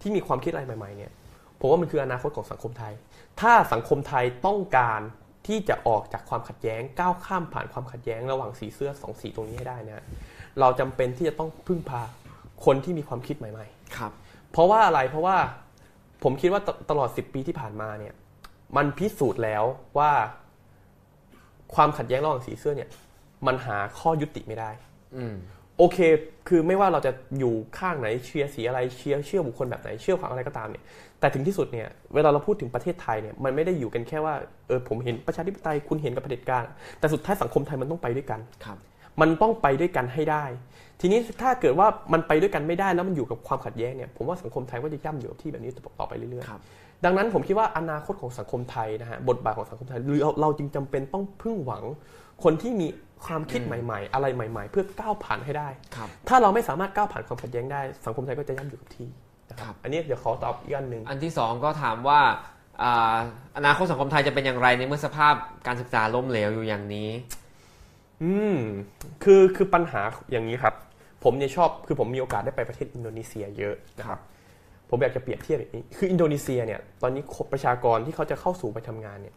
[0.00, 1.12] ที่มีความคิดอะไรใหม่ๆเนี่ย
[1.60, 2.92] ผมว่ามันคืออนาคตของสังคมไทย
[3.40, 5.00] ถ้าสังคมไทยต้องการ
[5.46, 10.04] ที่จะออกจากความขัดแย้งก้าวข้ามผ่านความขัดแย้งระหว่างสีเสื้อสองสีตรงนี้ให้ได้นะ
[10.60, 12.02] เราจำเป็นที่จะต้องพึ่งพา
[12.64, 14.12] คนที่มีความคิดใหม่ๆครับ
[14.50, 15.36] เพราะว่าอะไรเพราะว่า
[16.22, 18.14] ผมคิดว่าตตลอด 10 ปีที่ผ่านมาเนี่ย
[18.76, 19.64] มันพิสูจน์แล้ว
[19.98, 20.10] ว่า
[21.74, 22.90] ความขัดแย้งระหว่างสีเสื้อเนี่ย
[23.46, 24.70] มันหาข้อยุติไม่ได้
[25.16, 25.34] อืม
[25.78, 25.98] โอเค
[26.48, 30.84] คือไม่ว่าเราจะอยู่ข้างไหนเชียร์สีอะไรเชียร์เชื่อบุคคลแบบไหนเชื่อความอะไรก็ตามเนี่ย
[31.20, 34.34] แต่ถึงที่สุดเนี่ยเวลาเราพูดถึงประเทศไทยเนี่ยมันไม่ได้อยู่กันแค่ว่า
[34.68, 36.64] เออผมเห็นประชาธิปไตยคุณเห็นกับเผด็จการ
[36.98, 38.78] แต่สุดท้ายสังคมไทยมันต้องไปด้วยกันครับ
[39.20, 40.44] มันต้องไปด้วยกันให้ได้
[41.00, 51.84] ทีนี้ถ้าเกิดว่ามันไปด้วยกันไม่ได้แล้วมันอยู่กับความขัดแย้งเนี่ยผมว่าสังคมไทยก็จะย่ำอยู่กับที่แบบนี้ต่อไปเรื่อยครับๆดังนั้นผมคิดว่าอนาคตของสังคมไทยนะฮะบทบาทของสังคมไทยเราเราจึงจำเป็นต้องพึ่งหวัง
[52.42, 52.88] คนที่มี
[53.24, 59.08] ความคิดใหม่ ๆ อะไรใหม่ ๆ เพื่อก้าวผ่านให้ได้ครับถ้าเราไม่สามารถก้าวผ่านความขัดแย้งได้ สังคมไทยก็จะย่ำอยู่กับที่
[59.50, 62.20] นะคครัรับบอันนี้เดี๋ยวขอตอบอีกอันหนึ่งอันที่สองก็ถามว่า
[62.82, 63.16] อ่า
[63.56, 65.34] อนาคตสังคมไทยจะเป็นอย่างไรในเมื่อสภาพ
[65.66, 67.10] การศึกษาล้มเหลวอยู่อย่างนี้
[68.22, 68.56] อืม
[69.24, 70.00] คือคือปัญหา
[70.32, 70.74] อย่างนี้ครับ
[71.24, 74.20] ผมเนี่ยชอบคือผมมีโอกาสได้ไปประเทศอินโดนีเซียเยอะนะครับ
[74.90, 77.22] ผมอยากจะเปรียบเทียบแบบนี้ คืออินโดนีเซียเนี่ยตอนนี้
[77.52, 79.34] ประชากรที่เขาจะเข้าสู่ไปทำงานเนี่ย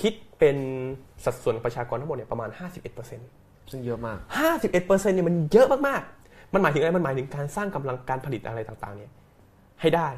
[0.00, 0.56] คิดเป็น
[1.24, 2.48] สัดส่วนประชากรทั้งหมดเนี่ยประมาณ
[3.10, 4.18] 51%ซึ่งเยอะมาก
[4.60, 9.10] 51%เนี่ยมันเยอะมากๆ มันหมายถึงอะไร มันหมายถึงการสร้างกำลังการผลิตอะไรต่างๆ เนี่ย
[9.80, 10.08] ให้ได้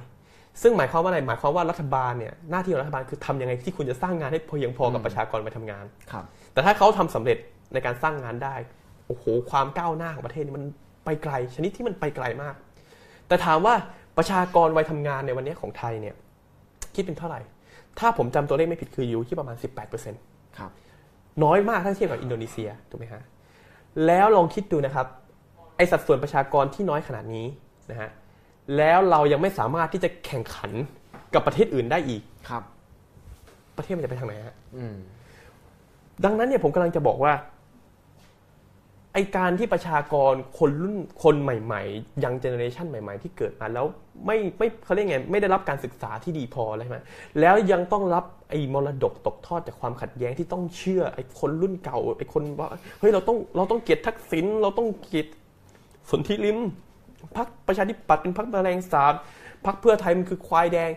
[0.63, 7.39] ซึ่งหมายความว่าอะไร หมายความว่ารัฐบาลเนี่ย หน้าที่ของรัฐบาลคือทำยังไงที่คุณจะสร้างงานให้เพียงพอกับประชากรไปทำงาน ครับ แต่ถ้าเขาทำสำเร็จ
[7.73, 8.55] ในการสร้างงานได้
[9.07, 10.65] โอ้โห ความก้าวหน้าของประเทศนี่มัน
[11.05, 12.55] ไปไกล ชนิดที่มันไปไกลมาก
[13.29, 13.75] แต่ถามว่า
[14.17, 16.15] ประชากรวัยทำงานในวันนี้ของไทยเนี่ย
[16.95, 17.41] คิดเป็นเท่าไหร่
[17.99, 19.57] ถ้าผมจำตัวเลขไม่ผิดคืออยู่ที่ประมาณ
[20.07, 20.71] 18%ครับ
[21.45, 23.23] น้อยมากถ้าเทียบกับอินโดนีเซียถูกไหมฮะ
[24.07, 25.07] แล้วลองคิดดูนะครับ
[25.77, 27.47] ไอสัดส่วนประชากรที่น้อยขนาดนี้
[27.91, 28.11] นะฮะ
[28.77, 30.71] แล้วเรายังไม่สามารถที่จะแข่งขัน
[31.35, 32.63] กับประเทศอื่นได้อีกครับ
[33.77, 34.95] ประเทศมันจะไปทางไหนฮะอืม
[36.25, 37.33] ดังนั้นเนี่ยผมกำลังจะบอกว่า
[39.15, 43.87] ไอการที่ประชากรคนรุ่นคนใหม่ๆ ยังเจเนอเรชันใหม่ๆ ที่เกิดมาแล้ว
[44.27, 46.99] ไม่ไม่เขาเรียกไงไม่ได้รับการศึกษาที่ดีพอเลยใช่ไหม
[47.41, 55.27] แล้วยังต้องรับไอ้มรดกตกทอดจากความขัดแย้งที่ต้องเชื่อไอ้คนรุ่นเก่าไอ้คนว่าเฮ้ยเราต้องเราต้องเกลียดทักษิณเราต้องเกลียด
[56.11, 56.59] สนธิริม
[57.37, 59.15] พักประชาธิปัตย์เป็นพักแมลงสาบ
[59.67, 60.91] พักเพื่อไทยมันคือควายแดง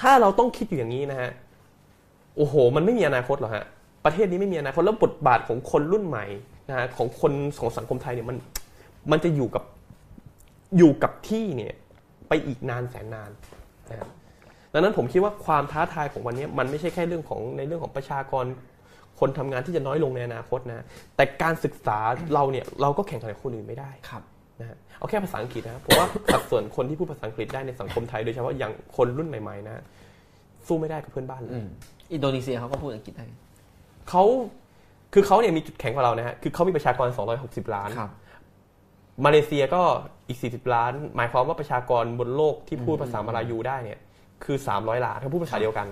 [0.00, 1.30] ถ้าเราต้องคิดอยู่อย่างนี้นะฮะ
[2.36, 3.64] โอ้โห มันไม่มีอนาคตหรอฮะ
[4.04, 6.26] ประเทศนี้ไม่มีอนาคตแล้วบทบาทของคนรุ่นใหม่
[6.68, 8.36] นะฮะของคนของสังคมไทยเนี่ยมัน
[9.12, 9.64] มันจะอยู่กับ
[10.78, 11.74] อยู่กับที่เนี่ย
[12.28, 13.30] ไปอีกนานแสนนาน
[13.90, 14.08] นะฮะ
[14.72, 18.44] ดังนั้นผมคิดว่าความท้าทายของวันนี้มันไม่ใช่แค่เรื่องของในเรื่องของประชากร
[19.20, 20.84] คนทำงานที่จะน้อยลงในอนาคตนะ
[21.16, 21.98] แต่การศึกษา
[22.34, 24.22] เราเนี่ยเราก็แข่งขันกับคนอื่นไม่ได้ครับ
[24.60, 29.82] นะฮะเอาแค่ภาษาอังกฤษนะครับผมว่าสัดส่วนคนที่พูดภาษาอังกฤษได้ในสังคมไทยโดยเฉพาะอย่างคนรุ่นใหม่ๆนะ
[30.66, 31.68] สู้ไม่ได้กับเพื่อนบ้านเลยอืม
[32.12, 33.24] อินโดนีเซียเขาก็พูดอังกฤษได้
[34.10, 34.24] เขา
[35.12, 37.08] คือเขาเนี่ยมีจุดแข็งกว่าเรานะฮะ คือเขามีประชากร
[37.40, 38.10] 260 ล้านครับ
[39.24, 39.82] มาเลเซียก็
[40.28, 43.98] อีก 40 ล้าน หมายความว่าประชากรบนโลกที่พูดภาษามาลายูได้เนี่ย
[44.44, 45.86] คือ 300 ล้านเขาพูดภาษาเดียวกัน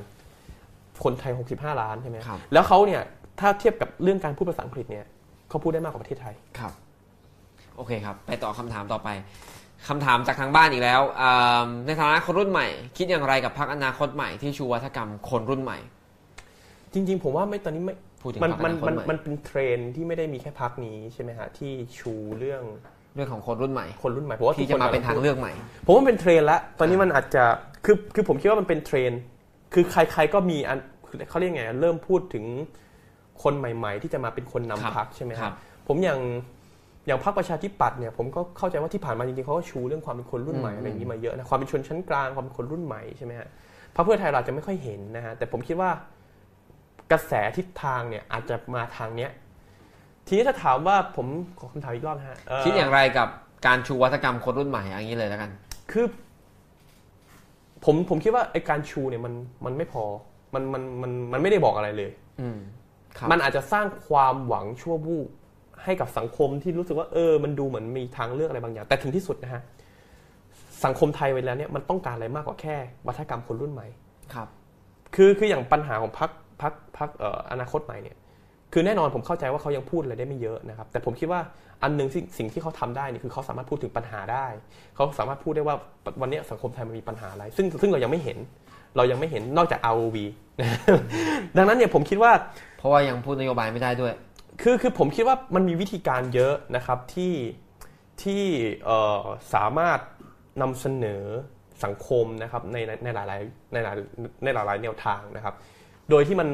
[1.05, 3.03] คนไทย 65 ล้านใช่ไหมครับแล้วเขาเนี่ย
[3.41, 5.07] ถ้าเทียบกับเรื่องการพูดภาษาอังกฤษเนี่ย
[5.49, 6.73] เขาพูดได้มากกว่าประเทศไทย ครับ
[7.77, 9.09] โอเคครับ ไปต่อคำถามต่อไป
[9.89, 15.79] คำถามจากทางบ้านอีกแล้วอ่าในฐานะคนรุ่นใหม่ คิดอย่างไรกับพรรคอนาคตใหม่ที่ชูวัฒกรรมคนรุ่นใหม่
[16.93, 17.95] จริง ๆ ผมว่าไม่ตอนนี้ไม่
[18.27, 22.63] พูดถึงพรรคอมันนาคตใหม่มันมันมันเป็นเทรนด์ที่ไม่ได้มีแค่พรรคนี้ใช่ไหมฮะที่ชูเรื่อง
[23.15, 25.53] เรื่องของคนรุ่นใหม่ คนรุ่นใหม่เพราะว่าที่จะมาเป็นทางเลือกใหม่ ทุกคนพูด
[25.87, 27.45] ผมว่ามันเป็นเทรนด์แล้วตอนนี้มันอาจจะ
[27.85, 29.21] คือคือผมคิดว่ามันเป็นเทรนด์
[29.75, 30.79] คือใคร ๆก็มีอัน
[31.29, 32.45] เขาเรียกไงเริ่มพูดถึง
[33.43, 35.55] คนใหม่ ๆ ที่จะมาเป็นคนนำครับพรรคใช่ไหมคครับ
[35.87, 36.21] ผมอย่าง
[37.07, 43.49] อย่างพรรคประชาธิปัตย์เนี่ยผมก็เข้าใจว่าที่ผ่านมาจริงๆเขาก็ชูเรื่องความเป็นคนรุ่นใหม่อืมอะไรอย่างนี้มาเยอะนะความเป็นชนชั้นกลางความเป็นคนรุ่นใหม่ใช่ไหมฮะ
[43.95, 45.91] พรรคเพื่อไทยเราอาจจะไม่ค่อยเห็นนะฮะแต่ผมคิดว่า
[47.13, 49.31] กระแสทิศทางเนี่ยอาจจะมาทางเนี้ย
[50.27, 51.27] ทีนี้ถ้าถามว่าผม
[51.59, 53.29] ขอคำถามอีกรอบนะฮะเคิดอย่างไรกับ
[53.67, 55.51] การชูวัฒกรรมคนรุ่นใหม่อย่างนี้เลยแล้วกัน
[55.93, 56.07] คือ
[57.85, 59.35] ผมผมคิดว่าไอการชูเนี่ยมัน
[59.65, 60.05] มันไม่พอ
[60.55, 62.59] มันมันมันมันไม่ได้บอกอะไรเลย อืม
[63.17, 65.29] ครับมันอาจจะสร้างความหวังชั่ววูบ
[65.85, 69.63] ให้กับสังคมที่รู้สึกว่า เออ มันดูเหมือนมีทางเลือกอะไรบางอย่าง แต่ถึงที่สุดนะฮะ
[70.85, 72.77] สังคมไทยเวลาเนี้ยมันต้องการอะไรมากกว่าแค่
[73.07, 73.87] วัฒกรรมคนรุ่นใหม่
[74.35, 74.49] ครับ
[75.15, 76.31] คือคืออย่างปัญหาของพัก
[76.61, 78.17] พักพักเอ่ออนาคตใหม่เนี่ย
[78.73, 81.41] คือแน่นอนผมเข้าใจว่าเขายังพูดอะไรได้ไม่เยอะนะครับแต่ผมคิดว่า
[81.83, 84.47] อันหนึ่งสิ่งสิ่งที่เขาทำได้นี่คือเขาสามารถพูดถึงปัญหาได้
[84.95, 85.77] เขาสามารถพูดได้ว่า
[86.21, 88.39] วันเนี้ยสังคมไทยมันมีปัญหาอะไร ซึ่งซึ่งเรายังไม่เห็น
[88.97, 90.17] เรายังไม่เห็นนอกจาก ROV
[91.57, 92.33] ดังนั้นเนี่ยผมคิดว่า
[92.79, 94.15] เพราะว่ายังพูดนโยบายไม่ได้ด้วย
[94.63, 97.35] คือคือผมคิดว่ามันมีวิธีการเยอะนะครับที่
[98.23, 98.43] ที่
[98.85, 99.23] เอ่อ
[99.55, 99.99] สามารถ
[100.63, 101.23] นำเสนอ
[101.85, 103.97] สังคมนะครับในในในหลายๆในหลาย
[104.45, 105.55] ในหลายๆแนวทางนะครับ
[106.11, 106.49] โดยที่มัน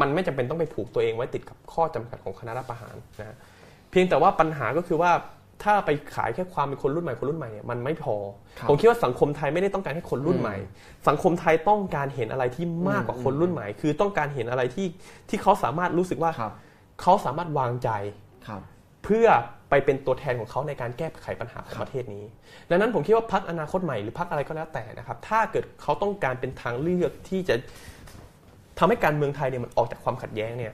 [0.00, 3.36] มันไม่จำเป็นต้องไปผูกตัวเองไว้ติดกับข้อจำกัดของคณะรัฐประหารนะฮะ
[3.90, 5.12] เพียงแต่ว่าปัญหาก็คือว่า
[5.62, 8.16] ถ้าไปขายแค่ความเป็นคนรุ่นใหม่คนรุ่นใหม่เนี่ยมันไม่พอ
[8.58, 10.56] ครับผมคิดว่าสังคมไทยไม่ได้ต้องการให้คนรุ่นใหม่
[11.08, 14.86] สังคมไทยต้องการเห็นอะไรที่มากกว่าคนรุ่นใหม่ คือต้องการเห็นอะไรที่
[15.28, 16.52] ที่เขาสามารถรู้สึกว่าครับ
[17.02, 17.90] เขาสามารถวางใจ
[18.46, 18.62] ครับ
[19.04, 19.26] เพื่อ
[19.70, 22.24] ไปเป็นตัวแทนของเขาในการแก้ไขปัญหาของประเทศนี้
[22.70, 27.54] ดังนั้นผมคิดว่าพักอนาคตใหม่หรือพักอะไรก็แล้วแต่นะครับ ถ้าเกิดเขาต้องการเป็นทางเลือกที่จะ
[28.82, 30.72] ทำให้การเมืองไทยเนี่ยมันออกจากความขัดแย้งเนี่ย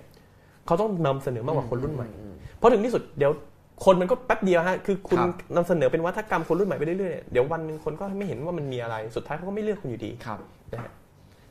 [0.66, 2.08] เขาต้องนำเสนอมากกว่าคนรุ่นใหม่
[2.56, 3.32] เพราะถึงที่สุดเดี๋ยว
[3.84, 10.38] คนมันก็แป๊บเดียวฮะคือคุณครับนำเสนอเป็นวัฒกรรมคนรุ่นใหม่ไปเรื่อยๆเดี๋ยววันหนึ่งคนก็ไม่เห็นว่ามันมีอะไรสุดท้ายเขาก็ไม่เลือกคุณอยู่ดีครับ
[10.72, 10.92] นะฮะ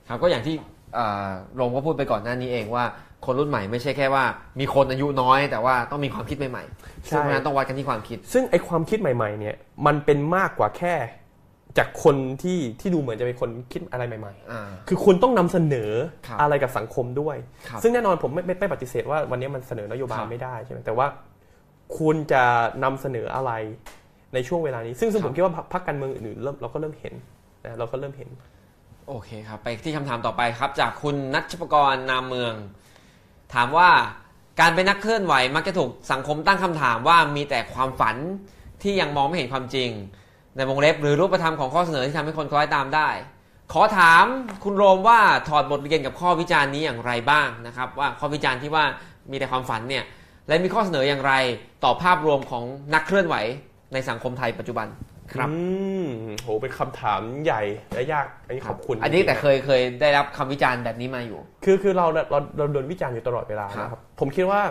[0.08, 0.56] ครับก็อย่างที่
[0.98, 2.86] อ่าโรงก็พูดไปก่อนหน้านี้เองว่า
[3.26, 4.24] คนรุ่นใหม่ไม่ใช่แค่ว่า
[4.60, 9.56] มีคนอายุน้อย แต่ว่าต้องมีความคิดใหม่ๆใช่ซึ่งเพราะฉะนั้นต้องวัดกันที่ความคิด ซึ่งไอความคิดใหม่ๆเนี่ย
[9.86, 10.96] มันเป็นมากกว่าแค่
[11.78, 15.92] จากคนที่ที่ดูเหมือนจะเป็นคนคิดอะไรใหม่ๆอ่าคือคุณต้องนำเสนอ
[16.28, 21.08] ครับอะไรกับสังคมด้วยครับซึ่งแน่นอนผมไม่ไม่ไม่ปฏิเสธว่าวันนี้มันเสนอนโยบายครับไม่ได้ใช่ไหมแต่ว่า
[21.98, 22.44] คุณจะ
[22.84, 23.52] นำเสนออะไร
[24.34, 27.14] ในช่วงเวลานี้ ซึ่งซึ่งคผรับมคิดว่าพรรคพรรคการเมืองอื่นๆเริ่มเราก็เริ่มเห็น
[27.66, 28.30] นะเราก็เริ่มเห็น
[29.08, 32.54] โอเคครับไปที่คำถามต่อไปครับ จากคุณนัชปกรณ์นามเมือง
[33.54, 33.90] ถามว่า
[34.60, 38.16] การเป็นนักเคลื่อนไหวมักจะถูกสังคมตั้งคำถามว่ามีแต่ความฝัน
[38.84, 39.90] ที่ยังมองไม่เห็นความจริง
[40.58, 43.10] ในวงเล็บหรือรูปธรรมของข้อเสนอที่ทำให้คนคล้อยตามได้
[43.74, 44.26] ขอถาม
[44.64, 48.84] คุณโรมว่าถอดบทเรียนกับข้อวิจารณ์นี้อย่างไรบ้างนะครับว่าข้อวิจารณ์ที่ว่า
[49.32, 50.04] มีแต่ความฝันเนี่ย
[50.48, 51.34] และมีข้อเสนออย่างไร
[51.84, 53.36] ต่อภาพรวมของนักเคลื่อนไหว
[53.94, 54.88] ในสังคมไทยปัจจุบัน
[55.34, 55.56] ครับอื
[56.06, 56.08] ม
[56.44, 57.62] โหเป็นคำถามใหญ่
[57.94, 64.62] และยากอันนี้ขอบคุณ อันนี้แต่จริงๆะเคยเคยได้รับคำวิจารณ์แบบนี้มาอยู่ คือคือเราเราเราโดนวิจารณ์อยู่ตลอดเวลาครับนะครับ ผมคิดว่า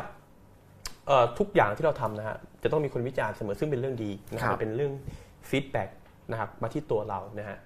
[1.07, 4.93] เอ่อทุกอย่างที่เราทำนะฮะจะต้องมีคนวิจารณ์เสมอซึ่งเป็นเรื่องดีนะคครัรับบเป็นเรื่อง
[5.51, 5.89] feedback
[6.31, 7.59] นะครับมาที่ตัวเรานะฮะ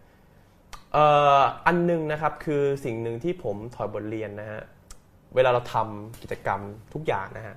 [0.92, 1.04] เอ่
[1.38, 4.60] ออันหนึ่งนะครับคือสิ่งหนึ่งที่ผมถอดบทเรียนนะฮะ
[5.34, 6.60] เวลาเราทำกิจกรรม
[6.94, 7.56] ทุกอย่างนะฮะ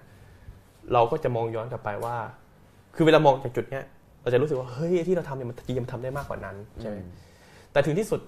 [0.94, 2.16] เราก็จะมองย้อนกลับไปว่า
[2.96, 3.86] คือเวลามองจากจุดเนี้ย
[4.22, 6.98] เราจะรู้สึกว่าเฮ้ยที่เราทำเนี่ยมันจริงๆมันทำได้มากกว่านั้นใช่ไหม
[7.72, 8.20] แต่ถึงที่สุด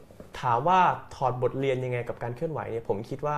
[0.41, 0.80] ถามว่า
[1.16, 3.38] ถอดบทเรียนยังไงกับการเคลื่อนไหวเนี่ยผมคิดว่า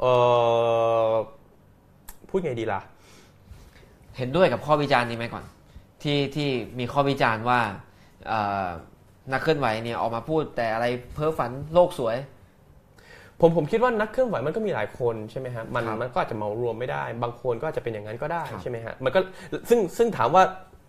[0.00, 0.04] เอ
[1.10, 1.12] อ
[2.28, 2.80] พูดไงดีล่ะ
[4.18, 5.44] เห็นด้วยกับข้อวิจารณ์นี้ไหมก่อน
[6.02, 6.48] ที่ที่
[6.78, 7.60] มีข้อวิจารณ์ว่า
[8.28, 8.68] เอ่อ
[9.32, 12.16] นักเคลื่อนไหวเนี่ยออกมาพูดแต่อะไรเพ้อฝันโลกสวย
[13.40, 19.20] ผมผมคิดว่านักเคลื่อนไหวมันก็มีหลายคนใช่ไหมฮะมันครับมันก็อาจจะเหมารวมไม่ได้ บางคนก็อาจจะเป็นอย่างนั้นก็ได้ครับใช่ไหมฮะมันก็
[19.68, 20.42] ซึ่งซึ่งถามว่า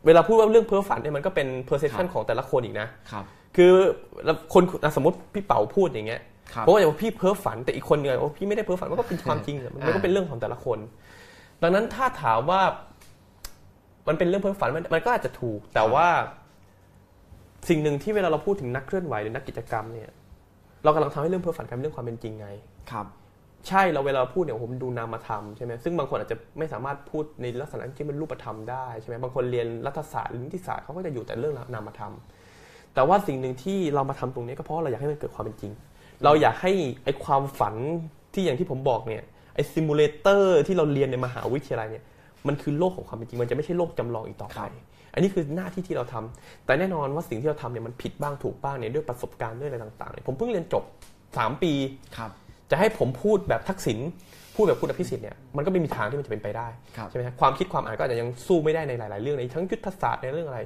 [0.06, 3.24] เวลาพูดว่าเรื่องเพ้อฝันเนี่ยมันก็เป็น perception ครับของแต่ละคนอีกนะครับ
[3.56, 3.72] คือ
[4.26, 6.22] แล้วคนอะสมมติพี่เป๋าพูดอย่างเงี้ย
[6.54, 10.80] ครับเพราะว่าอย่างว่าพี่เพ้อฝันแต่อีกคนเนี่ยว่าพี่ไม่ได้เพ้อฝันมันก็เป็นความจริงอะมันก็เป็นเรื่องของแต่ละคน
[11.62, 12.62] ดังนั้นถ้าถามว่า
[14.08, 16.08] มันเป็นเรื่องเพ้อฝันมันมันก็อาจจะถูก แต่ว่า
[17.70, 20.10] สิ่งหนึ่งที่เวลาเราพูดถึงนักเคลื่อนไหวหรือนักกิจกรรมเนี่ย
[20.84, 22.48] เรากำลังทำให้เรื่องเพ้อฝันกลายเป็นเรื่องความเป็นจริงไง
[22.92, 23.08] ครับ
[23.68, 32.14] ใช่เราเวลาพูดเนี่ยผมดูนามธรรมใช่ไหมซึ่งบางคนอาจจะไม่สามารถพูดในลักษณะที่เป็นรูปธรรมได้ใช่ไหมบางคนเรียนรัฐศาสตร์หรือนิติศาสตร์เขาก็จะอยู่แต่เรื่องนามธรรม
[32.94, 35.72] แต่ว่าสิ่งหนึ่งที่เรามาทำตรงนี้ก็เพราะเราอยากให้มันเกิดความเป็นจริง
[36.24, 36.72] เราอยากให้
[37.04, 37.76] ไอความฝัน
[38.34, 39.24] ที่อย่างที่ผมบอกเนี่ย
[39.56, 42.04] ไอซิมูเลเตอร์ที่เราเรียนในมหาวิทยาลัยเนี่ย
[42.48, 44.70] มันคือโลกของความเป็นจริงมันจะไม่ใช่โลกจำลองอีกต่อคไปรับ
[45.14, 50.84] อันนี้คือหน้าที่ที่เราทำแต่แน่นอนว่าสิ่งที่เราทำเนี่ยมันผิดบ้างถูกบ้างเนี่ยด้วยประสบการณ์ด้วยอะไรต่างๆเนี่ยผมเพิ่งเรียนจบ
[51.38, 51.72] สามปี
[52.18, 52.32] ครับ
[52.72, 54.00] จะให้ผมพูดแบบทักษิณ
[54.56, 56.68] พูดแบบคุณอภิสิทธิ์เนี่ยมันก็ไม่มีทางที่มันจะเป็นไปได้
[56.98, 60.60] ครับใช่ไหมครับความคิดความอ่านก็อาจจะยังสู้ไม่ได้ในหลาย ๆ เรื่องในทั้งยุทธศาสตร์ในเรื่องอะไร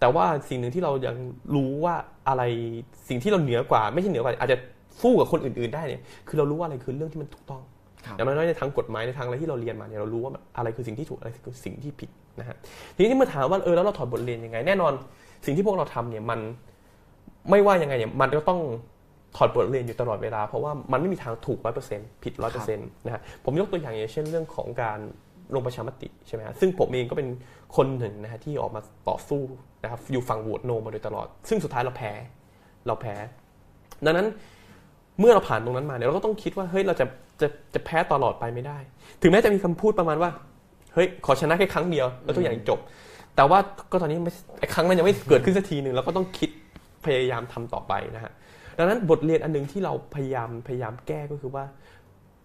[0.00, 1.16] แต่ว่าสิ่งหนึ่งที่เรายัง
[1.54, 1.94] รู้ว่า
[2.28, 2.42] อะไร
[3.08, 4.58] สิ่งที่เราเหนือกว่า ไม่ใช่เหนือกว่าอาจจะ
[5.02, 7.71] สู้กับคนอื่น ๆ ได้เนี่ยคือเรารู้ว่าอะไรคือเรื่องที่มันถูกต้องครับ
[8.16, 12.56] อย่างน้อยๆในทางกฎหมายในทางอะไรที่เราเรียนมาเนี่ยเรารู้ว่าอะไรคือสิ่งที่ถูกอะไรคือสิ่งที่ผิดนะฮะ
[12.94, 14.92] ทีนี้ที่มาถามว่าเออแล้วเราถอดบทเรียนยังไง แน่นอน
[15.46, 16.40] สิ่งที่พวกเราทำเนี่ยมัน
[17.50, 18.60] ไม่ว่ายังไงเนี่ยมันก็ต้อง
[19.36, 24.98] ถอดบทเรียนอยู่ตลอดเวลา เพราะว่ามันไม่มีทางถูกร้อยเปอร์เซ็นต์ผิดร้อยเปอร์เซ็นต์นะฮะผมยกตัวอย่างอย่างเช่นเรื่องของการ
[25.54, 27.28] ลงประชามติใช่ไหมฮะซึ่งผมเองก็เป็น
[27.76, 29.42] คนหนึ่งนะฮะที่ออกมาต่อสู้
[29.82, 32.12] นะครับอยู่ฝั่งโหวตโนมาโดยตลอด ซึ่งสุดท้ายเราแพ้
[32.86, 33.14] เราแพ้
[34.04, 34.26] ดังนั้น
[35.18, 37.06] เมื่อเราผ่านตรงนั้นมาเนี่ยเราก็ต้องคิดว่าเฮ้ยเราจะ
[37.40, 38.78] จะจะแพ้ตลอดไปไม่ได้
[39.22, 40.30] ถึงแม้จะมีคำพูดประมาณว่า
[40.94, 42.78] เฮ้ยขอชนะแค่ครั้งเดียวแล้วทุกอย่างจบ
[43.36, 43.58] แต่ว่า
[43.92, 44.18] ก็ตอนนี้
[44.60, 46.50] ไอ้ครั้งนั้นยังไม่เกิดขึ้นสักทีหนึ่งเราก็ต้องคิด
[47.06, 48.32] พยายามทำต่อไปนะฮะ
[48.78, 51.64] ดังนั้นบทเรียนอันหนึงที่เราพยายามพยายามแก้ก็คือว่า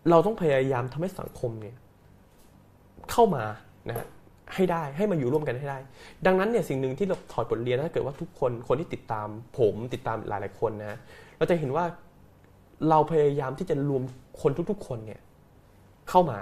[0.10, 1.76] เราต้องพยายามทำให้สังคมเนี่ย
[3.12, 3.44] เข้ามา
[3.90, 4.08] นะฮะ
[4.56, 5.80] ให้ได้ให้มาอยู่ร่วมกันให้ได้
[6.26, 10.98] ดังนั้นเนี่ยสิ่งหนึ่งที่เราถอดบทเรียนถ้าเกิดว่าทุกคนคนที่ติดตามผมติดตามหลายๆคนนะ
[11.38, 11.86] เราจะเห็นว่า
[12.90, 14.04] เราพยายามที่จะรวม
[14.42, 15.20] คนทุกๆ คนเนี่ย
[16.10, 16.40] เข้ามา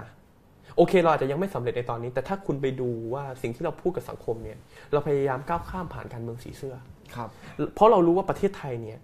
[0.76, 4.58] โอเคเราอาจจะยังไม่สำเร็จในตอนนี้ แต่ถ้าคุณไปดูว่าสิ่งที่เราพูดกับสังคมเนี่ย
[4.92, 6.74] เราพยายามก้าวข้ามผ่านการเมืองสีเสื้อ
[7.14, 7.28] ครับ
[7.74, 8.98] เพราะเรารู้ว่าประเทศไทยเนี่ย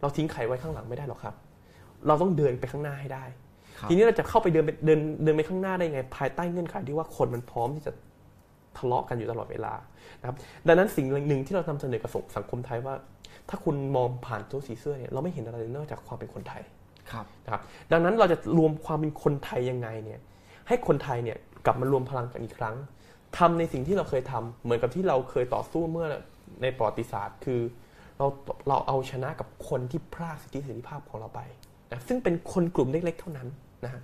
[0.00, 1.34] เราทิ้งใครไว้ข้างหลังไม่ได้หรอกครับ
[2.06, 3.24] เราต้องเดินไปข้างหน้าให้ได้
[3.78, 7.92] ครับทีนี้เราจะเข้าไปเดินไปเดินเดินไปข้างหน้าได้ไง ภายใต้เงื่อนไขที่ว่าคนมันพร้อมที่จะ
[8.76, 9.74] ทะเลาะกันอยู่ตลอดเวลา
[10.20, 12.94] นะครับดังนั้นสิ่งหนึ่งที่เรานำเสนอกับสังคมไทยว่า
[13.48, 16.62] ถ้าคุณมองผ่านตัวสีเสื้อเนี่ยเราไม่เห็นอะไรเลยนอกจากความเป็นคนไทย
[17.12, 17.60] ครับครับ
[17.92, 20.20] ดังนั้นเราจะรวมความเป็นคนไทยยังไงเนี่ย
[20.68, 22.76] ให้คนไทยเนี่ยกลับมารวมพลังกันอีกครั้ง
[23.38, 26.08] ทำในสิ่งที่เราเคยทำเหมือนกับที่เราเคยต่อสู้เมื่อ
[26.62, 27.60] ในประวัติศาสตร์ คือ
[28.18, 28.26] เรา
[28.68, 31.40] เราเอาชนะกับคนที่พรากสิทธิเสรีภาพของเราไป
[31.90, 33.48] นะซึ่งเป็นคนกลุ่มเล็ก ๆ เท่านั้น
[33.84, 34.00] นะฮะ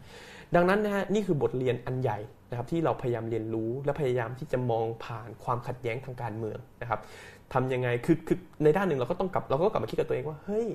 [0.55, 2.19] ดังนั้นนะฮะนี่คือบทเรียนอันใหญ่
[2.51, 7.01] นะครับที่เราพยายามเรียนรู้และพยายามที่จะมองผ่านความขัดแย้งทางการเมืองนะครับ
[7.53, 10.67] ทำยังไงคือคือในด้านหนึ่งเราก็ต้องกลับเราก็กลับมาคิดกับตัวเองว่าเฮ้ย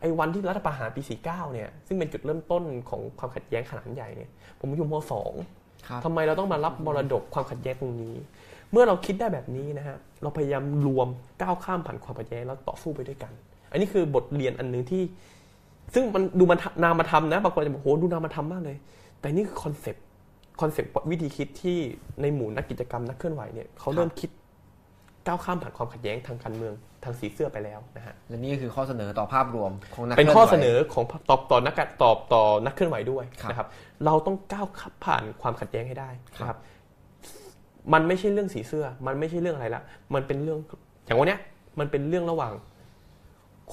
[0.00, 4.30] ไอ้วันที่รัฐประหารปี 49 เนี่ย ซึ่งเป็นจุดเริ่มต้นของความขัดแย้งขนาดใหญ่เนี่ย
[4.60, 4.94] ผมอยู่ม
[5.88, 8.14] ครับ .2 ทำไมเราต้องมารับมรดกความขัดแย้งตรงนี้
[8.72, 11.08] เมื่อเราคิดได้แบบนี้นะฮะ เราพยายามร่วม
[11.40, 13.32] ก้าวข้ามผ่านความขัดแย้งแล้วต่อสู้ไปด้วยกัน
[13.70, 15.02] อันนี้คือบทเรียนอันหนึ่งที่
[15.94, 18.76] ซึ่งมันดูมันนามธรรมนะ บางคนจะบอกโหดูนามธรรมมากเลย
[19.20, 21.78] แต่นี่คือ concept concept วิธีคิดที่
[22.22, 24.30] ในหมู่นักกิจกรรมนักเคลื่อนไหวเนี่ยเขาเริ่มคิด
[25.28, 26.74] ก้าวข้ามผ่านความขัดแย้งทางการเมือง
[27.04, 33.68] ทางสีเสื้อไปแล้วนะฮะและนี่คือข้อเสนอต่อภาพรวมของนักเป็นข้อคเสลื่นอของตอบต่อนักการตอบต่อนักเคลื่อนไหวด้วยครับนะครับ
[34.04, 34.66] เราต้องก้าว
[35.04, 36.10] ผ่านความขัดแย้งให้ได้
[36.40, 36.60] นะคครัรับบ
[37.92, 39.82] มันไม่ใช่เรื่องสีเสื้อ มันไม่ใช่เรื่องอะไรละ
[40.14, 40.58] มันเป็นเรื่อง
[41.06, 41.40] อย่างวันเนี้ย
[41.78, 42.52] มันเป็นเรื่องระหว่าง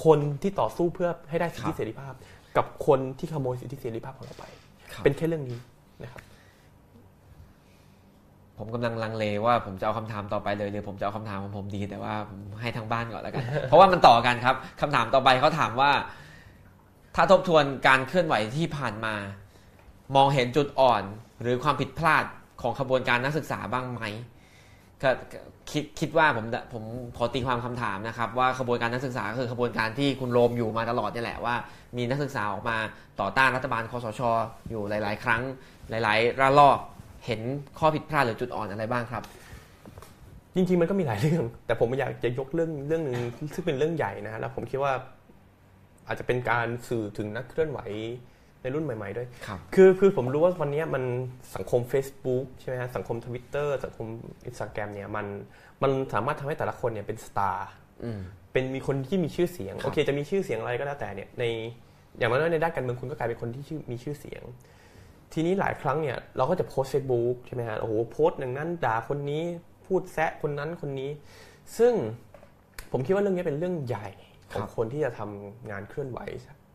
[0.04, 2.14] คนที่ต่อสู้เพื่อให้ได้สิทธิเสรีภาพ
[2.58, 4.46] กับคนที่ขโมยสิทธิเสรีภาพของเราไป
[4.94, 5.58] ครับเป็นแค่เรื่องนี้
[6.04, 6.22] นะครับ
[8.58, 15.92] ผมกำลังลังเลว่าผมจะเอาคำถามต่อไปเลยหรือผมจะเอาคำถามของผมดี แต่ว่าผมให้ทางบ้านก่อนแล้วกัน เพราะว่ามันต่อกันครับคำถามต่อไปเขาถามว่า
[17.16, 19.16] ถ้าทบทวนการเคลื่อนไหวที่ผ่านมา
[20.16, 21.04] มองเห็นจุดอ่อน
[21.42, 22.26] หรือความผิดพลาด
[22.62, 24.02] ของขบวนการนักศึกษาบ้างไหม
[25.04, 25.10] ก็
[25.72, 26.84] คิดคิดว่าผมผม
[27.18, 31.56] ขอตีความคำถามนะครับ ว่าขบวนการนักศึกษาก็คือขบวนการที่คุณโรมอยู่มาตลอดนี่แหละว่า
[31.98, 32.78] มีนักศึกษาออกมา
[33.20, 34.22] ต่อต้านรัฐบาลคอสช
[34.70, 35.42] อยู่หลาย ๆ ครั้ง
[35.90, 36.80] หลาย ๆ ระลอก
[37.26, 37.42] เห็น
[37.80, 39.24] ข้อผิดพลาดหรือจุดอ่อนอะไรบ้างครับ
[40.56, 43.18] จริงๆมันก็มีหลายเรื่อง แต่ผมอยากจะยกเรื่องเรื่องหนึ่ง
[43.54, 44.94] ซึ่งเป็นเรื่องใหญ่นะแล้วผมคิดว่า
[46.08, 47.80] อาจจะเป็นการสื่อถึงนักเคลื่อนไหว
[48.62, 51.04] ในรุ่นใหม่ ๆด้วยครับคือคือผมรู้ว่าวันนี้มัน
[51.56, 54.08] สังคม Facebook ใช่ไหมฮะสังคม Twitter สังคม
[54.50, 55.26] Instagram เนี่ยมัน
[55.84, 57.70] มันสามารถทำให้แต่ละคนเนี่ยเป็น star
[58.04, 58.20] อืม
[58.52, 61.44] เป็นมีคนที่มีชื่อเสียงครับโอเค จะมีชื่อเสียงอะไรก็แล้วแต่เนี่ยใน
[62.18, 64.44] อย่างน้อยๆในด้านการเมืองคุณก็กลายเป็นคนที่ชื่อมีชื่อเสียง
[65.38, 69.44] ทีนี้หลายครั้งเนี่ยเราก็จะโพสเฟซบุ๊กใช่ไหมฮะโอ้โหโพสต์อย่างนั้นด่าคนนี้
[69.86, 71.12] พูดแซะคนนั้นคนนี้
[71.78, 71.94] ซึ่ง
[72.92, 74.08] ผมคิดว่าเรื่องนี้เป็นเรื่องใหญ่
[74.52, 76.20] ของครับคนที่จะทำงานเคลื่อนไหว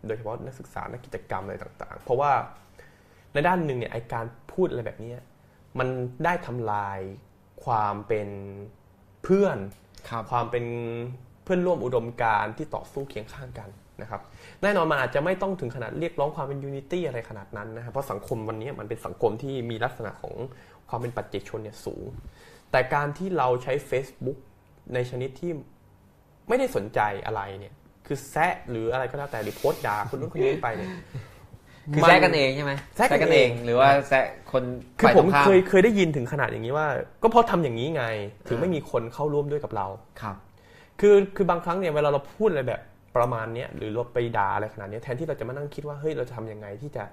[0.07, 2.33] โดยเฉพาะนักศึกษานักกิจกรรมอะไรต่าง ๆ เพราะว่า
[3.33, 5.21] ในด้านหนึ่งเนี่ยไอการพูดอะไรแบบเนี้ย
[5.79, 5.89] มัน
[6.25, 6.99] ได้ทำลาย
[7.65, 8.29] ความเป็น
[9.25, 9.59] เพื่อน
[10.09, 10.65] ครับความเป็น
[11.45, 13.69] เพื่อนร่วมอุดมการณ์ที่ต่อสู้เคียงข้างกัน
[14.03, 14.21] นะครับ
[14.63, 20.35] แน่นอนมันอาจจะไม่ต้องถึงขนาดเรียกร้องความเป็นยูนิตี้อะไรขนาดนั้นนะครับเพราะสังคมวันนี้มันเป็นสังคมที่มีลักษณะของ
[20.89, 22.05] ความเป็นปัจเจกชนเนี่ยสูง
[22.71, 24.39] แต่การที่เราใช้ Facebook
[24.95, 25.51] ในชนิดที่
[26.49, 27.75] ไม่ได้สนใจอะไรเนี่ย
[28.07, 30.91] คือแซะหรืออะไรก็แล้วแต่หรือโพสต์ด่าคนนู้นคนนี้ไปเนี่ย
[31.95, 34.63] คือมันแซะกันเองใช่ไหมแซะกันเองหรือว่าแซะคน
[34.99, 36.87] คือฝ่ายผตรมงข้ามเคยเคยได้ยินถึงขนาดอย่างนี้ว่า
[37.23, 38.05] ก็เพราะทำอย่างนี้ไง
[38.49, 39.87] ถึงไม่มีคนเข้าร่วมด้วยกับเรา
[40.21, 40.37] ครับ
[41.01, 42.81] คือคือบางครั้งเนี่ยเวลาเราพูดอะไรแบบ
[43.17, 47.05] ประมาณเนี้ยหรือเราไปด่าอะไรขนาดเนี้ยแทนที่เราจะมานั่งคิดว่าเฮ้ยเราจะทำยังไงที่จะ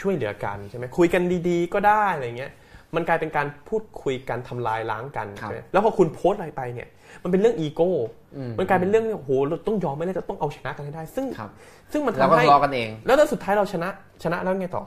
[0.00, 2.52] ช่วยเหลือกันใช่ไหมคุยกันดีๆ ก็ได้อะไรเงี้ย
[2.94, 6.88] มันกลายเป็นการพูดคุยกันทำลายล้างกันครับใช่ไหมแล้วพอคุณโพสต์อะไรไปเนี่ย
[7.22, 7.90] มันเป็นเรื่องอีโก้
[8.36, 11.50] อืมมันกลายเป็นเรื่องเนี่ยโอ้โหเราต้องยอมไม่ได้จะต้องเอาชนะกันให้ได้ ซึ่งครับ
[11.92, 13.88] ซึ่งมันแล้วทำก็ให้ทะเลาะกันเองแล้วแล้วสุดท้ายเราชนะ
[14.24, 14.84] ชนะแล้วไงต่อ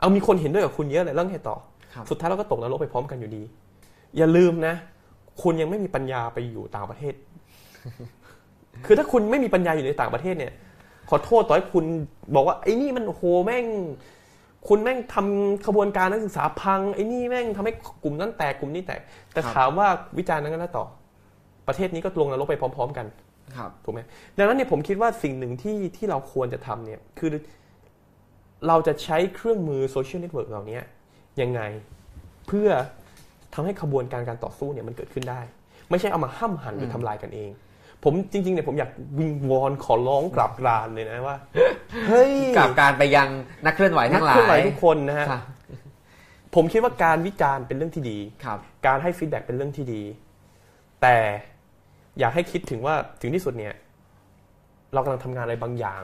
[0.00, 1.56] เอามีคนเห็นด้วยกับคุณเยอะเลยแล้วไงต่อ
[1.94, 3.42] ครับสุดท้ายเราก็ตกนรกไปพร้อมกันอยู่ดี
[4.16, 4.74] อย่าลืมนะ
[5.42, 7.14] คุณยังไม่มีปัญญาไปอยู่ต่างประเทศ
[8.86, 10.52] คือถ้าคุณไม่มีปัญญาอยู่ในต่างประเทศเนี่ย
[11.10, 11.84] ขอโทษต่อให้คุณ
[12.34, 13.66] บอกว่าไอ้นี่มันโหแม่ง
[14.68, 17.72] คุณแม่งทำขบวนการนักศึกษาพังไอ้นี่แม่งทำให้
[18.04, 19.00] กลุ่มนั้นแตกกลุ่มนี้แตก
[19.32, 20.86] แต่ถามว่าวิจารณ์นั้นก็แล้วต่อ
[21.68, 23.06] ประเทศนี้ก็ลงนรกไปพร้อม ๆ กัน
[23.56, 24.00] ครับถูกไหม
[24.38, 27.30] ดังนั้นเนี่ยผมคิดว่าสิ่งหนึ่งที่ที่เราควรจะทำเนี่ยคือ
[28.68, 30.78] เราจะใช้เครื่องมือ social network เหล่านี้
[31.40, 31.60] ยังไง
[32.46, 32.68] เพื่อ
[33.54, 35.40] ทำให้ขบวนการการต่อสู้เนี่ยมันเกิดขึ้นได้
[35.90, 37.50] ไม่ใช่เอามาห้ำหั่นหรือทำลายกันเอง
[38.04, 41.36] ผมจริงๆเนี่ยผมอยากวิงวอนขอร้องกราบกรานเลยนะว่า
[42.08, 43.28] เฮ้ยกับการไปยัง
[43.64, 45.42] นักเคลื่อนไหวนัทั้กงหลาเคลื่อนไหวยยทุกคนนะฮะครับ
[46.54, 50.02] ผมคิดว่าการวิจารณ์เป็นเรื่องที่ดีครับ การให้ฟีดแบ็กเป็นเรื่องที่ดี
[51.02, 51.16] แต่
[52.18, 53.74] อยากให้คิดถึงว่าถึงที่สุดเนี่ย
[54.94, 56.02] เรากำลังทำงานอะไรบางอย่าง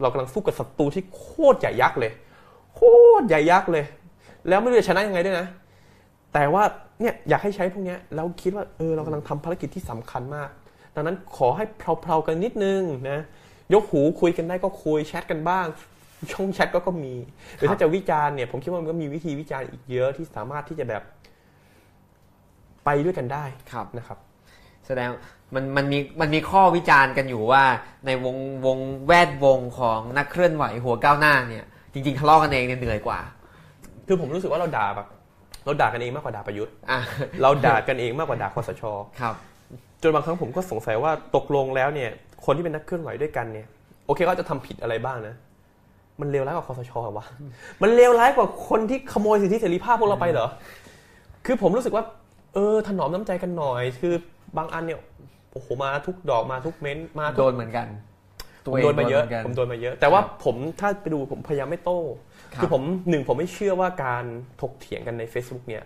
[0.00, 2.12] เรากำลังสู้กับศัตรูที่โคตรใหญ่ยักษ์เลย
[2.74, 2.80] โค
[3.20, 3.84] ตรใหญ่ยักษ์เลย
[4.48, 5.46] แล้วไม่รู้จะชนะยังไงด้วยนะ
[6.34, 6.62] แต่ว่า
[7.00, 10.48] เนี่ยอยากให้ใช้พวกเนี้ยแล้วคิดว่าเออเรากำลังทำภารกิจที่สำคัญมาก
[10.98, 13.20] ดังนั้นขอให้เพลาๆกันนิดนึงนะ
[13.74, 15.66] ยกหูคุยกันได้ก็คุยแชทกันบ้าง
[16.32, 17.14] ช่องแชทก็ก็มี
[17.56, 21.02] หรือถ้าจะวิจารณ์เนี่ยผมคิดว่ามันก็มีวิธีวิจารณ์อีกเยอะที่สามารถที่จะแบบ
[22.84, 24.18] ไปด้วยกันได้ครับนะครับ
[24.86, 25.08] แสดง
[25.54, 27.62] มันมันมีมันมีข้อวิจารณ์กันอยู่ว่า
[28.06, 28.36] ในวง
[28.66, 33.20] วงแวดวงของนักเคลื่อนไหวหัวก้าวหน้าเนี่ย จริงๆทะเลาะกันเองเนี่ยเหนื่อยกว่า
[34.06, 35.08] คือผมรู้สึกว่าเราด่าแบบ
[35.64, 36.98] เราด่ากันเองมากกว่าด่าประยุทธ์อะ
[37.42, 38.82] เราด่ากันเองมากกว่าด่าคอสช
[39.20, 39.34] ครับ
[40.02, 42.10] จนบางครั้งผมก็สงสัยว่าตกลงแล้วเนี่ย
[42.44, 43.66] คนที่เป็นนักเคลื่อนไหวด้วยกันเนี่ย
[44.06, 45.34] โอเคเขาจะทำผิดอะไรบ้างนะ
[46.20, 47.26] มันเลวร้ายกว่าคอสชเหรอวะ
[47.82, 50.48] มันเลวร้ายกว่าคนที่ขโมยสิทธิเสรีภาพพวกเราไปเหรอ
[51.46, 52.04] คือผมรู้สึกว่า
[52.54, 54.14] เออถนอมน้ำใจกันหน่อย คือ
[54.56, 54.98] บางอันเนี่ย
[55.52, 57.86] โอ้โหมาทุกดอกมาทุกเม้นต์มาทุโดกนเหมือนกัน
[58.64, 62.00] ผมโดนมาเยอะหกัผมโดนมาเยอะ แต่ว่าครับผมถ้าไปดูผมพยายามไม่โต้
[62.54, 64.24] ครับคือผมหนึ่งผมไม่เชื่อว่าการ
[64.60, 65.82] ถกเถียงกันใน Facebook เนี่ย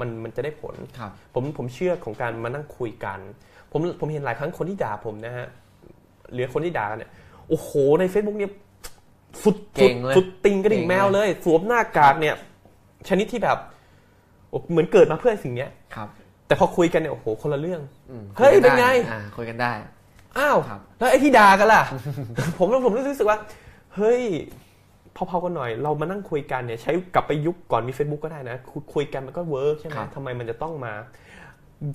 [0.00, 3.18] มันมันจะได้ผลครับผมผมเชื่อของการมานั่งคุยกัน
[3.72, 5.46] ผมผมเห็นหลายครั้งคนที่ด่าผมนะฮะ
[6.32, 7.10] หรือคนที่ด่ากันเนี่ย
[7.48, 7.70] โอ้โห
[8.00, 8.52] ใน Facebook เนี่ย
[9.42, 12.34] สุดเก่งเลยสุดติงกระดิ่งเก่งเลยแมวเลย สวมหน้ากากเนี่ย
[13.08, 13.58] ชนิดที่แบบ
[14.50, 16.08] โอ้เหมือนเกิดมาเพื่อสิ่งเนี้ยครับ
[16.46, 17.80] แต่พอคุยกันเนี่ยโอ้โหคนละเรื่อง
[18.10, 19.72] อืมเฮ้ยคุยกันเป็นไงอ่าคุยกันได้
[20.38, 21.82] อ้าวครับแล้วไอ้ที่ด่ากันล่ะ
[22.58, 23.38] ผมผมรู้สึกว่า
[23.96, 24.22] เฮ้ย
[25.26, 30.92] เบาๆกันหน่อย เรามานั่งคุยกันเนี่ยใช้กลับไปยุคก่อนมี Facebook ก็ได้นะ คุยคุยกันมันก็ work ใช่ไหมครับทำไมมันจะต้องมา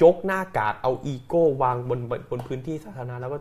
[0.03, 3.37] ยกหน้ากากเอาอีโก้วางบนบนบนพื้นที่สาธารณะแล้วก็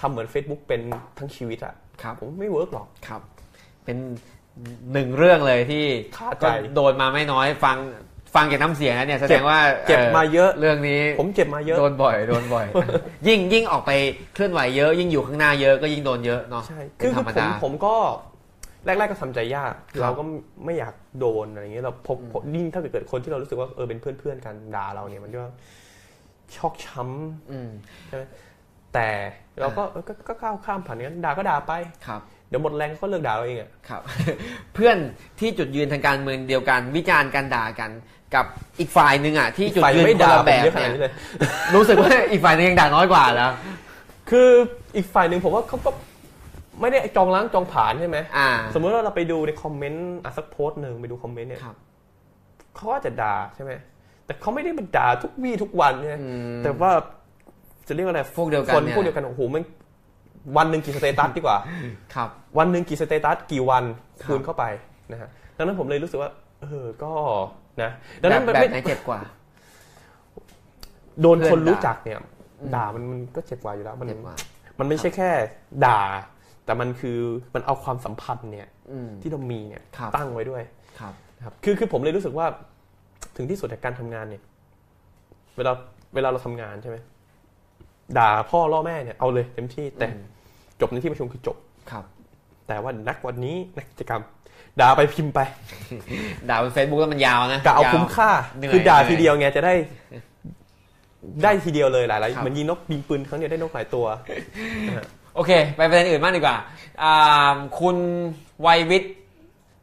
[0.00, 0.80] ทำเหมือน Facebook เป็น
[1.18, 3.22] ทั้งชีวิตอะครับผมไม่ work หรอกครับ
[3.84, 3.96] เป็น
[4.92, 5.84] หนึ่งเรื่องเลยที่
[6.18, 7.78] ขาดใจก็โดนมาไม่น้อยฟัง
[8.34, 9.58] ฟังจากน้ำเสียงแล้วเนี่ยแสดงว่า
[9.88, 12.66] เจ็บมาเยอะเรื่องนี้ ผมเจ็บมาเยอะโดนบ่อยโดนบ่อย
[13.26, 13.90] ยิ่งยิ่งออกไป
[14.34, 17.94] เคลื่อนไหวเยอะ ยิ่งอยู่ข้างหน้าเยอะก็ยิ่งโดนเยอะเนาะใช่เป็คือนธรคือรมผมดาผมก็
[18.84, 20.22] แรกๆก็ทำใจยากครับเราก็
[20.64, 25.42] ไม่อยากโดนอะไรอย่างเงี้ยเราพบพบยิ่งถ้าเกิดคนที่เรารู้สึกว่าเออเป็นเพื่อนๆกันด่าเราเนี่ยมันก็
[26.56, 27.68] ชอกช้ำอืม
[28.94, 29.08] แต่
[29.60, 31.72] เราก็เออก็ก็ก้าวข้ามผ่านงั้นด่าก็ด่าไป
[32.06, 34.02] ครับเดี๋ยวหมดแรงก็เลิกด่าเราเองอะครับ
[34.74, 34.96] เพื่อน
[35.40, 37.90] ที่จุดยืนทางการเมืองเดียวกัน วิจารณ์กันด่ากัน
[38.34, 38.46] กับ
[38.78, 41.12] อีกฝ่ายหนึ่งอะที่จุดฝ่ายยืนไม่คนด่าละผแบมบเยอะขนาเนี่ดยนี้เลย
[41.74, 43.50] รู้สึกว่าอีกฝ่ายหนึงยังด่าน้อยกว่าแล้ว
[44.30, 44.48] คือ
[44.96, 45.90] อีกฝ่ายหนึ่งผมว่าเขาก็
[46.80, 51.76] ไม่ได้จองล้างจองผ่านใช่ไหมอ่า สมมติว่าเราไปดูในคอมเมนต์อะสักโพสต์หนึ่งไปดูคอมเมนต์เนี่ยครับ
[52.74, 53.72] เขาก็จะด่าใช่ไหม
[54.26, 56.28] แต่เขาไม่ได้มาด่าทุกวี่ทุกวันใช่ไหมอื
[56.58, 56.90] ม แต่ว่า
[57.88, 59.62] จะเรียกว่าอะไรพวกเดียวกันคนเนี่ย พวกเดียวกันโอ้โหมัน
[60.56, 61.56] วันหนึ่งกี่สเตตัสดีกว่า
[62.14, 62.28] ครับ
[62.58, 63.84] วันหนึ่งกี่สเตตัสกี่วัน
[64.22, 64.64] ครับ คูณเข้าไป
[65.12, 66.30] นะฮะดังนั้นผมเลยรู้สึกว่า
[66.62, 67.12] เออก็
[67.82, 69.20] นะแบดังนั้บนแบบไม่ไหนเจ็บกว่า
[71.20, 72.16] โดนคนเพื่อนด่ารู้จักเนี่ย
[72.60, 74.36] อืมด่ามันมันก็เจ็บกว่าอยู่แล้วมัน เจ็บกว่า
[74.78, 75.30] มันไม่ใช่แค่
[75.86, 76.00] ด่า
[76.70, 77.18] แต่มันคือ
[77.54, 80.62] มันเอาความสัมพันธ์เนี่ยอืมที่เรามีเนี่ยครับตั้งไว้ด้วย
[81.00, 82.46] ครับนะครับคือคือผมเลยรู้สึกว่า
[83.36, 84.42] ถึงที่สุดในการทำงานเนี่ย
[85.56, 85.72] เวลา
[86.14, 86.96] เวลาเราทำงานใช่ไหม
[88.18, 90.24] ด่าพ่อล่อแม่เนี่ยเอาเลยเต็มที่แต่อืม
[90.80, 91.56] จบในที่ประชุมคือจบ
[91.90, 92.04] ครับ
[92.68, 94.22] แต่ว่านักวันนี้นักกิจกรรม
[94.80, 95.40] ด่าไปพิมพ์ไป
[96.48, 99.74] ด่าบนเฟซบุ๊กแล้วมันยาวนะกะเอายวคุ้มค่าเหนื่อยคือด่าเหนื่อยทีเดียวไงจะได้
[101.42, 104.06] ได้ทีเดียวเลยหลายครับๆเหมือนยิงนกยิงปืนครั้งเดียวได้นกหลายตัว
[105.34, 106.56] โอเค ไปประเด็นอื่นบ้างดีกว่า
[107.02, 107.96] อ่า คุณ
[108.66, 109.14] วัยวิทย์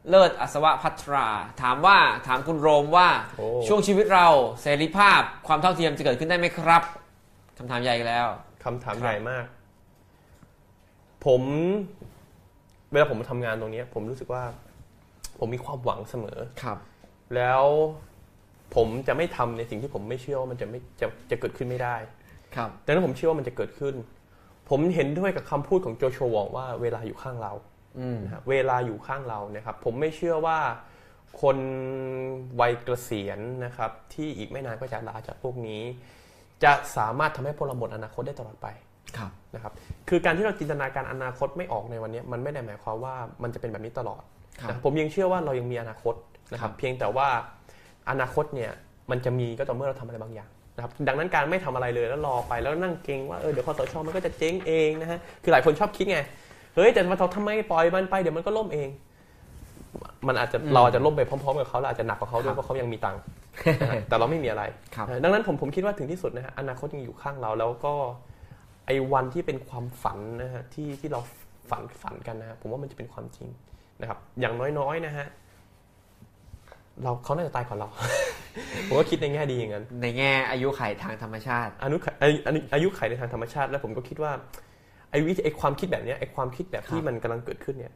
[0.09, 1.27] เลิศอัศวะพัทรา
[1.61, 1.97] ถามว่า
[2.27, 3.07] ถามคุณโรมว่า
[3.37, 4.27] โอ้ ช่วงชีวิตเรา
[4.61, 6.83] เสรีภาพความเท่าเทียมจะเกิดขึ้นได้ไหมครับ
[7.57, 8.27] คำถามใหญ่อีกแล้ว
[8.63, 9.45] คำถามครับใหญ่มาก
[11.25, 11.41] ผม
[12.91, 14.43] เวลาผมมาทำงานตรงเนี้ย ผมรู้สึกว่า
[15.39, 16.77] ผมมีความหวังเสมอ ครับ
[17.35, 17.63] แล้ว
[18.75, 21.95] ผมจะไม่ทำในสิ่งที่ผมไม่เชื่อว่ามันจะไม่จะจะเกิดขึ้นไม่ได้
[22.55, 23.95] ครับ ดังนั้นผมเชื่อว่ามันจะเกิดขึ้น
[24.69, 27.53] ผมเห็นด้วยกับคำพูดของโจชัววองว่าเวลาอยู่ข้างเรา
[27.99, 30.59] อืมนะครับเวลาอยู่ข้างเรานะครับ ผมไม่เชื่อว่า
[31.41, 31.57] คน
[32.59, 35.81] วัยเกษียณนะครับ ที่อีกไม่นานก็จะลาจากพวกนี้
[36.63, 38.67] จะสามารถทำให้พวกเราหมดอนาคตได้ตลอดไป
[39.17, 39.73] ครับนะครับ
[40.09, 44.21] คือการที่เราจินตนาการอนาคตไม่ออกในวันนี้ มันไม่ได้หมายความว่ามันจะเป็นแบบนี้ตลอด
[44.61, 46.15] ครับนะผมยังเชื่อว่าเรายังมีอนาคต
[46.51, 47.27] นะครัครับบเพียงแต่ว่า
[48.09, 48.71] อนาคตเนี่ย
[49.11, 56.19] มันจะมีก็ต่อเมื่อเราทำอะไรบางอย่าง นะครับดังนั้นการไม่ทำอะไรเลยแล้วรอไปแล้วนั่งเกรงว่าเออเดี๋ยวคอสชมันก็จะเจ๊งเองนะฮะคือหลายคนชอบคิดไง
[56.75, 58.89] เฮ้ยแต่เราทำไมปล่อยมันไปเดี๋ยวมันก็ล่มเอง
[60.27, 63.21] มันอาจจะอืมเราอาจจะล่มไปพร้อม ๆ กับเขาเราอาจจะหนักกว่าเขาด้วครัยบเพราะเขายังมีตังค์
[63.81, 64.63] นะฮะแต่เราไม่มีอะไร
[64.95, 67.93] ครับนะดังนั้นผมผมคิดว่าถึงที่สุดนะฮะอนาคตยังอยู่ข้างเราแล้วก็
[68.85, 71.19] ไอ้วันที่เป็นความฝันนะฮะที่ที่เรา
[71.69, 73.47] ฝันฝันกันนะฮะผมว่ามันจะเป็นความจริง
[74.01, 75.27] นะครับ อย่างน้อยๆนะฮะ
[77.03, 77.89] เราเขาน่าจะตายก่อนเรา
[78.87, 84.31] ผมก็คิดในแง่ดีอย่างนั้น ในแง่อายุไขทางธรรมชาติอายุไขอายุอายุอายุไขในทางธรรมชาติ แล้วผมก็คิดว่า
[85.11, 87.93] ไอ้วิธีไอ้ความคิดแบบเนี้ยไอ้ความคิดแบบที่ครับมันกำลังเกิดขึ้นเนี่ย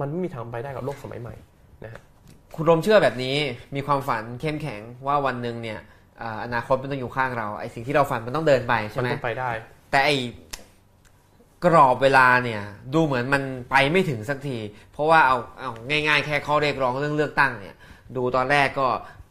[0.00, 1.34] มันไม่มีทางไปได้กับโลกสมัยใหม่
[1.84, 2.02] นะฮะ
[2.54, 3.36] คุณรมเชื่อแบบนี้
[3.74, 5.80] มีความฝันเข้มแข็งว่าวันหนึ่งเนี่ย
[6.22, 9.50] อ่าอนาคตมันต้องอยู่ข้างเราไอสิ่งที่เราฝันมันต้องเดินไปใช่มันไหมต้องไปได้
[9.90, 10.10] แต่ไอ
[11.64, 12.62] กรอบเวลาเนี่ย
[12.94, 14.58] ดูเหมือนมันไปไม่ถึงสักที
[14.92, 17.76] เพราะว่าเอาเอาง่าย ๆ แค่ข้อเรียกร้องเรื่องเลือกตั้งเนี่ย
[18.16, 18.86] ดูตอนแรกก็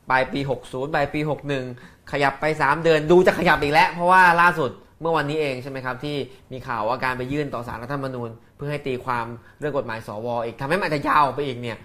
[0.09, 1.19] ปลายปี 60ปลายปี
[1.65, 4.71] 61 ขยับไป 3 เดือนดูจะขยับอีกแล้ว เพราะว่าล่าสุด
[5.01, 6.15] เมื่อวันนี้เองใช่ไหมครับ ที่
[6.51, 9.25] มีข่าวว่าการไปยื่นต่อสารรัฐธรรมนูญ เพื่อให้ตีความ
[9.59, 11.77] เรื่องกฎหมายสวอีกทำให้มันอาจจะยาวไปอีกเนี่ย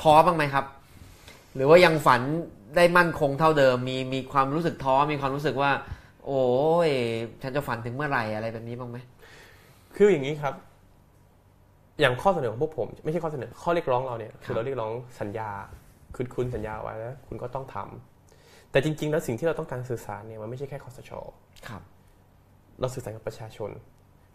[0.00, 0.64] ท้อบ้างไหมครับ
[1.54, 2.20] หรือว่ายังฝัน
[2.76, 5.70] ได้มั่นคงเท่าเดิม มีมีความรู้สึกท้อมีความรู้สึกว่า
[6.26, 6.44] โอ้
[6.88, 6.90] ย
[7.42, 8.98] ฉันจะฝันถึงเมื่อไหร่อะไรแบบนี้บ้างไหม
[9.96, 10.54] คืออย่างนี้ครับ
[12.00, 15.50] อย่างข้อเสนอของพวกผม ไม่ใช่ข้อเสนอข้อเรียกร้องเราเนี่ยคือเราเรียกร้องสัญญา
[16.16, 21.12] คือคุณสัญญาไว้แล้วคุณก็ต้องทำแต่จริง ๆ แล้วสิ่งที่เราต้องการสื่อสารเนี่ยมันไม่ใช่แค่คอสช
[21.68, 21.82] ครับ
[22.80, 23.70] เราสื่อสารกับประชาชน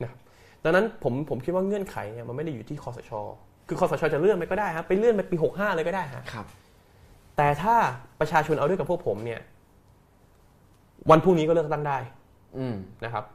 [0.01, 0.19] นะครับ
[0.63, 3.11] ดังนั้นผมผมคิดว่าเงื่อนไขเนี่ยมันไม่ได้อยู่ที่คอสช
[3.67, 6.45] คือคอสชจะเลื่อนไปก็ได้ครับไปเลื่อนไปปี65เลยก็ได้ฮะครับ
[7.37, 7.75] แต่ถ้า
[8.19, 9.41] ประชาชนเอาด้วยกับพวกผมเนี่ย
[11.09, 11.97] วันพรุ่งนี้ก็เลือกตั้งได้
[12.57, 12.75] อืม
[13.05, 13.25] นะครับ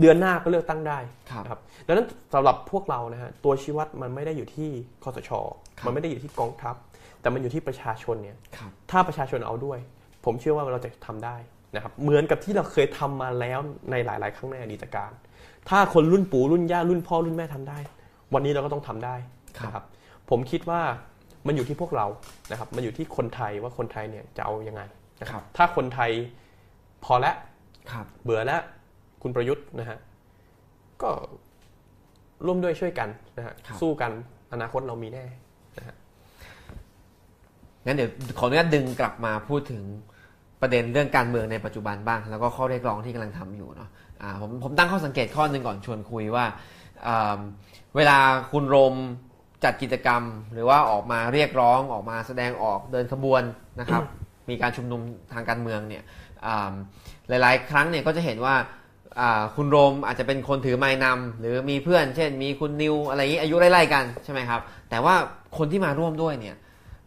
[0.00, 0.98] เดือนหน้าก็เลือกตั้งได้
[1.30, 4.70] ครับนะครับดังนั้นสำหรับพวกเรานะฮะตัวชี้วัดมันไม่ได้อยู่ที่
[5.02, 5.30] คอสช
[5.78, 6.76] ครับมันไม่ได้อยู่ที่กองทัพ
[7.20, 9.78] แต่มันอยู่ที่ประชาชนเนี่ยครับถ้าประชาชนเอาด้วย
[10.24, 11.36] ผมเชื่อว่าเราจะทำได้
[11.74, 13.58] นะครับเหมือนกับที่เราเคยทำมาแล้ว
[13.90, 15.10] ในหลาย ๆ ครั้งในอดีตการ
[15.68, 17.78] ถ้าคนรุ่นปู่รุ่นย่ารุ่นพ่อรุ่นแม่ทำได้
[18.34, 19.16] วันนี้เราก็ต้องทำได้
[19.64, 19.84] นะครับ
[20.30, 20.82] ผมคิดว่า
[21.46, 22.06] มันอยู่ที่พวกเรา
[22.50, 24.82] นะครับ มันอยู่ที่คนไทยว่าคนไทยเนี่ยจะเอายังไง
[25.20, 26.10] นะคครัรับบถ้าคนไทย
[27.04, 27.36] พอแล้ว
[27.92, 28.62] ครับเบื่อแล้ว
[29.22, 29.98] คุณประยุทธ์นะฮะ
[31.02, 31.10] ก็
[32.46, 34.12] ร่วมด้วยช่วยกันนะฮะครับสู้กัน
[34.52, 35.24] อนาคตเรามีแน่
[37.86, 39.82] งั้นเดี๋ยวขออนุญาตดึงกลับมาพูดถึง
[40.60, 43.90] ประเด็นเรื่องการเมืองในปัจจุบันบ้าง แล้วก็ข้อเรียกร้องที่กำลังทำอยู่เนาะ
[44.22, 46.44] อ่าผมผมตั้งข้อสังเกตข้อหนึ่งก่อนชวนคุยว่า
[47.06, 47.38] อ่า
[47.96, 48.18] เวลา
[48.52, 48.94] คุณโรม
[49.64, 53.42] จัดกิจกรรม หรือว่าออกมาเรียกร้องออกมาแสดงออกเดินขบวน
[53.80, 54.02] นะครับ
[54.50, 55.00] มีการชุมนุม
[55.32, 56.02] ทางการเมืองเนี่ย
[56.46, 56.72] อ่า
[57.28, 58.54] หลาย ๆ ครั้งเนี่ยก็จะเห็นว่า
[59.20, 65.14] อ่าคุณโรมอาจจะเป็นคนถือไม้นำหรือมีเพื่อน เช่น มีคุณนิวอะไรอย่างนี้อายุไล่ๆกันใช่ไหมครับ แต่ว่า
[65.58, 66.56] คนที่มาร่วมด้วยเนี่ย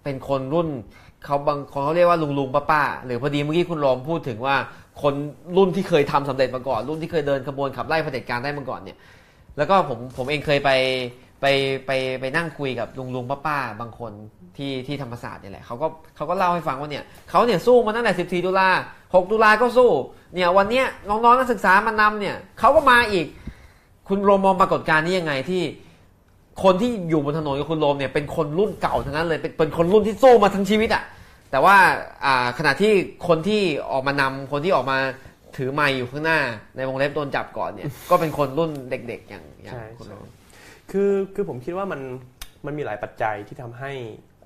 [0.04, 0.70] เป็นคนรุ่น
[1.26, 4.56] เขาบางคนเขาเรียกว่าลุงลุงป้าป้าหรือพอดีเมื่อกี้คุณรอมพูดถึงว่า
[5.02, 5.14] คน
[5.58, 8.98] รุ่นที่เคยทำสำเร็จมาก่อน รุ่นที่เคยเดินขบวนขับไล่เผด็จการได้มาก่อนเนี่ย
[9.58, 10.70] แล้วก็ผมผมเองเคยไป
[11.42, 11.46] ไป
[11.86, 14.12] ไปไปนั่งคุยกับลุงลุงป้าป้าบางคน
[14.58, 18.70] ที่ที่ธรรมศาสตร์เนี่ยแหละเขาก็เขาก็เล่าให้ฟังว่าเนี่ยเขาเนี่ยสู้มาตั้งแต่ 14 ตุลา
[19.02, 19.90] 6 ตุลาก็สู้
[20.36, 23.26] เนี่ยวันเนี้ยน้องๆนักศึกษามานำเนี่ยเขาก็มาอีก
[24.08, 25.64] คุณโรมมองปรากฏการณ์นี้ยังไงที่
[26.64, 31.04] คนที่อยู่บนถนนกับคุณโรมเนี่ยเป็นคนรุ่นเก่าทั้งนั้นเลยเป็นเป็นคนรุ่นที่สู้มาทั้งชีวิตอะ่ะ
[31.52, 31.76] แต่ว่า
[32.26, 32.92] อ่าขณะที่
[33.28, 33.62] คนที่
[33.92, 34.98] ออกมานำคนที่ออกมา
[35.58, 36.40] ถือไม้อยู่ข้างหน้า
[36.76, 40.28] ในวงเล็บโดนจับก่อนเนี่ย ก็เป็นคนรุ่นเด็กๆอย่างอย่างใช่คุณโรม
[40.92, 42.02] คือคือผมคิดว่ามัน
[42.66, 43.92] มันมีหลายปัจจัยที่ทำให้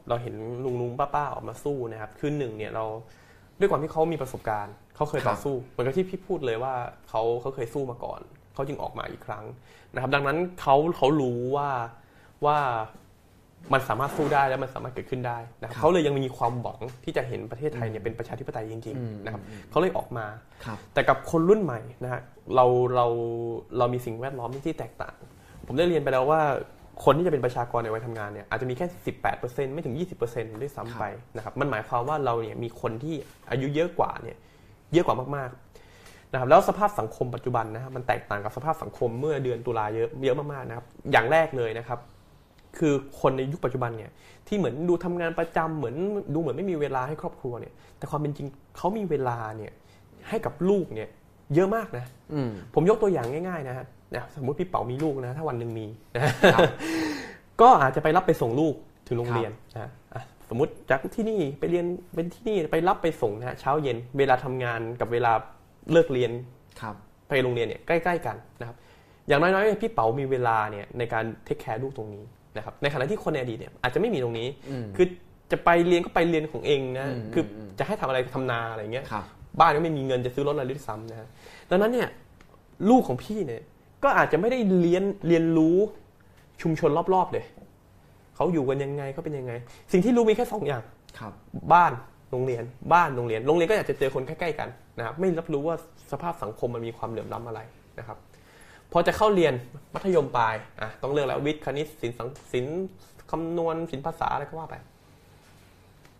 [0.09, 0.35] เราเห็น
[0.65, 2.85] ลุงลุงป้าป้าออกมาสู้นะครับคือหนึ่งเนี่ยเรา
[3.59, 6.73] ด้วยความที่เขามีประสบการณ์เขาเคยต่อสู้ เหมือนกับที่พี่พูดเลยว่า
[7.09, 8.21] เขาเขาเคยสู้มาก่อน
[8.57, 9.45] เขาจึงออกมาอีกครั้ง
[9.93, 11.69] นะครับ ดังนั้นเขาเขารู้ว่า
[12.45, 12.57] ว่า
[13.73, 20.25] มันสามารถสู้ได้และมันสามารถเกิดขึ้นได้นะครับเขาเลยยังมีความหวังที่จะเห็นประเทศไทยเนี่ยเป็นประชาธิปไตยจริงๆนะครับเขาเลยออกมา
[20.65, 22.21] ครับแต่กับคนรุ่นใหม่นะฮะ
[22.55, 22.65] เรา
[22.95, 23.07] เรา
[23.77, 25.15] เรามีสิ่งแวดล้อมที่แตกต่าง
[25.67, 26.41] ผมได้เรียนไปแล้วว่า
[27.03, 28.85] คนที่จะเป็นประชากรในวัยทำงานเนี่ยอาจจะมีแค่
[29.31, 29.95] 18%ไม่ถึง
[30.27, 31.03] 20%ด้วยซ้ำไป
[31.35, 33.15] นะครับมันหมายความว่าเราเนี่ยมีคนที่
[33.51, 34.37] อายุเยอะกว่าเนี่ย
[34.93, 35.66] เยอะกว่ามากๆ
[36.31, 41.99] นะครับแล้วสภาพสังคมปัจจุบันนะครับมันแตกต่างกับสภาพสังคมเมื่อเดือนตุลาเยอะเยอะมากๆนะครับอย่างแรกเลยนะครับ
[42.77, 44.11] คือคนในยุคปัจจุบันเนี่ย
[44.47, 45.95] ที่เหมือนดูทำงานประจำเหมือน
[46.33, 48.47] ดูเหมือนไม่มีเวลาให้ครอบครัวเนี่ย แต่ความเป็นจริง
[48.77, 49.71] เขามีเวลาเนี่ย
[50.29, 51.09] ให้กับลูกเนี่ย
[51.55, 53.85] เยอะมากนะอืมผมยกตัวอย่างง่ายๆนะฮะ
[54.15, 55.85] นะสมมติพี่เป๋ามีลูกนะ ถ้าวันหนึ่งมี
[56.15, 56.69] นะฮะครับ
[57.61, 58.73] ก็อาจจะไปรับไปส่งลูก
[59.07, 61.85] ถึงโรงเรียนนะฮะอะสมมติจากที่นี่ไปเรียน
[62.15, 65.31] เป็นที่นี่ไปรับไปส่งนะฮะเช้าเย็นเวลาทำงานกับเวลา
[65.91, 66.31] เลิกเรียน
[66.81, 66.95] ครับ
[67.27, 68.77] ไปโรงเรียนเนี่ยใกล้ๆกันนะครับ
[69.27, 72.23] อย่างน้อยๆพี่เป๋ามีเวลาเนี่ยในการเทคแคร์ลูกตรงนี้
[72.57, 75.07] นะครับในขณะที่คนในอดีตเนี่ยอาจจะไม่มีตรงนี้อืมคือ
[75.51, 79.23] จะไปเรียนก็ไปเรียนของเองนะอืมคืออืมจะให้ทำอะไรทำนาอะไรเงี้ยครับ
[79.59, 81.27] บ้านก็ไม่มีเงินจะซื้อรถอะไรด้วยซ้ำนะฮะ
[81.69, 82.09] ดังนั้นเนี่ย
[82.89, 83.61] ลูกของพี่เนี่ย
[84.03, 85.77] ก็อาจจะไม่ได้เรียนเรียนรู้
[86.61, 87.45] ชุมชนรอบๆเลย
[88.35, 89.53] เขาอยู่กันยังไงเขาเป็นยังไง
[89.91, 90.83] สิ่งที่รู้มีแค่สองอย่าง
[91.19, 91.33] ครับ
[91.73, 91.91] บ้าน
[92.31, 95.75] โรงเรียน บ้านโรงเรียน โรงเรียนก็อยากจะเจอคนใกล้ๆกัน นะครับไม่รับรู้ว่า
[96.11, 97.59] สภาพสังคมมันมีความเหลื่อมล้ำอะไร
[97.99, 98.17] นะครับ
[98.91, 99.53] พอจะเข้าเรียน
[99.93, 102.85] มัธยมปลายอะต้องเลือกแล้ววิทย์คณิตศิลป์สังศิลป์
[103.31, 104.75] คำนวณศิลป์ภาษาอะไรก็ว่าไป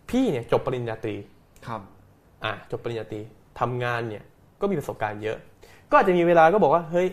[0.10, 1.16] พี่เนี่ยจบปริญญาตรี
[1.68, 1.82] ครับ
[2.46, 3.20] อะจบปริญญาตรี
[3.60, 4.24] ทำงานเนี่ย
[4.62, 5.38] ก็มีประสบการณ์เยอะ
[5.90, 7.08] ก็อาจจะมีเวลาก็บอกว่าเฮ้ย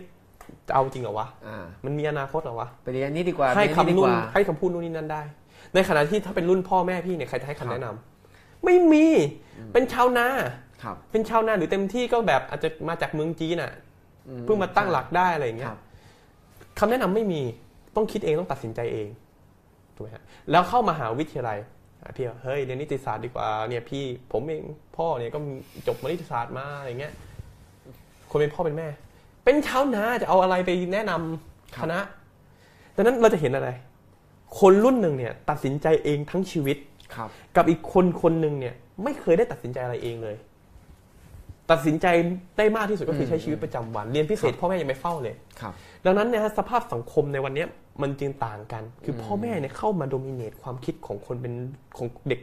[0.69, 5.23] จะเอาจริงเหรอวะอ่ามันมีอนาคตเหรอวะไปเรียนนี่ดีกว่าให้เรียคำดีนู่กนว่าให้คำพูดนู่นนี่นั่นได้
[5.75, 9.07] ในขณะที่ถ้าเป็นรุ่นพ่อแม่พี่เนี่ยใครจะให้ครัคำบแนะนำไม่มี
[9.73, 10.64] เป็นชาวนาครับ
[11.11, 13.73] เป็นชาวนาหรือเต็มที่ก็แบบอาจจะมาจากเมืองจีนอะ
[14.29, 15.81] อืเพิ่งมาตั้งหลักได้อะไรอย่างคเงี้รัยบ
[16.79, 17.43] คำแนะนำไม่มี
[17.97, 19.09] ต้องคิดเองต้องตัดสินใจเอง
[19.95, 21.59] ถูกไหมฮะแล้วเข้ามหาวิทยาลัย
[22.03, 24.65] อะพี่ว่าเฮ้ยเรียนนิติศาสตร์ดีกว่าเนี่ยพี่ผมเอง
[24.97, 25.39] พ่อเนี่ยก็
[25.89, 27.13] จบมานิติศาสตร์มาอะไรเงี้ย
[28.31, 28.89] คนเป็นพ่อเป็นแม่
[29.45, 31.99] เป็นชาวนาจะเอาอะไรไปแนะนำคณะ
[32.97, 33.69] ดังนั้นเราจะเห็นอะไร
[34.59, 36.77] คนรุ่นหนึ่งเนี่ย ตัดสินใจเองทั้งชีวิต
[37.15, 40.37] ครับกับอีกคนคนหนึ่งเนี่ย ไม่เคยได้ตัดสินใจอะไรเองเลย
[41.71, 42.07] ตัดสินใจ
[42.59, 45.73] ได้มากที่สุดก็คือใช้ชีวิตประจำวัน เรียนพิเศษพ่อแม่ยังไม่เฝ้าเลยครับ
[46.05, 47.69] ดังนั้นเนี่ยฮะสภาพสังคมในวันเนี้ย
[48.03, 51.55] มันจึงต่างกัน คือพ่อแม่เนี่ยเข้ามา dominate ความคิดของคนเป็น
[51.97, 52.41] ของเด็ก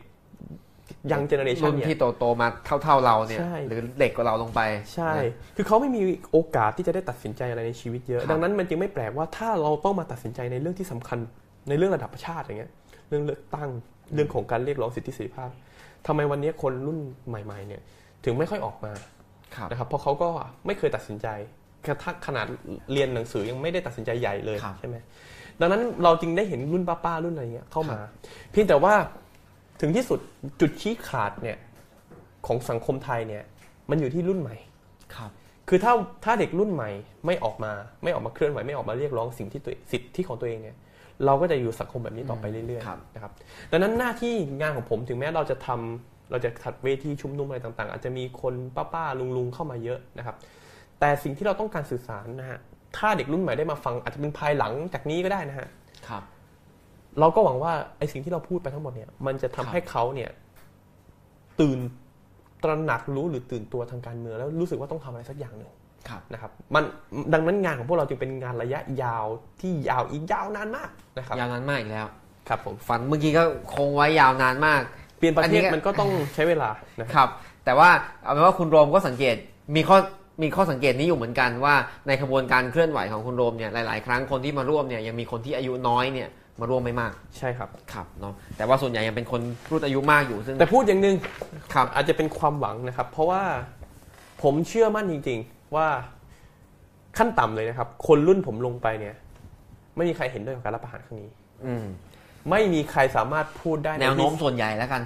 [1.12, 2.48] ยัง generation รุ่นเนี่ยที่โตโตๆมา
[2.84, 4.62] เท่าๆเราเนี่ยใช่หรือเด็กกว่าเราลงไป
[4.96, 11.20] ใช่นะคือเขาไม่มีโอกาสที่จะได้ตัดสินใจอะไรในชีวิตเยอะครับดังนั้นมันจึงไม่แปลกว่าถ้าเราต้องมาตัดสินใจในเรื่องที่สำคัญ
[11.70, 12.72] ในเรื่องระดับชาติอย่างเงี้ย
[13.10, 13.70] เรื่องเลือกตั้ง
[14.14, 15.50] เรื่องของการเรียกร้องสิทธิเสรีภาพ
[16.08, 17.82] ทำไมวันนี้คนรุ่นใหม่ ๆเนี่ย
[18.26, 18.94] ถึงไม่ค่อยออกมา
[19.56, 20.30] ครับนะครับเพราะเขาก็
[20.66, 21.28] ไม่เคยตัดสินใจ
[21.88, 22.46] กระทั่งขนาด
[22.94, 24.98] เรียนหนังสือยังไม่ได้ตัดสินใจใหญ่เลยครับใช่ไหม
[25.60, 28.00] ดังนั้นเราจึงได้เห็นรุ่นป้าๆรุ่นอะไรเงี้ยเข้ามา
[28.52, 28.94] เพียงแต่ว่า
[29.82, 30.20] ถึงที่สุด
[30.62, 31.58] จุดชี้ขาดเนี่ย
[32.48, 33.44] ของสังคมไทยเนี่ย
[33.90, 34.56] มันอยู่ที่รุ่นใหม่
[35.16, 35.32] ครับ
[35.70, 35.94] คือถ้า
[36.24, 36.90] ถ้าเด็กรุ่นใหม่
[37.26, 37.72] ไม่ออกมา
[38.04, 40.78] ไม่ออกมาเคลื่อนไหวไม่ออกมาเรียกร้องสิ่งที่ตัวสิทธิของตัวเองเนี่ย
[41.26, 43.32] เราก็จะอยู่สังคมแบบนี้ต่อไปเรื่อยครับๆนะครับ
[43.72, 50.36] ดังนั้นหน้าที่งานของผมถึงแม้เราจะทำ เราจะถัดเวทีชุมนุมอะไรต่างๆ อาจจะมีคนป้าๆลุงๆเข้ามาเยอะนะครับ
[51.00, 52.60] แต่สิ่งที่เราต้องการสื่อสารนะฮะ
[52.98, 55.68] ถ้าเด็กรุ่นใหม่ได้มาฟังอาจจะเป็นภายหลังจากนี้ก็ได้นะฮะ
[56.08, 56.24] ครับ
[57.20, 60.30] เราก็หวังว่าไอ้สิ่งที่เราพูดไปทั้งหมดเนี่ย มันจะทำให้เขาเนี่ย
[61.62, 61.80] ตื่น
[62.64, 65.70] ตระหนักรู้หรือตื่นตัวทางการเมืองแล้วรู้สึกว่าต้องทำอะไรสักอย่างหนึ่ง
[66.10, 66.84] ครับนะครับมัน
[67.34, 69.26] ดังนั้นงานของพวกเราจึงเป็นงานระยะยาว
[69.62, 72.08] ที่ยาวอีกยาวนานมากนะครับยาวนานมากอีกแล้ว
[72.48, 73.44] ครับผมฝันเมื่อกี้ก็
[73.76, 74.82] คงไว้ยาวนานมาก
[75.22, 76.70] เปลี่ยนประอันเทนี้ศก็มันก็ต้องใช้เวลา
[77.02, 77.30] นะครับครับ
[77.66, 77.90] แต่ว่า
[78.24, 79.36] เอาเป็นว่าคุณโรมก็สังเกต
[79.76, 79.98] มีข้อ
[80.44, 81.76] มีข้อสังเกตนี้อยู่เหมือนกันว่า
[82.08, 86.30] ในขบวนการเคลื่อนไหวของคุณโรมเนี่ยหลาย ๆ ครั้งคนที่มาร่วมเนี่ยยังมีคนที่อายุน้อยเนี่ย
[86.60, 89.42] มาร่วมไม่มากใช่ครับครับเนาะแต่ว่าส่วนใหญ่ยังเป็นคน
[89.72, 91.16] รุ่นอายุมากอยู่ซึ่งแต่พูดอย่างหนึ่ง
[91.74, 93.42] ครับอาจจะเป็นความหวังนะครับ เพราะว่า
[94.44, 95.88] ผมเชื่อมั่นจริง ๆ ว่า
[97.18, 99.16] ขั้นต่ำเลยนะครับ คนรุ่นผมลงไปเนี่ย
[99.96, 101.30] ไม่มีใครเห็นด้วยกับการรับประหารครั้งนี้
[101.66, 101.86] อืม
[102.50, 105.02] ไม่มีใครสามารถพูดได้ใแนวโน้มที่ส่วนใหญ่แล้วกัน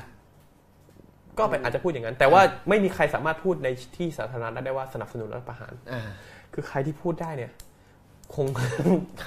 [1.39, 3.67] ก็เป็นอาจจะพูดอย่างนั้น แต่ว่าไม่มีใครสามารถพูดใน
[3.97, 6.01] ที่สาธารณะได้ว่าสนับสนุนรัฐประหารอ่า
[6.53, 7.51] คือใครที่พูดได้เนี่ย
[8.35, 8.45] คง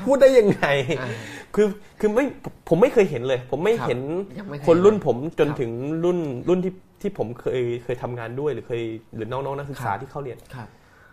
[0.07, 0.67] พูดได้ยังไง
[1.01, 1.11] อ่า
[1.55, 1.67] คือ
[2.01, 2.25] คือไม่
[2.69, 4.01] ผมไม่เคยเห็นเลย ผมไม่ครับเห็น
[4.39, 5.73] ยังไม่เคยคนรุ่นผมจนครับถึง
[6.05, 6.19] รุ่น
[6.49, 6.73] รุ่นที่
[7.03, 8.83] ที่ผมเคยเคยทำงานด้วยหรือเคย
[9.17, 10.69] หรือน้องๆนักศึกษาครับที่เข้าเรียนครับ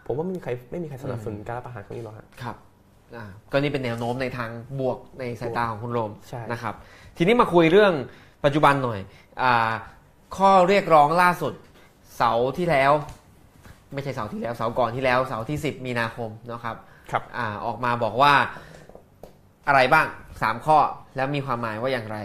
[0.05, 2.74] ผมว่าไม่มีใครไม่มีใครสนับสนุนการรับประหารครั้งนี้หรอกฮะครับอ่า
[3.51, 4.49] ก็นี่เป็นแนวโน้มในทาง
[4.79, 6.75] บวกในสายตาของคุณโรมใช่นะครับ
[7.17, 7.93] ทีนี้มาคุยเรื่อง
[8.45, 8.99] ปัจจุบันหน่อย
[9.41, 9.71] อา
[10.37, 11.53] ข้อเรียกร้องล่าสุด
[12.17, 12.91] เสาร์ที่แล้ว
[13.93, 16.75] ไม่ใช่เสาร์ที่แล้วเสาร์ก่อนที่แล้วเสาร์ที่ 10 มีนาคมนะครับ
[17.11, 18.33] ครับอาออกมาบอกว่า
[19.67, 20.05] อะไรบ้าง
[20.41, 20.77] สามข้อ
[21.15, 22.17] แล้วมีความหมายว่าอย่างไร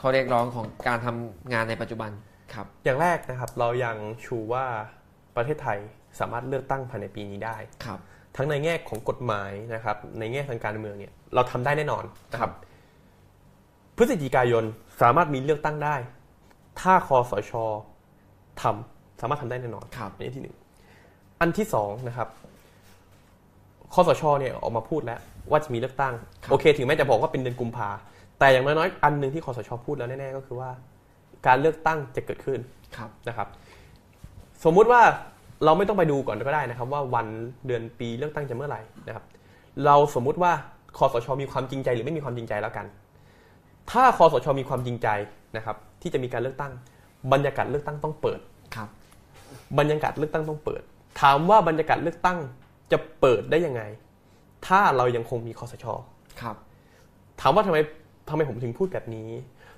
[0.00, 2.10] ข้อเรียกร้องของการทำงานในปัจจุบัน
[2.54, 4.64] ครับ อย่างแรกนะครับเรายังชูว่า
[5.36, 5.78] ประเทศไทย
[6.20, 8.00] สามารถเลือกตั้งภายในปีนี้ได้ครับ
[8.36, 12.52] ทั้งในแง่ของกฎหมายนะครับ ในแง่ทางการเมืองเนี่ยเราทำได้แน่นอนนะครับ
[13.96, 14.64] พฤศจิกายน
[15.02, 15.96] สามารถมีเลือกตั้งได้
[16.80, 17.52] ถ้าคอสช
[18.62, 20.56] ทำสามารถทำได้แน่นอนครับอันนี้ที่หนึ่ง
[21.40, 22.28] อันที่สองนะครับ
[23.94, 27.88] คอสชเนี่ยออกมาพูดแล้วว่าจะมีเลือกตั้งครับโอเค ถึงแม้จะบอกว่าเป็นเดือนกุมภา
[28.38, 30.70] แต่อย่างน้อยๆอันหนึ่งที่คอสชพูดแล้วแน่ๆก็คือว่า
[31.46, 32.60] การเลือกตั้งจะเกิดขึ้น
[32.96, 33.48] ครับนะครับ
[34.64, 35.02] สมมุติว่า
[35.64, 37.26] เราไม่ต้องไปดูก่อนก็ได้นะครับ ว่าวัน
[37.66, 39.24] เดือนปีเลือกตั้งจะเมื่อไหร่นะครับ
[39.84, 40.52] เราสมมุติว่า
[40.98, 42.86] คอสชมีความจริงใจหรือไม่มีความจริงใจแล้วกัน
[43.90, 45.08] ถ้าคอสชมีความจริงใจ
[45.56, 46.72] นะครับ ที่จะมีการเลือกตั้ง
[47.32, 48.40] บรรยากาศเลือกตั้งต้องเปิด
[48.74, 48.88] ครับ
[49.78, 50.82] บรรยากาศเลือกตั้งต้องเปิด
[51.20, 52.38] ถามว่าบรรยากาศเลือกตั้ง
[52.92, 53.82] จะเปิดได้ยังไง
[54.66, 55.86] ถ้าเรายังคงมีคอสช
[56.40, 56.56] ครับ
[57.40, 57.78] ถามว่าทำไม
[58.28, 59.30] ทำไมผมถึงพูดแบบนี้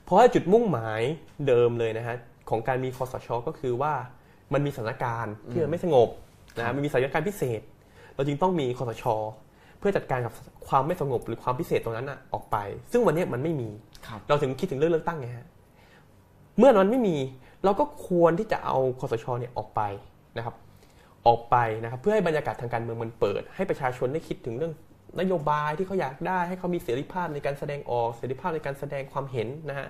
[0.02, 1.02] เพราะว่าจุดมุ่งหมาย
[1.46, 2.16] เดิมเลยนะฮะ
[2.50, 3.94] ของการมีคอสชก็คือว่า
[4.52, 6.08] มันมีสถานการณ์ที่มันไม่สงบ
[6.56, 7.60] นะฮะมันมีสถานการณ์พิเศษ
[8.14, 9.04] เราจึงต้องมีคอสช
[9.78, 10.32] เพื่อจัดการกับ
[10.68, 12.56] ความไม่สงบหรือความพิเศษตรงนั้นน่ะออกไป
[12.92, 13.68] ซึ่งวันนี้มันไม่มี
[14.06, 15.46] ครับเราถึงคิดถึงเรื่องเลือกตั้งไงฮะ
[16.58, 17.16] เมื่อมันไม่มี
[17.64, 19.80] เราก็ควรที่จะเอาคอสชเนี่ยออกไป
[20.36, 20.54] นะครับ
[21.26, 24.72] ออกไปนะครับเพื่อให้บรรยากาศทางการเมืองมันเปิด ให้ประชาชนได้คิดถึงเรื่อง
[25.20, 29.86] นโยบายที่เขาอยากได้ให้เขามีเสรีภาพในการแสดงออกเสรีภาพในการแสดงความเห็นนะฮะ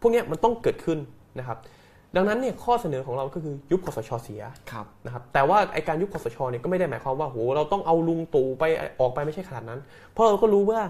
[0.00, 0.98] พวกเนี้ยมันต้องเกิดขึ้น
[1.38, 1.58] นะครับ
[2.16, 8.64] ดังนั้นเนี่ยข้อเสนอของเราก็คือยุบคอสชเสียครับนะครับแต่ว่าไอการยุบคอสชเนี่ยก็ไม่ได้หมายความว่าโหเราต้องเอาลุงตู่ไป
[9.00, 9.80] ออกไปไม่ใช่ขนาดนั้น
[10.12, 10.80] เพราะเราก็รู้ว่า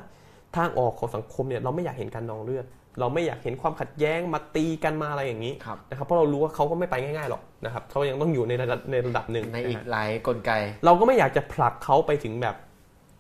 [0.57, 2.67] ทางออกของสังคมเนี่ยเราไม่อยากเห็นการนองเลือด
[3.01, 10.51] เราไม่อยากเห็นความขัดแย้งมาตีกันมาอะไรอย่างนี้ครับนะครับเพราะเรารู้ว่าเขาก็ไม่ไปง่ายๆหรอกนะครับเขายังต้องอยู่ในระดับในระดับหนึ่งในอีกะฮะหลายกลไก
[10.85, 12.57] เราก็ไม่อยากจะผลักเขาไปถึงแบบ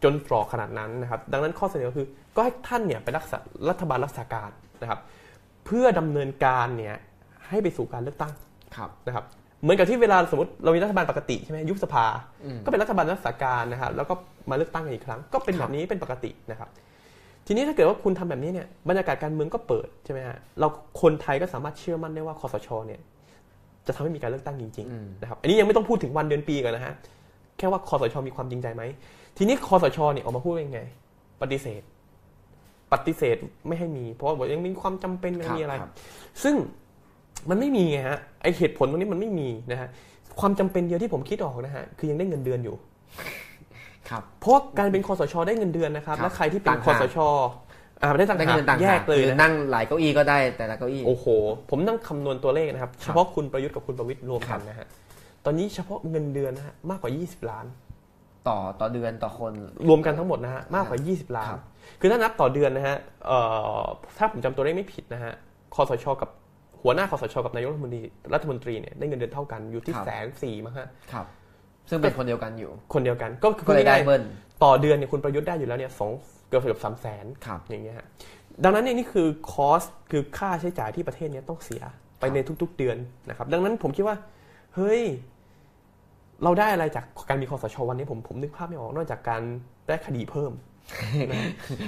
[0.02, 2.06] จนตรอกขนาดนั้นนะครับดังนั้นข้อเสนอคือ
[2.36, 3.38] ก็ให้ท่านเนี่ยไปรักษา
[3.70, 4.50] รัฐบาลรักษาการ
[4.82, 5.00] นะครับ
[5.66, 6.96] เพื่อดำเนินการเนี่ย
[7.48, 8.32] ให้ไปสู่การเลือกตั้ง
[8.76, 9.24] ครับนะครับ
[9.62, 12.04] เหมือนกับที่เวลาสมมติเรามีรัฐบาลปกติใช่ไหมยุบสภา
[12.44, 14.14] อืมก็เป็นรัฐบาลรักษาการนะครับแล้วก็
[14.50, 16.68] มาเลือกตั้งกันอีกครั้ง ก็เป็นคแบรับบนี้เป็นปกตินะครับ
[17.46, 20.68] ทีนี้ถ้าเกิดว่าคุณทำแบบนี้เนี่ยบรรยากาศการเมืองก็เปิดใช่ไหมฮะเรา
[21.00, 23.00] คนไทยก็สามารถเชื่อมั่นได้ว่าคอสชเนี่ย
[23.86, 26.94] จะทำให้มีการเลือกตั้งจริงอืมๆนะครับอันนี้ยังไม่ต้องพูดถึงวันเดือนปีกันนะฮะ
[27.58, 28.82] แค่ว่าคอสชมีความจริงใจไหม
[29.36, 30.80] ทีนี้คอสชเนี่ยออกมาพูดว่ายังไง
[31.42, 31.82] ปฏิเสธ
[32.92, 33.36] ปฏิเสธ
[33.66, 35.92] ไม่ให้มี เพราะว่าบอกยังมีความจำเป็นยังมีอะไรครับ
[36.42, 36.54] ซึ่ง
[37.50, 39.88] มันไม่มีไงฮะไอเหตุผลตรงนี้มันไม่มีนะฮะ
[40.40, 42.76] ความจำเป็นเดียวที่ผมคิดออกนะฮะคือยังได้เงินเดือนอยู่
[44.08, 47.18] ครับเพราะว่าการเป็นคอสชได้เงินเดือนนะครับครับและใครที่เป็นต่างคอหากสช
[48.02, 51.26] อ่าได้ต่างได้หากเงินต่างแยหากกเลยคือนะนั่งหลายเก้าอี้ก็ได้แต่ละเก้าอี้โอ้โห
[51.70, 54.86] ผมนั่งคำนวณตัวเลขนะครับ เฉพาะคุณประยุทธ์กับคุณประวิตยรวมกันนะฮะ
[55.44, 57.66] ตอนนี้เฉพาะเงินเดือนนะฮะมากกว่า 20 ล้าน
[58.48, 59.52] ต่อต่อเดือนต่อคน
[59.88, 61.62] รวมกันทั้งหมดนะฮะมากกว่า 20 ล้านครับ
[62.00, 62.96] คือถ้านับต่อเดือนนะฮะ
[63.26, 63.38] เอ่
[63.80, 63.82] อ
[64.18, 65.32] ถ้าผมจำตัวเลขไม่ผิดนะฮะ
[65.74, 66.30] คอสชกับ
[66.86, 68.02] หัวหน้าคอสชกับนายกรัฐมนตรี
[68.34, 71.26] รัฐมนตรีเนี่ยได้เงินเดือนเท่ากันอยู่ที่แสนสี่มั้งฮะครับ
[71.88, 74.22] ซึ่งเป็นคนเดียวกันอยู่ คนเดียวกันก็คือก็เลยได้พูดง่ายๆเบิ้ล
[74.64, 76.10] ต่อเดือนเนี่ยคุณประยุทธ์ได้อยู่แล้วเนี่ยสอง
[76.48, 78.06] เกือบเกือบสามแสนครับอย่างเงี้ยฮะ
[78.64, 81.82] ดังนั้นเนี่ยนี่คือคอสคือค่าใช้จ่ายที่ประเทศเนี้ต้องเสีย
[82.20, 82.96] ไปในทุก ๆ เดือน
[83.28, 84.16] นะครับ ดังนั้นผมคิดว่า
[84.74, 85.02] เฮ้ย
[86.42, 89.42] เราได้อะไรจากการมีคอสชวันนี้ผมผมนึกภาพไม่ออกนอกจากการ
[89.88, 90.52] ได้คดีเพิ่ม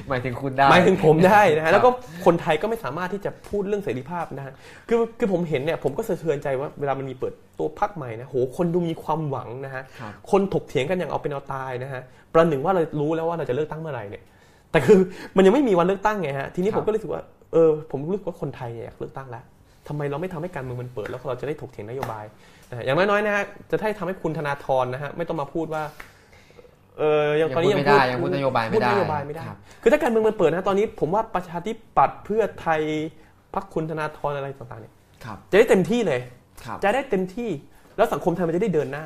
[0.09, 1.91] หมายถึงคุณได้หมายถึงผมได้นะครัฮะบแล้วก็
[2.27, 4.55] คนไทยก็ไม่สามารถที่จะพูดเรื่องเสรีภาพนะฮะ
[4.89, 12.03] คือคือผมเห็นเนี่ยผมก็สะเทือนใจว่าเวลามันมีเปิดตัวพักใหม่นะโหคนดูมีความหวังนะฮะครับคนถกเถียงกันอย่างเอาเป็นเอาตายนะฮะ
[12.33, 14.23] ประหนึ่งว่าเรารู้แล้วว่าเราจะเลือกตั้งเมื่อไหร่เนี่ย
[14.71, 15.01] แต่คือ
[15.37, 17.23] มันยังไม่มีวันเลือกตั้งไงฮะทีนี้ครัผบมก็เลยรู้สึกว่า
[17.53, 19.45] เออผมรู้สึกว่าคนไทยเนี่ยอยากเลือกตั้งแล้ว
[19.89, 22.25] ทำไมเราไม่ทำให้การเมืองมันเปิดแล้วเราจะได้ถกเถียงนโยบาย
[22.71, 25.83] นะฮะอย่างน้อยๆนะฮะจะให้ทำให้คุณธนาธรนะฮะไม่ต้องมาพูดว่า
[26.99, 32.81] เออยังตอนนี้ยังพูดไม่ได้ยังพูดนโยบายไม่ได้พูนโยบายไม่ได้ครับคือถ้าการเมืองมันเปิดนะตอนนี้ ผมว่าประชาธิปัตย์เพื่อไทย
[33.55, 34.95] พรรคคุณธนาธรอะไรต่างๆเนี่ย
[35.25, 36.21] ครับจะได้เต็มที่เลย
[36.65, 37.51] ครับจะได้เต็มที่
[37.97, 39.05] แล้วสังคมไทยมันจะได้เดินหน้า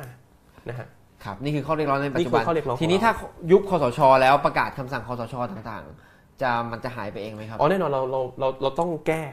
[0.69, 0.87] นะฮะ
[1.23, 3.13] ครับนี่คือข้อเรียกร้องในปัจจุบันี่คือข้อเรียกร้องทีนี้ของเราถ้า
[3.51, 9.23] ยุบคอสช แล้วประกาศคำสั่งคอสชต่างๆ จะมันจะหายไปเองไหมครับอ๋อแน่นอนเราเราเราเราต้องแก้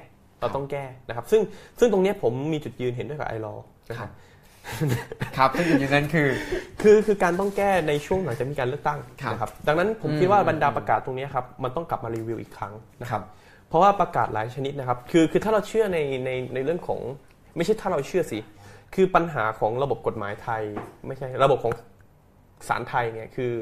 [0.41, 1.41] เราต้องแก้นะครับ ซึ่ง
[1.79, 3.55] ซึ่งตรงเนี้ยผมมีจุดยืนเห็นด้วยกับไอรอ
[3.91, 4.13] นะคครัรับบ
[5.37, 6.29] ครับซึ่งจุดยืนนั้นคือ
[6.83, 13.25] คือคือการต้องแก้ในช่วงหลังจากมีการเลือกตั้งครับนะครับดังนั้นผมอืมคิดว่าบรรดาประกาศตรงเนี้ยครับมันต้องกลับมารีวิวอีกครั้งนะคครัรับบ
[13.69, 17.01] เพราะว่าประกาศหลายชนิดนะครับคือคือถ้าเราเชื่อในในในเรื่องของ
[17.57, 18.39] ไม่ใช่ถ้าเราเชื่อสิ
[18.95, 20.63] คือปัญหาของระบบกฎหมายไทย
[21.07, 21.73] ไม่ใช่ระบบของ
[22.69, 23.53] ศาลไทยเนี่ยคือ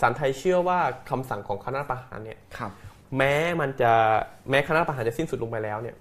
[0.00, 0.78] ศาลไทยเชื่อว่า
[1.10, 2.72] คำสั่งของคณะประหารเนี่ยครับ
[3.16, 3.92] แม้มันจะ
[4.50, 5.96] แม้คณะประหารจะสิ้นสุดลงไปแล้วเนี่ย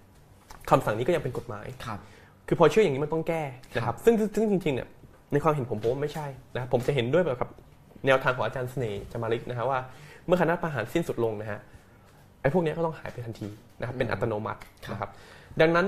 [0.69, 1.99] คำสั่งนี้ก็ยังเป็นกฎหมายครับ
[2.47, 3.43] คือพอเชื่ออย่างนี้มันต้องแก้
[3.75, 4.87] นะครับซึ่งซึ่งจริงๆเนี่ย
[5.33, 7.49] ในความเห็นผมผมว่าไม่ใช่นะครับผมจะเห็นด้วยแบบกับ
[8.05, 9.79] แนวทางของอาจารย์เสน่ห์จามาริกนะฮะว่า
[10.25, 11.59] เมื่อคณะประหารสิ้นสุดลงนะฮะ
[12.41, 13.49] ไอ้พวกเนี้ยก็ต้องหายไปทันที
[13.79, 14.61] นะครับเป็นอัตโนมัติ
[14.91, 15.09] นะครับ
[15.61, 15.87] ดังนั้น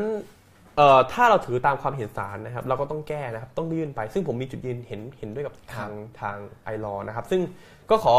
[0.78, 7.42] เอ่อถ้าเราถือตามความเห็นศาลนะครับ เราก็ต้องแก้นะครับต้องยื่นไป ซึ่งผมมีจุดยืนเห็นเห็นด้วยกับทางทางไอรอนะครับ ซึ่ง
[7.90, 8.16] ก็ขอ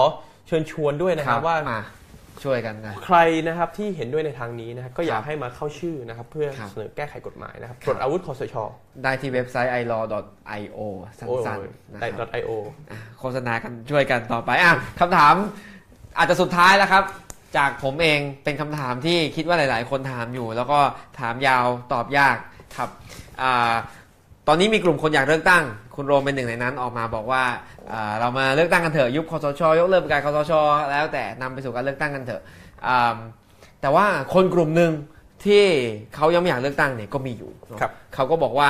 [0.47, 1.81] เชิญชวนด้วยนะครับว่ามา
[2.45, 8.55] ช่วยกันนะ ใครนะครับที่เห็นด้วยในทางนี้นะครับก็อยากครับให้มาเข้าชื่อนะครับเพื่อครับเสนอแก้ไขกฎหมายนะครับครับปลดอาวุธคอสช
[9.03, 10.81] ได้ที่เว็บไซต์ ilaw.io
[11.19, 12.51] สั้นๆนะได้ครับ .io
[12.91, 15.35] อะโฆษณากันช่วยกันต่อไปอะคำถาม
[16.19, 17.05] อาจจะสุดท้ายแล้วครับ
[17.57, 20.79] จากผมเองเป็นคำถามที่คิดว่าหลาย ๆ คนถามอยู่ แล้วก็
[21.21, 22.37] ถามยาวตอบยาก
[22.77, 22.91] ครับ
[23.43, 23.75] อา
[24.49, 25.65] ตอนนี้มีกลุ่มคนอยากเลือกตั้ง
[25.97, 27.43] คุณโรมเป็นหนึ่งในนั้นออกมาบอกว่า
[27.93, 30.53] อ่าเรามาเลือกตั้งกันเถอะยุบคอสชยกเลิกการคอสช
[30.91, 32.43] แล้วแต่นำไปสู่การเลือกตั้งกันเถอะ
[32.87, 33.17] อ่า
[33.81, 34.93] แต่ว่าคนกลุ่มหนึ่ง
[35.45, 35.65] ที่
[36.15, 38.69] เขายังไม่อยากเลือกตั้งเนี่ยก็มีอยู่เนอะครับเขาก็บอกว่า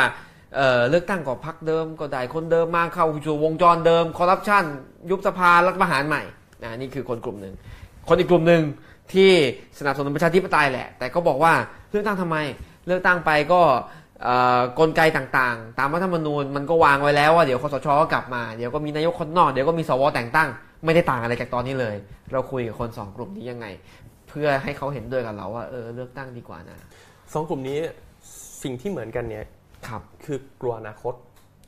[0.57, 4.65] เอ่อเลือกตั้งก็พักเดิมก็ได้คนเดิมมาเข้าสู่วงจรเดิมคอร์รัปชัน
[5.11, 6.23] ยุบสภารัฐประหารใหม่
[6.63, 7.55] นะนี่คือคนกลุ่มหนึ่ง
[8.09, 8.63] คนอีกกลุ่มหนึ่ง
[9.13, 9.31] ที่
[9.79, 11.53] สนับสนุนประชาธิปไตยแหละ แต่ก็บอกว่า
[11.91, 12.37] เลือกตั้งทำไม
[12.87, 13.98] เลือกตั้งไปก็เอ่อ
[14.79, 20.49] กลไกต่างๆ ตามรัฐธรรมนูญมันก็วางไว้แล้วว่าเดี๋ยวคสชก็กลับมา เดี๋ยวก็มีนายกคนนอกเดี๋ยวก็มีสวแต่งตั้ง
[20.85, 21.97] ไม่ได้ต่างอะไรจากตอนนี้เลย
[22.33, 23.67] เราคุยกับคนสองกลุ่มนี้ยังไง
[24.29, 26.79] เพื่อให้เขาเห็นด้วยกับเราว่าเออเลือกตั้งดีกว่านะ
[27.33, 27.79] สองกลุ่มนี้
[28.63, 29.45] สิ่งที่เหมือนกันเนี่ย
[29.89, 31.15] ครับคือกลัวอนาคต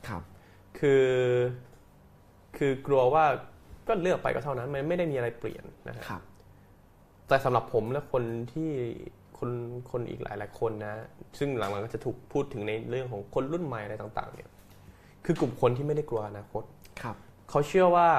[0.07, 0.21] ครับ
[0.79, 1.05] คือ
[2.57, 3.25] คือกลัวว่า
[3.87, 6.21] ก็เลือกไปก็เท่านั้นมันไม่ได้มีอะไรเปลี่ยนนะฮะครับ
[7.27, 8.23] แต่สำหรับผมและคน
[8.53, 8.71] ที่
[9.41, 9.51] คน
[9.91, 10.93] คนอีกหลายหลายๆคนนะ
[11.39, 14.49] ซึ่งหลังๆก็จะถูกพูดถึงในเรื่องของคนรุ่นใหม่อะไรต่าง ๆ เนี่ย
[15.25, 16.63] คือกลุ่มคนที่ไม่ได้กลัวอนาคต
[17.01, 17.15] ครับ
[17.49, 18.09] เขาเชื่อว่า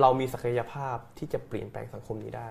[0.00, 2.50] เรามีศักยภาพที่จะเปลี่ยนแปลงสังคมนี้ได้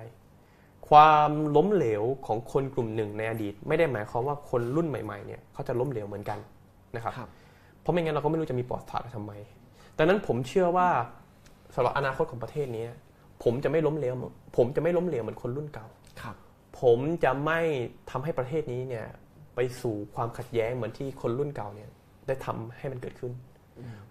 [0.90, 6.40] ความล้มเหลวของคนกลุ่มหนึ่งในอดีต ไม่ได้หมายความว่าคนรุ่นใหม่ ๆ เนี่ยเขาจะล้มเหลวเหมือนกัน
[6.96, 7.30] นะครับครับ
[7.82, 9.34] เพราะไม่งั้นเราก็ไม่รู้จะมีปลอดศาสตร์ทำไม
[9.98, 10.90] ดังนั้นผมเชื่อว่า
[11.76, 12.86] สำหรับอนาคตของประเทศนี้
[13.44, 15.88] ผมจะไม่ล้มเหลวเหมือนผมจะไม่ล้มเหลวเหมือนคนรุ่นเก่า
[16.22, 16.36] ครับ
[16.82, 17.60] ผมจะไม่
[18.12, 19.06] ทำให้ประเทศนี้เนี่ย
[19.56, 21.90] ไปสู่ความขัดแย้งเหมือนที่คนรุ่นเก่าเนี่ย
[22.28, 23.32] ได้ทำให้มันเกิดขึ้น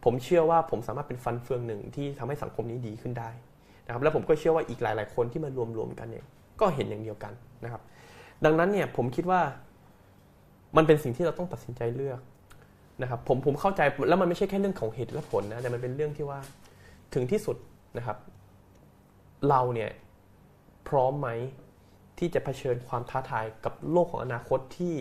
[0.05, 3.31] ผมเชื่อว่าผมสามารถเป็นฟันเฟืองหนึ่งที่ทำให้สังคมนี้ดีขึ้นได้
[3.87, 6.25] นะครับแล้วผมก็เชื่อว่าอีกหลาย ๆ คนที่มารวมๆกันเนี่ย
[6.61, 7.33] ก็เห็นอย่างเดียวกัน
[7.65, 7.83] นะครับ
[8.45, 9.41] ดังนั้นเนี่ยผมคิดว่า
[10.77, 12.21] มันเป็นสิ่งที่เราต้องตัดสินใจเลือก
[13.03, 16.39] นะครับผมผมเข้าใจแล้วมันไม่ใช่แค่เรื่องของเหตุและผลนะแต่มันเป็นเรื่องที่ว่า
[17.15, 17.57] ถึงที่สุด
[17.99, 18.17] นะครับ
[19.49, 19.91] เราเนี่ย
[20.89, 21.29] พร้อมไหม
[22.19, 24.97] ที่จะเผชิญความท้าทายกับโลกของอนาคตที่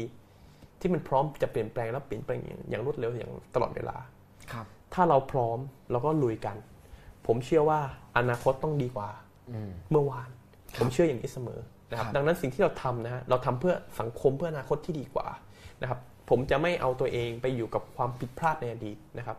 [0.80, 3.98] ที่มันพร้อมจะเปลี่ยนแปลงและเปลี่ยนแปลงอย่างอย่างรวดเร็วอย่างตลอดเวลา
[4.52, 5.58] ครับ ถ้าเราพร้อม
[5.92, 6.56] เราก็ลุยกัน
[7.28, 7.80] ผมเชื่อว่า
[8.18, 9.10] อนาคตต้องดีกว่า
[9.52, 10.30] อืมเมื่อวาน
[10.80, 15.28] ผมเชื่ออย่างนี้เสมอนะครับครับดังนั้นสิ่งที่เราทำนะฮะเราทำเพื่อสังคมเพื่ออนาคตที่ดีกว่า
[15.82, 16.00] นะครับ
[16.30, 19.38] ผมจะไม่เอาตัวเองไปอยู่กับความผิดพลาดในอดีตนะครับ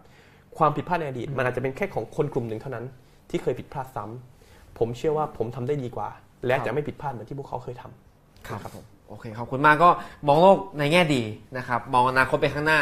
[0.58, 2.84] ความผิดพลาดในอดีตมันอาจจะเป็นแค่ของคนกลุ่มหนึ่งเท่านั้น
[3.30, 6.08] ที่เคยผิดพลาดซ้ำผมเชื่อว่าผมทำได้ดีกว่า
[6.46, 9.90] และจะไม่ผิดพลาดเหมือนที่พวกเขาเคยทำครับผมโอเคขอบคุณมากก็
[10.26, 11.22] มองโลกในแง่ดี
[11.56, 12.80] นะครับมองอนาคตไปข้างหน้า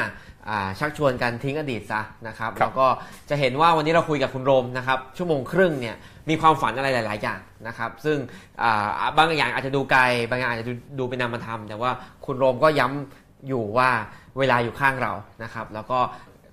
[0.48, 2.86] อ่าชักชวนกันทิ้งอดีตซะนะครับครับแล้วก็
[3.30, 5.96] จะเห็นว่าวันนี้เราคุยกับคุณโรมนะครับชั่วโมงครึ่งเนี่ย
[6.28, 8.18] มีความฝันอะไรหลาย ๆ อย่างนะครับซึ่ง
[8.62, 11.90] อ่าบางอย่างอาจจะดูไกล บางอย่างอาจจะดูดูเป็นนามธรรม แต่ว่า
[12.26, 13.90] คุณโรมก็ย้ำอยู่ว่า
[14.38, 15.12] เวลาอยู่ข้างเรา
[15.42, 15.98] นะครับแล้วก็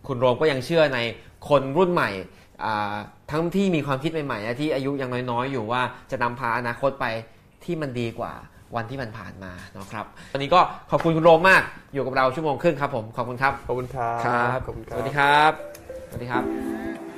[0.07, 0.99] คุณโรมก็ยังเชื่อใน
[1.49, 2.42] คนรุ่นใหม่อ่า
[3.31, 5.81] ทั้งที่มีความคิดใหม่ๆและที่อายุยังน้อยๆ อยู่ว่า
[6.11, 7.05] จะนำพาอนาคตไป
[7.63, 8.33] ที่มันดีกว่า
[8.75, 10.59] วันที่มันผ่านมานะครับวันนี้ก็
[10.91, 11.61] ขอบคุณคุณโรมมาก
[11.93, 15.51] อยู่กับเราชั่วโมงครึ่งครับผมขอบคุณครับขอบคุณครับครับขอบคุณคสรับวัสดีครับ
[16.09, 17.12] สวัสดีครับ